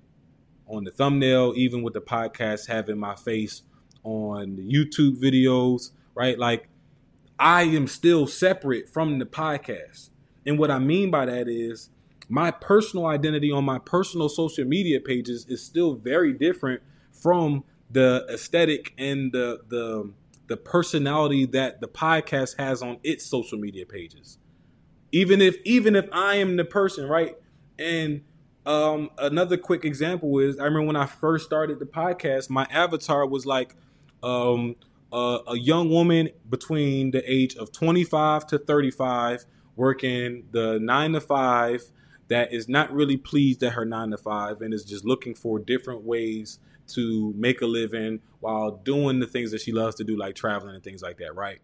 on 0.68 0.86
the 0.86 0.92
thumbnail, 0.92 1.54
even 1.56 1.84
with 1.84 1.94
the 1.94 2.02
podcast 2.02 2.68
having 2.68 2.98
my 2.98 3.16
face 3.16 3.64
on 4.04 4.56
the 4.56 4.64
YouTube 4.64 5.22
videos, 5.22 5.92
right? 6.16 6.40
Like, 6.40 6.70
I 7.38 7.64
am 7.64 7.88
still 7.88 8.26
separate 8.26 8.88
from 8.88 9.20
the 9.20 9.26
podcast. 9.26 10.10
And 10.46 10.58
what 10.58 10.72
I 10.72 10.80
mean 10.80 11.12
by 11.12 11.26
that 11.26 11.48
is 11.48 11.90
my 12.30 12.50
personal 12.50 13.08
identity 13.08 13.52
on 13.52 13.66
my 13.66 13.80
personal 13.80 14.30
social 14.30 14.64
media 14.64 15.02
pages 15.02 15.46
is 15.50 15.62
still 15.62 15.96
very 15.96 16.34
different 16.34 16.82
from 17.12 17.64
the 17.90 18.26
aesthetic 18.32 18.94
and 18.98 19.32
the 19.32 19.62
the 19.68 20.12
the 20.48 20.58
personality 20.58 21.46
that 21.46 21.80
the 21.80 21.88
podcast 21.88 22.58
has 22.58 22.82
on 22.82 23.00
its 23.04 23.26
social 23.26 23.58
media 23.58 23.86
pages. 23.86 24.38
Even 25.12 25.42
if 25.42 25.58
even 25.64 25.96
if 25.96 26.08
I 26.12 26.36
am 26.36 26.58
the 26.58 26.66
person, 26.66 27.08
right? 27.08 27.38
And 27.80 28.22
um, 28.66 29.10
another 29.18 29.58
quick 29.58 29.86
example 29.86 30.40
is 30.40 30.60
I 30.60 30.66
remember 30.66 30.88
when 30.88 30.96
I 30.96 31.06
first 31.06 31.46
started 31.46 31.80
the 31.80 31.86
podcast, 31.86 32.50
my 32.50 32.68
avatar 32.70 33.26
was 33.26 33.46
like 33.46 33.76
um, 34.24 34.76
a 35.12 35.56
young 35.56 35.90
woman 35.90 36.30
between 36.50 37.12
the 37.12 37.24
age 37.30 37.56
of 37.56 37.72
25 37.72 38.48
to 38.48 38.58
35 38.58 39.46
working 39.76 40.44
the 40.52 40.80
nine 40.82 41.14
to 41.14 41.22
five 41.22 41.92
that 42.28 42.54
is 42.54 42.70
not 42.70 42.92
really 42.94 43.18
pleased 43.18 43.62
at 43.64 43.74
her 43.74 43.84
nine 43.84 44.12
to 44.12 44.18
five 44.18 44.62
and 44.62 44.74
is 44.74 44.86
just 44.86 45.04
looking 45.04 45.34
for 45.34 45.60
different 45.60 46.04
ways 46.04 46.60
to 46.96 47.34
make 47.38 47.62
a 47.62 47.66
living 47.66 48.20
while 48.40 48.72
doing 48.72 49.20
the 49.20 49.28
things 49.28 49.52
that 49.52 49.62
she 49.62 49.72
loves 49.72 49.96
to 49.96 50.04
do, 50.04 50.18
like 50.18 50.36
traveling 50.36 50.76
and 50.76 50.84
things 50.84 51.02
like 51.02 51.18
that, 51.18 51.36
right? 51.36 51.60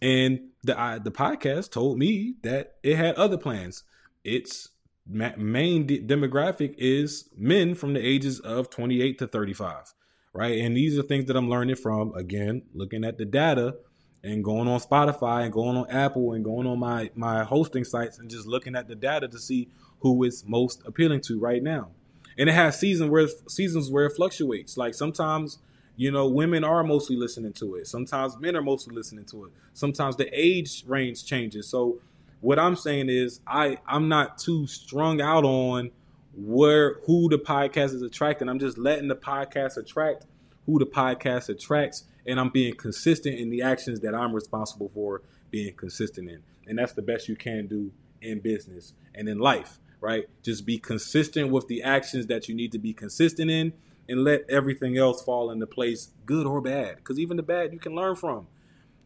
And 0.00 0.50
the 0.62 0.78
I, 0.78 0.98
the 0.98 1.10
podcast 1.10 1.72
told 1.72 1.98
me 1.98 2.34
that 2.42 2.76
it 2.82 2.96
had 2.96 3.16
other 3.16 3.36
plans. 3.36 3.84
Its 4.24 4.68
ma- 5.08 5.36
main 5.36 5.86
de- 5.86 6.00
demographic 6.00 6.74
is 6.78 7.28
men 7.36 7.74
from 7.74 7.94
the 7.94 8.06
ages 8.06 8.40
of 8.40 8.70
28 8.70 9.18
to 9.18 9.26
35, 9.26 9.94
right? 10.32 10.60
And 10.60 10.76
these 10.76 10.98
are 10.98 11.02
things 11.02 11.26
that 11.26 11.36
I'm 11.36 11.48
learning 11.48 11.76
from 11.76 12.14
again, 12.14 12.62
looking 12.74 13.04
at 13.04 13.18
the 13.18 13.24
data 13.24 13.76
and 14.22 14.44
going 14.44 14.68
on 14.68 14.80
Spotify 14.80 15.44
and 15.44 15.52
going 15.52 15.76
on 15.76 15.90
Apple 15.90 16.32
and 16.32 16.44
going 16.44 16.66
on 16.66 16.78
my 16.78 17.10
my 17.14 17.44
hosting 17.44 17.84
sites 17.84 18.18
and 18.18 18.30
just 18.30 18.46
looking 18.46 18.76
at 18.76 18.88
the 18.88 18.94
data 18.94 19.28
to 19.28 19.38
see 19.38 19.68
who 20.00 20.24
it's 20.24 20.44
most 20.46 20.82
appealing 20.86 21.20
to 21.22 21.38
right 21.38 21.62
now. 21.62 21.90
And 22.38 22.48
it 22.48 22.54
has 22.54 22.78
seasons 22.78 23.10
where 23.10 23.28
seasons 23.48 23.90
where 23.90 24.06
it 24.06 24.16
fluctuates. 24.16 24.76
Like 24.76 24.94
sometimes 24.94 25.58
you 25.98 26.12
know, 26.12 26.28
women 26.28 26.62
are 26.62 26.84
mostly 26.84 27.16
listening 27.16 27.52
to 27.54 27.74
it. 27.74 27.88
Sometimes 27.88 28.38
men 28.38 28.54
are 28.54 28.62
mostly 28.62 28.94
listening 28.94 29.24
to 29.24 29.46
it. 29.46 29.52
Sometimes 29.74 30.14
the 30.14 30.28
age 30.32 30.84
range 30.86 31.24
changes. 31.24 31.66
So 31.66 32.00
what 32.40 32.56
I'm 32.56 32.76
saying 32.76 33.08
is 33.08 33.40
I 33.48 33.78
I'm 33.86 34.08
not 34.08 34.38
too 34.38 34.68
strung 34.68 35.20
out 35.20 35.44
on 35.44 35.90
where 36.36 37.00
who 37.06 37.28
the 37.28 37.38
podcast 37.38 37.94
is 37.94 38.02
attracting. 38.02 38.48
I'm 38.48 38.60
just 38.60 38.78
letting 38.78 39.08
the 39.08 39.16
podcast 39.16 39.76
attract 39.76 40.24
who 40.66 40.78
the 40.78 40.86
podcast 40.86 41.48
attracts 41.48 42.04
and 42.26 42.38
I'm 42.38 42.50
being 42.50 42.74
consistent 42.76 43.36
in 43.36 43.50
the 43.50 43.62
actions 43.62 43.98
that 44.00 44.14
I'm 44.14 44.32
responsible 44.32 44.90
for 44.94 45.22
being 45.50 45.74
consistent 45.74 46.30
in. 46.30 46.42
And 46.68 46.78
that's 46.78 46.92
the 46.92 47.02
best 47.02 47.28
you 47.28 47.34
can 47.34 47.66
do 47.66 47.90
in 48.22 48.38
business 48.38 48.92
and 49.16 49.28
in 49.28 49.38
life, 49.38 49.80
right? 50.00 50.28
Just 50.42 50.64
be 50.66 50.78
consistent 50.78 51.50
with 51.50 51.68
the 51.68 51.82
actions 51.82 52.26
that 52.26 52.48
you 52.48 52.54
need 52.54 52.72
to 52.72 52.78
be 52.78 52.92
consistent 52.92 53.50
in 53.50 53.72
and 54.08 54.24
let 54.24 54.48
everything 54.48 54.96
else 54.96 55.22
fall 55.22 55.50
into 55.50 55.66
place, 55.66 56.12
good 56.24 56.46
or 56.46 56.60
bad. 56.60 56.96
Because 56.96 57.18
even 57.18 57.36
the 57.36 57.42
bad 57.42 57.72
you 57.72 57.78
can 57.78 57.94
learn 57.94 58.16
from. 58.16 58.46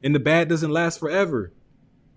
And 0.02 0.14
the 0.14 0.20
bad 0.20 0.48
doesn't 0.48 0.70
last 0.70 0.98
forever. 1.00 1.52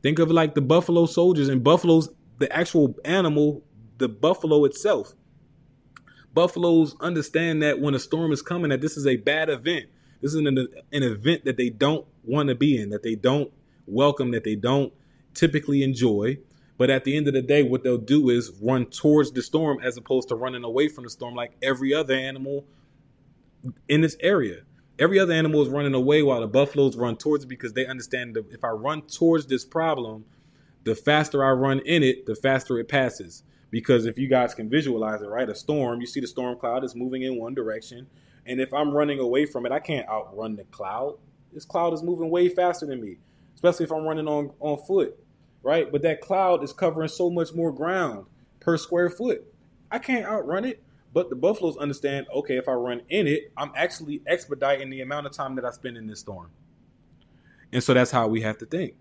Think 0.01 0.19
of 0.19 0.29
like 0.29 0.53
the 0.53 0.61
buffalo 0.61 1.05
soldiers 1.05 1.49
and 1.49 1.63
buffaloes, 1.63 2.09
the 2.37 2.51
actual 2.55 2.95
animal, 3.03 3.63
the 3.97 4.07
buffalo 4.07 4.65
itself. 4.65 5.13
Buffaloes 6.33 6.95
understand 6.99 7.63
that 7.63 7.79
when 7.79 7.95
a 7.95 7.99
storm 7.99 8.31
is 8.31 8.41
coming, 8.41 8.69
that 8.69 8.81
this 8.81 8.97
is 8.97 9.07
a 9.07 9.15
bad 9.15 9.49
event. 9.49 9.85
This 10.21 10.33
is 10.33 10.45
an, 10.45 10.57
an 10.57 11.03
event 11.03 11.45
that 11.45 11.57
they 11.57 11.69
don't 11.69 12.05
want 12.23 12.49
to 12.49 12.55
be 12.55 12.79
in, 12.79 12.89
that 12.89 13.03
they 13.03 13.15
don't 13.15 13.51
welcome, 13.87 14.31
that 14.31 14.43
they 14.43 14.55
don't 14.55 14.93
typically 15.33 15.81
enjoy. 15.81 16.37
But 16.77 16.89
at 16.89 17.05
the 17.05 17.15
end 17.15 17.27
of 17.27 17.33
the 17.33 17.41
day, 17.41 17.63
what 17.63 17.83
they'll 17.83 17.97
do 17.97 18.29
is 18.29 18.51
run 18.61 18.87
towards 18.87 19.31
the 19.31 19.41
storm 19.41 19.79
as 19.81 19.95
opposed 19.95 20.27
to 20.29 20.35
running 20.35 20.63
away 20.63 20.89
from 20.89 21.05
the 21.05 21.09
storm 21.09 21.33
like 21.33 21.53
every 21.61 21.93
other 21.93 22.13
animal 22.13 22.65
in 23.87 24.01
this 24.01 24.17
area. 24.19 24.61
Every 24.99 25.19
other 25.19 25.33
animal 25.33 25.61
is 25.61 25.69
running 25.69 25.93
away 25.93 26.21
while 26.21 26.41
the 26.41 26.47
buffaloes 26.47 26.95
run 26.95 27.17
towards 27.17 27.43
it 27.45 27.47
because 27.47 27.73
they 27.73 27.85
understand 27.85 28.35
that 28.35 28.51
if 28.51 28.63
I 28.63 28.69
run 28.69 29.03
towards 29.03 29.47
this 29.47 29.65
problem, 29.65 30.25
the 30.83 30.95
faster 30.95 31.43
I 31.43 31.51
run 31.51 31.79
in 31.79 32.03
it, 32.03 32.25
the 32.25 32.35
faster 32.35 32.77
it 32.77 32.87
passes. 32.87 33.43
Because 33.71 34.05
if 34.05 34.17
you 34.17 34.27
guys 34.27 34.53
can 34.53 34.69
visualize 34.69 35.21
it, 35.21 35.27
right? 35.27 35.49
A 35.49 35.55
storm, 35.55 35.99
you 35.99 36.07
see 36.07 36.19
the 36.19 36.27
storm 36.27 36.57
cloud 36.57 36.83
is 36.83 36.95
moving 36.95 37.23
in 37.23 37.37
one 37.37 37.53
direction. 37.53 38.07
And 38.45 38.61
if 38.61 38.73
I'm 38.73 38.91
running 38.91 39.19
away 39.19 39.45
from 39.45 39.65
it, 39.65 39.71
I 39.71 39.79
can't 39.79 40.07
outrun 40.07 40.55
the 40.55 40.65
cloud. 40.65 41.17
This 41.51 41.65
cloud 41.65 41.93
is 41.93 42.03
moving 42.03 42.29
way 42.29 42.47
faster 42.47 42.85
than 42.85 43.01
me, 43.01 43.17
especially 43.55 43.85
if 43.85 43.91
I'm 43.91 44.03
running 44.03 44.27
on, 44.27 44.51
on 44.59 44.77
foot 44.85 45.17
right? 45.65 45.91
But 45.91 46.03
that 46.03 46.21
cloud 46.21 46.63
is 46.63 46.71
covering 46.71 47.09
so 47.09 47.31
much 47.31 47.53
more 47.53 47.71
ground 47.71 48.27
per 48.59 48.77
square 48.77 49.09
foot. 49.09 49.43
I 49.91 49.97
can't 49.97 50.25
outrun 50.25 50.63
it. 50.63 50.81
But 51.11 51.29
the 51.29 51.35
Buffaloes 51.35 51.77
understand, 51.77 52.27
okay, 52.33 52.57
if 52.57 52.67
I 52.67 52.73
run 52.73 53.01
in 53.09 53.25
it, 53.25 53.51
I'm 53.57 53.71
actually 53.75 54.21
expediting 54.27 54.89
the 54.89 55.01
amount 55.01 55.25
of 55.25 55.31
time 55.31 55.55
that 55.55 55.65
I 55.65 55.71
spend 55.71 55.97
in 55.97 56.07
this 56.07 56.19
storm. 56.19 56.51
And 57.71 57.81
so 57.81 57.93
that's 57.93 58.11
how 58.11 58.27
we 58.27 58.41
have 58.41 58.57
to 58.59 58.65
think. 58.65 58.95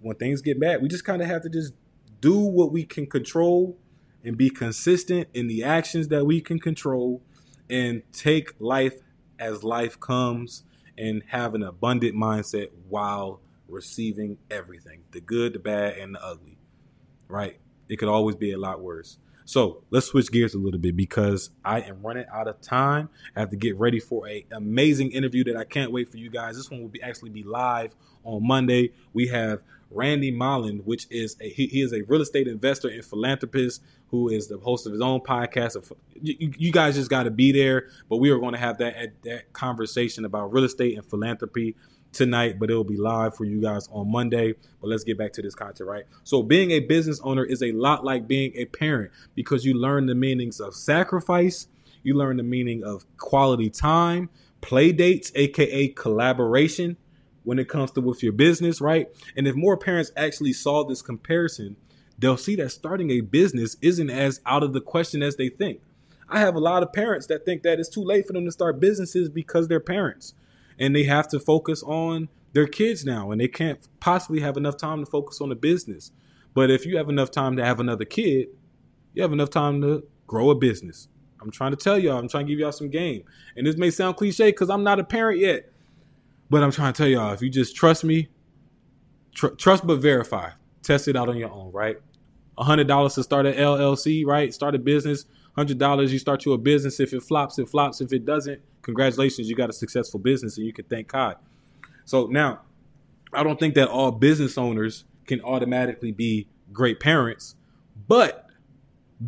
When 0.00 0.16
things 0.16 0.42
get 0.42 0.60
bad, 0.60 0.82
we 0.82 0.88
just 0.88 1.04
kind 1.04 1.22
of 1.22 1.28
have 1.28 1.42
to 1.42 1.48
just 1.48 1.72
do 2.20 2.38
what 2.38 2.70
we 2.72 2.84
can 2.84 3.06
control 3.06 3.78
and 4.24 4.36
be 4.36 4.50
consistent 4.50 5.28
in 5.32 5.46
the 5.46 5.62
actions 5.62 6.08
that 6.08 6.26
we 6.26 6.40
can 6.40 6.58
control 6.58 7.22
and 7.70 8.02
take 8.12 8.52
life 8.58 9.00
as 9.38 9.62
life 9.62 9.98
comes 10.00 10.64
and 10.98 11.22
have 11.28 11.54
an 11.54 11.62
abundant 11.62 12.14
mindset 12.14 12.68
while 12.88 13.40
receiving 13.68 14.38
everything 14.50 15.02
the 15.12 15.20
good, 15.20 15.54
the 15.54 15.58
bad, 15.58 15.96
and 15.98 16.14
the 16.14 16.24
ugly, 16.24 16.58
right? 17.28 17.58
It 17.88 17.96
could 17.96 18.08
always 18.08 18.36
be 18.36 18.52
a 18.52 18.58
lot 18.58 18.80
worse. 18.80 19.18
So 19.46 19.82
let's 19.90 20.06
switch 20.06 20.30
gears 20.32 20.54
a 20.54 20.58
little 20.58 20.80
bit 20.80 20.96
because 20.96 21.50
I 21.64 21.80
am 21.82 22.02
running 22.02 22.24
out 22.32 22.48
of 22.48 22.62
time. 22.62 23.10
I 23.36 23.40
have 23.40 23.50
to 23.50 23.56
get 23.56 23.78
ready 23.78 24.00
for 24.00 24.26
a 24.26 24.46
amazing 24.50 25.12
interview 25.12 25.44
that 25.44 25.56
I 25.56 25.64
can't 25.64 25.92
wait 25.92 26.10
for 26.10 26.16
you 26.16 26.30
guys. 26.30 26.56
This 26.56 26.70
one 26.70 26.80
will 26.80 26.88
be 26.88 27.02
actually 27.02 27.30
be 27.30 27.42
live 27.42 27.94
on 28.24 28.46
Monday. 28.46 28.92
We 29.12 29.28
have 29.28 29.60
Randy 29.90 30.30
Mullen, 30.30 30.78
which 30.78 31.06
is 31.10 31.36
a, 31.40 31.48
he, 31.48 31.66
he 31.66 31.82
is 31.82 31.92
a 31.92 32.02
real 32.08 32.22
estate 32.22 32.48
investor 32.48 32.88
and 32.88 33.04
philanthropist 33.04 33.82
who 34.08 34.28
is 34.28 34.48
the 34.48 34.58
host 34.58 34.86
of 34.86 34.92
his 34.92 35.02
own 35.02 35.20
podcast. 35.20 35.92
You, 36.22 36.52
you 36.56 36.72
guys 36.72 36.94
just 36.94 37.10
got 37.10 37.24
to 37.24 37.30
be 37.30 37.52
there, 37.52 37.88
but 38.08 38.16
we 38.16 38.30
are 38.30 38.38
going 38.38 38.52
to 38.52 38.58
have 38.58 38.78
that 38.78 39.22
that 39.24 39.52
conversation 39.52 40.24
about 40.24 40.52
real 40.52 40.64
estate 40.64 40.96
and 40.96 41.04
philanthropy 41.04 41.76
tonight, 42.14 42.58
but 42.58 42.70
it'll 42.70 42.84
be 42.84 42.96
live 42.96 43.36
for 43.36 43.44
you 43.44 43.60
guys 43.60 43.88
on 43.92 44.10
Monday. 44.10 44.54
But 44.80 44.88
let's 44.88 45.04
get 45.04 45.18
back 45.18 45.32
to 45.34 45.42
this 45.42 45.54
content, 45.54 45.88
right? 45.88 46.04
So, 46.22 46.42
being 46.42 46.70
a 46.70 46.80
business 46.80 47.20
owner 47.22 47.44
is 47.44 47.62
a 47.62 47.72
lot 47.72 48.04
like 48.04 48.26
being 48.26 48.52
a 48.56 48.64
parent 48.66 49.10
because 49.34 49.64
you 49.64 49.74
learn 49.74 50.06
the 50.06 50.14
meanings 50.14 50.60
of 50.60 50.74
sacrifice, 50.74 51.68
you 52.02 52.14
learn 52.14 52.38
the 52.38 52.42
meaning 52.42 52.82
of 52.82 53.04
quality 53.18 53.70
time, 53.70 54.30
play 54.60 54.92
dates, 54.92 55.32
aka 55.34 55.88
collaboration 55.88 56.96
when 57.42 57.58
it 57.58 57.68
comes 57.68 57.90
to 57.92 58.00
with 58.00 58.22
your 58.22 58.32
business, 58.32 58.80
right? 58.80 59.08
And 59.36 59.46
if 59.46 59.54
more 59.54 59.76
parents 59.76 60.10
actually 60.16 60.54
saw 60.54 60.84
this 60.84 61.02
comparison, 61.02 61.76
they'll 62.18 62.38
see 62.38 62.56
that 62.56 62.70
starting 62.70 63.10
a 63.10 63.20
business 63.20 63.76
isn't 63.82 64.10
as 64.10 64.40
out 64.46 64.62
of 64.62 64.72
the 64.72 64.80
question 64.80 65.22
as 65.22 65.36
they 65.36 65.50
think. 65.50 65.80
I 66.28 66.38
have 66.38 66.54
a 66.54 66.60
lot 66.60 66.82
of 66.82 66.92
parents 66.92 67.26
that 67.26 67.44
think 67.44 67.62
that 67.64 67.78
it's 67.78 67.88
too 67.88 68.02
late 68.02 68.26
for 68.26 68.32
them 68.32 68.46
to 68.46 68.52
start 68.52 68.80
businesses 68.80 69.28
because 69.28 69.68
they're 69.68 69.78
parents 69.78 70.32
and 70.78 70.94
they 70.94 71.04
have 71.04 71.28
to 71.28 71.40
focus 71.40 71.82
on 71.82 72.28
their 72.52 72.66
kids 72.66 73.04
now 73.04 73.30
and 73.30 73.40
they 73.40 73.48
can't 73.48 73.88
possibly 74.00 74.40
have 74.40 74.56
enough 74.56 74.76
time 74.76 75.04
to 75.04 75.10
focus 75.10 75.40
on 75.40 75.48
the 75.48 75.54
business. 75.54 76.12
But 76.54 76.70
if 76.70 76.86
you 76.86 76.96
have 76.96 77.08
enough 77.08 77.30
time 77.30 77.56
to 77.56 77.64
have 77.64 77.80
another 77.80 78.04
kid, 78.04 78.48
you 79.12 79.22
have 79.22 79.32
enough 79.32 79.50
time 79.50 79.80
to 79.82 80.04
grow 80.26 80.50
a 80.50 80.54
business. 80.54 81.08
I'm 81.40 81.50
trying 81.50 81.72
to 81.72 81.76
tell 81.76 81.98
y'all, 81.98 82.18
I'm 82.18 82.28
trying 82.28 82.46
to 82.46 82.52
give 82.52 82.58
y'all 82.58 82.72
some 82.72 82.90
game. 82.90 83.24
And 83.56 83.66
this 83.66 83.76
may 83.76 83.90
sound 83.90 84.16
cliche 84.16 84.48
because 84.48 84.70
I'm 84.70 84.82
not 84.82 84.98
a 84.98 85.04
parent 85.04 85.40
yet. 85.40 85.70
But 86.48 86.62
I'm 86.62 86.70
trying 86.70 86.92
to 86.92 86.96
tell 86.96 87.08
y'all, 87.08 87.32
if 87.32 87.42
you 87.42 87.50
just 87.50 87.74
trust 87.76 88.04
me, 88.04 88.28
tr- 89.34 89.48
trust 89.48 89.86
but 89.86 89.96
verify. 89.96 90.50
Test 90.82 91.08
it 91.08 91.16
out 91.16 91.28
on 91.28 91.36
your 91.36 91.50
own, 91.50 91.72
right? 91.72 91.96
$100 92.58 93.14
to 93.14 93.22
start 93.22 93.46
an 93.46 93.54
LLC, 93.54 94.24
right? 94.24 94.54
Start 94.54 94.74
a 94.74 94.78
business. 94.78 95.26
$100, 95.56 96.10
you 96.10 96.18
start 96.18 96.44
you 96.44 96.52
a 96.52 96.58
business. 96.58 97.00
If 97.00 97.12
it 97.12 97.22
flops, 97.22 97.58
it 97.58 97.68
flops. 97.68 98.00
If 98.00 98.12
it 98.12 98.24
doesn't, 98.24 98.60
congratulations, 98.84 99.48
you 99.48 99.56
got 99.56 99.70
a 99.70 99.72
successful 99.72 100.20
business 100.20 100.56
and 100.56 100.66
you 100.66 100.72
can 100.72 100.84
thank 100.84 101.08
God. 101.08 101.36
So 102.04 102.26
now, 102.26 102.60
I 103.32 103.42
don't 103.42 103.58
think 103.58 103.74
that 103.74 103.88
all 103.88 104.12
business 104.12 104.56
owners 104.56 105.04
can 105.26 105.40
automatically 105.40 106.12
be 106.12 106.46
great 106.72 107.00
parents, 107.00 107.56
but 108.06 108.46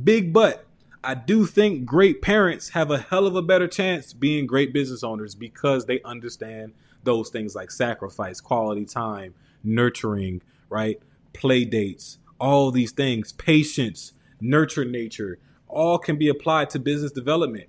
big 0.04 0.32
but 0.32 0.66
I 1.02 1.14
do 1.14 1.46
think 1.46 1.86
great 1.86 2.20
parents 2.20 2.70
have 2.70 2.90
a 2.90 2.98
hell 2.98 3.26
of 3.26 3.36
a 3.36 3.42
better 3.42 3.68
chance 3.68 4.12
being 4.12 4.46
great 4.46 4.72
business 4.72 5.02
owners 5.02 5.34
because 5.34 5.86
they 5.86 6.00
understand 6.02 6.72
those 7.04 7.30
things 7.30 7.54
like 7.54 7.70
sacrifice, 7.70 8.40
quality 8.40 8.84
time, 8.84 9.34
nurturing, 9.62 10.42
right? 10.68 11.00
Play 11.32 11.64
dates, 11.64 12.18
all 12.38 12.70
these 12.70 12.92
things, 12.92 13.32
patience, 13.32 14.12
nurture 14.40 14.84
nature, 14.84 15.38
all 15.68 15.98
can 15.98 16.16
be 16.16 16.28
applied 16.28 16.70
to 16.70 16.78
business 16.78 17.12
development 17.12 17.68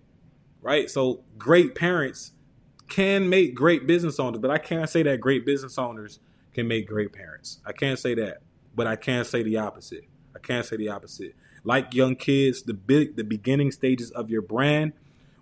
right? 0.67 0.91
So 0.91 1.23
great 1.37 1.75
parents 1.75 2.33
can 2.89 3.29
make 3.29 3.55
great 3.55 3.87
business 3.87 4.19
owners, 4.19 4.41
but 4.41 4.51
I 4.51 4.57
can't 4.57 4.89
say 4.89 5.01
that 5.03 5.21
great 5.21 5.45
business 5.45 5.77
owners 5.77 6.19
can 6.53 6.67
make 6.67 6.89
great 6.89 7.13
parents. 7.13 7.59
I 7.65 7.71
can't 7.71 7.97
say 7.97 8.15
that, 8.15 8.39
but 8.75 8.85
I 8.85 8.97
can 8.97 9.23
say 9.23 9.43
the 9.43 9.55
opposite. 9.59 10.03
I 10.35 10.39
can't 10.39 10.65
say 10.65 10.75
the 10.75 10.89
opposite. 10.89 11.35
Like 11.63 11.93
young 11.93 12.17
kids, 12.17 12.63
the 12.63 12.73
big 12.73 13.15
the 13.15 13.23
beginning 13.23 13.71
stages 13.71 14.11
of 14.11 14.29
your 14.29 14.41
brand 14.41 14.91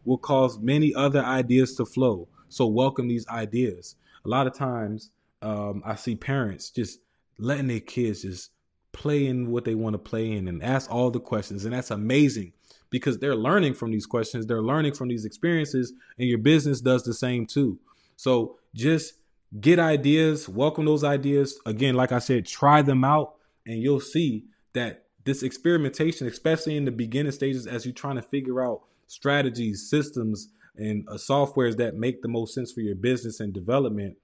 will 0.04 0.20
cause 0.20 0.60
many 0.60 0.94
other 0.94 1.24
ideas 1.24 1.76
to 1.78 1.86
flow. 1.86 2.28
So 2.48 2.68
welcome 2.68 3.08
these 3.08 3.28
ideas. 3.28 3.96
A 4.26 4.30
lot 4.30 4.46
of 4.46 4.54
times, 4.54 5.10
um, 5.42 5.82
I 5.84 5.96
see 5.96 6.16
parents 6.16 6.70
just 6.70 7.00
letting 7.40 7.66
their 7.66 7.80
kids 7.80 8.22
just 8.22 8.52
play 8.92 9.26
in 9.26 9.50
what 9.50 9.66
they 9.66 9.74
want 9.74 9.96
to 9.96 10.00
play 10.00 10.32
in 10.32 10.48
and 10.48 10.62
ask 10.62 10.92
all 10.94 11.10
the 11.10 11.20
questions, 11.20 11.66
and 11.66 11.74
that's 11.74 11.90
amazing 11.90 12.54
because 12.90 13.20
they're 13.20 13.36
learning 13.36 13.74
from 13.74 13.92
these 13.92 14.06
questions, 14.06 14.46
they're 14.46 14.62
learning 14.62 14.94
from 14.94 15.08
these 15.08 15.26
experiences, 15.26 15.94
and 16.18 16.28
your 16.28 16.38
business 16.38 16.82
does 16.82 17.04
the 17.04 17.14
same 17.14 17.46
too. 17.46 17.80
So 18.16 18.58
just 18.74 19.16
get 19.60 19.80
ideas, 19.80 20.48
welcome 20.48 20.86
those 20.86 21.04
ideas. 21.04 21.60
Again, 21.66 21.96
like 21.96 22.12
I 22.12 22.20
said, 22.20 22.46
try 22.46 22.82
them 22.82 23.04
out 23.04 23.36
and 23.66 23.82
you'll 23.82 24.00
see 24.00 24.46
that 24.74 25.06
this 25.24 25.44
experimentation, 25.44 26.28
especially 26.28 26.78
in 26.78 26.86
the 26.86 26.92
beginning 26.92 27.32
stages, 27.32 27.66
as 27.66 27.86
you're 27.86 27.94
trying 27.94 28.16
to 28.16 28.22
figure 28.22 28.64
out 28.64 28.82
strategies, 29.08 29.90
systems, 29.90 30.50
and 30.78 31.08
uh, 31.10 31.14
softwares 31.14 31.78
that 31.78 31.96
make 31.96 32.22
the 32.22 32.28
most 32.28 32.54
sense 32.54 32.72
for 32.72 32.82
your 32.82 32.96
business 32.96 33.40
and 33.40 33.54
development. 33.54 34.18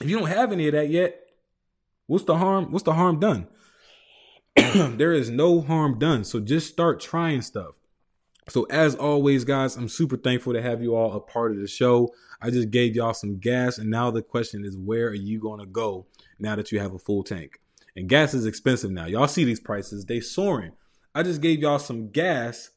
If 0.00 0.08
you 0.08 0.18
don't 0.18 0.28
have 0.28 0.52
any 0.52 0.68
of 0.68 0.72
that 0.74 0.90
yet, 0.90 1.18
what's 2.06 2.24
the 2.24 2.36
harm? 2.36 2.70
What's 2.70 2.84
the 2.84 2.92
harm 2.92 3.18
done? 3.18 3.48
there 4.96 5.12
is 5.12 5.30
no 5.30 5.60
harm 5.60 5.98
done. 5.98 6.24
So 6.24 6.40
just 6.40 6.68
start 6.68 7.00
trying 7.00 7.42
stuff. 7.42 7.74
So 8.48 8.64
as 8.64 8.94
always, 8.94 9.44
guys, 9.44 9.76
I'm 9.76 9.88
super 9.88 10.16
thankful 10.16 10.52
to 10.52 10.62
have 10.62 10.82
you 10.82 10.94
all 10.94 11.12
a 11.14 11.20
part 11.20 11.52
of 11.52 11.58
the 11.58 11.66
show. 11.66 12.12
I 12.42 12.50
just 12.50 12.70
gave 12.70 12.94
y'all 12.94 13.14
some 13.14 13.38
gas, 13.38 13.78
and 13.78 13.90
now 13.90 14.10
the 14.10 14.22
question 14.22 14.64
is, 14.64 14.76
where 14.76 15.08
are 15.08 15.14
you 15.14 15.40
to 15.58 15.66
go 15.66 16.06
now 16.38 16.54
that 16.56 16.70
you 16.70 16.78
have 16.78 16.92
a 16.92 16.98
full 16.98 17.22
tank? 17.22 17.58
And 17.96 18.08
gas 18.08 18.34
is 18.34 18.44
expensive 18.44 18.90
now. 18.90 19.06
Y'all 19.06 19.28
see 19.28 19.44
these 19.44 19.60
prices, 19.60 20.04
they 20.04 20.20
soaring. 20.20 20.72
I 21.14 21.22
just 21.22 21.40
gave 21.40 21.60
y'all 21.60 21.78
some 21.78 22.10
gas 22.10 22.70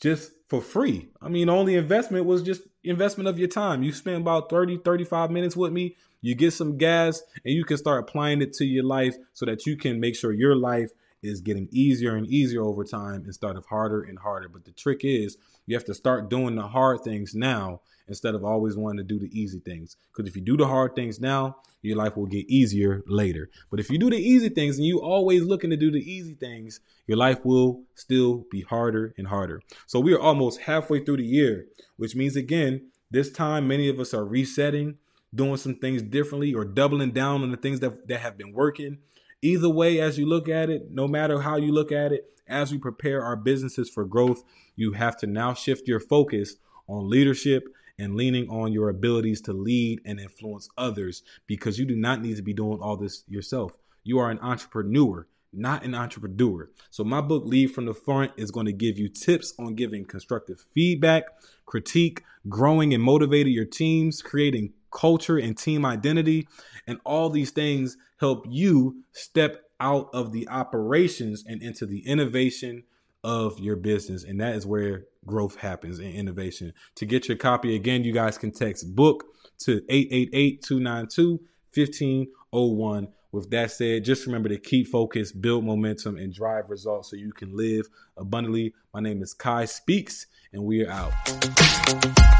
just 0.00 0.32
for 0.48 0.60
free. 0.60 1.08
I 1.20 1.28
mean, 1.28 1.48
only 1.48 1.74
investment 1.74 2.26
was 2.26 2.42
just 2.42 2.62
investment 2.84 3.28
of 3.28 3.38
your 3.38 3.48
time. 3.48 3.82
You 3.82 3.92
spend 3.92 4.18
about 4.18 4.48
30, 4.48 4.78
35 4.84 5.30
minutes 5.30 5.56
with 5.56 5.72
me, 5.72 5.96
you 6.20 6.34
get 6.34 6.52
some 6.52 6.76
gas, 6.76 7.22
and 7.44 7.54
you 7.54 7.64
can 7.64 7.78
start 7.78 8.00
applying 8.00 8.42
it 8.42 8.52
to 8.54 8.64
your 8.64 8.84
life 8.84 9.16
so 9.32 9.46
that 9.46 9.66
you 9.66 9.76
can 9.76 9.98
make 9.98 10.14
sure 10.14 10.32
your 10.32 10.54
life 10.54 10.90
is 11.22 11.40
getting 11.40 11.68
easier 11.70 12.16
and 12.16 12.26
easier 12.26 12.62
over 12.62 12.84
time 12.84 13.24
instead 13.26 13.56
of 13.56 13.66
harder 13.66 14.02
and 14.02 14.18
harder. 14.18 14.48
But 14.48 14.64
the 14.64 14.72
trick 14.72 15.00
is 15.04 15.36
you 15.66 15.76
have 15.76 15.84
to 15.86 15.94
start 15.94 16.30
doing 16.30 16.56
the 16.56 16.66
hard 16.66 17.02
things 17.02 17.34
now 17.34 17.80
instead 18.08 18.34
of 18.34 18.44
always 18.44 18.76
wanting 18.76 18.98
to 18.98 19.04
do 19.04 19.18
the 19.18 19.38
easy 19.38 19.60
things. 19.60 19.96
Because 20.12 20.28
if 20.28 20.36
you 20.36 20.42
do 20.42 20.56
the 20.56 20.66
hard 20.66 20.94
things 20.94 21.20
now, 21.20 21.56
your 21.82 21.96
life 21.96 22.16
will 22.16 22.26
get 22.26 22.50
easier 22.50 23.02
later. 23.06 23.48
But 23.70 23.80
if 23.80 23.88
you 23.88 23.98
do 23.98 24.10
the 24.10 24.16
easy 24.16 24.48
things 24.48 24.76
and 24.76 24.86
you 24.86 25.00
always 25.00 25.44
looking 25.44 25.70
to 25.70 25.76
do 25.76 25.90
the 25.90 25.98
easy 25.98 26.34
things, 26.34 26.80
your 27.06 27.16
life 27.16 27.44
will 27.44 27.82
still 27.94 28.44
be 28.50 28.62
harder 28.62 29.14
and 29.16 29.28
harder. 29.28 29.62
So 29.86 30.00
we 30.00 30.12
are 30.12 30.20
almost 30.20 30.62
halfway 30.62 31.04
through 31.04 31.18
the 31.18 31.24
year, 31.24 31.66
which 31.96 32.14
means 32.16 32.36
again, 32.36 32.90
this 33.10 33.30
time 33.30 33.66
many 33.66 33.88
of 33.88 33.98
us 33.98 34.12
are 34.12 34.24
resetting, 34.24 34.98
doing 35.34 35.56
some 35.56 35.76
things 35.76 36.02
differently 36.02 36.54
or 36.54 36.64
doubling 36.64 37.12
down 37.12 37.42
on 37.42 37.50
the 37.50 37.56
things 37.56 37.80
that, 37.80 38.08
that 38.08 38.20
have 38.20 38.36
been 38.36 38.52
working. 38.52 38.98
Either 39.42 39.70
way, 39.70 40.00
as 40.00 40.18
you 40.18 40.26
look 40.26 40.48
at 40.48 40.68
it, 40.68 40.90
no 40.90 41.08
matter 41.08 41.40
how 41.40 41.56
you 41.56 41.72
look 41.72 41.90
at 41.90 42.12
it, 42.12 42.26
as 42.46 42.72
we 42.72 42.78
prepare 42.78 43.22
our 43.24 43.36
businesses 43.36 43.88
for 43.88 44.04
growth, 44.04 44.42
you 44.76 44.92
have 44.92 45.16
to 45.16 45.26
now 45.26 45.54
shift 45.54 45.88
your 45.88 46.00
focus 46.00 46.56
on 46.88 47.08
leadership 47.08 47.68
and 47.98 48.16
leaning 48.16 48.48
on 48.48 48.72
your 48.72 48.88
abilities 48.88 49.40
to 49.42 49.52
lead 49.52 50.00
and 50.04 50.18
influence 50.18 50.68
others 50.76 51.22
because 51.46 51.78
you 51.78 51.84
do 51.84 51.96
not 51.96 52.20
need 52.20 52.36
to 52.36 52.42
be 52.42 52.52
doing 52.52 52.80
all 52.80 52.96
this 52.96 53.24
yourself. 53.28 53.72
You 54.02 54.18
are 54.18 54.30
an 54.30 54.38
entrepreneur, 54.40 55.26
not 55.52 55.84
an 55.84 55.94
entrepreneur. 55.94 56.70
So, 56.90 57.04
my 57.04 57.20
book, 57.20 57.44
Lead 57.44 57.68
from 57.68 57.86
the 57.86 57.94
Front, 57.94 58.32
is 58.36 58.50
going 58.50 58.66
to 58.66 58.72
give 58.72 58.98
you 58.98 59.08
tips 59.08 59.52
on 59.58 59.74
giving 59.74 60.04
constructive 60.04 60.64
feedback, 60.74 61.24
critique, 61.66 62.24
growing 62.48 62.94
and 62.94 63.02
motivating 63.02 63.52
your 63.52 63.66
teams, 63.66 64.22
creating 64.22 64.72
culture 64.90 65.38
and 65.38 65.56
team 65.56 65.84
identity. 65.84 66.48
And 66.86 67.00
all 67.04 67.30
these 67.30 67.50
things 67.50 67.96
help 68.18 68.46
you 68.48 69.02
step 69.12 69.62
out 69.78 70.10
of 70.12 70.32
the 70.32 70.48
operations 70.48 71.44
and 71.46 71.62
into 71.62 71.86
the 71.86 72.06
innovation 72.06 72.84
of 73.24 73.58
your 73.58 73.76
business. 73.76 74.24
And 74.24 74.40
that 74.40 74.54
is 74.54 74.66
where 74.66 75.04
growth 75.26 75.56
happens 75.56 75.98
and 75.98 76.12
innovation. 76.12 76.72
To 76.96 77.06
get 77.06 77.28
your 77.28 77.36
copy, 77.36 77.74
again, 77.74 78.04
you 78.04 78.12
guys 78.12 78.38
can 78.38 78.50
text 78.50 78.94
book 78.94 79.24
to 79.60 79.82
888 79.88 80.62
292 80.62 81.40
1501. 81.74 83.08
With 83.32 83.50
that 83.50 83.70
said, 83.70 84.04
just 84.04 84.26
remember 84.26 84.48
to 84.48 84.58
keep 84.58 84.88
focus, 84.88 85.30
build 85.30 85.64
momentum, 85.64 86.16
and 86.16 86.34
drive 86.34 86.68
results 86.68 87.10
so 87.10 87.16
you 87.16 87.32
can 87.32 87.56
live 87.56 87.88
abundantly. 88.16 88.74
My 88.92 89.00
name 89.00 89.22
is 89.22 89.34
Quiy 89.34 89.68
Speaks, 89.68 90.26
and 90.52 90.64
we 90.64 90.84
are 90.84 90.90
out. 90.90 92.39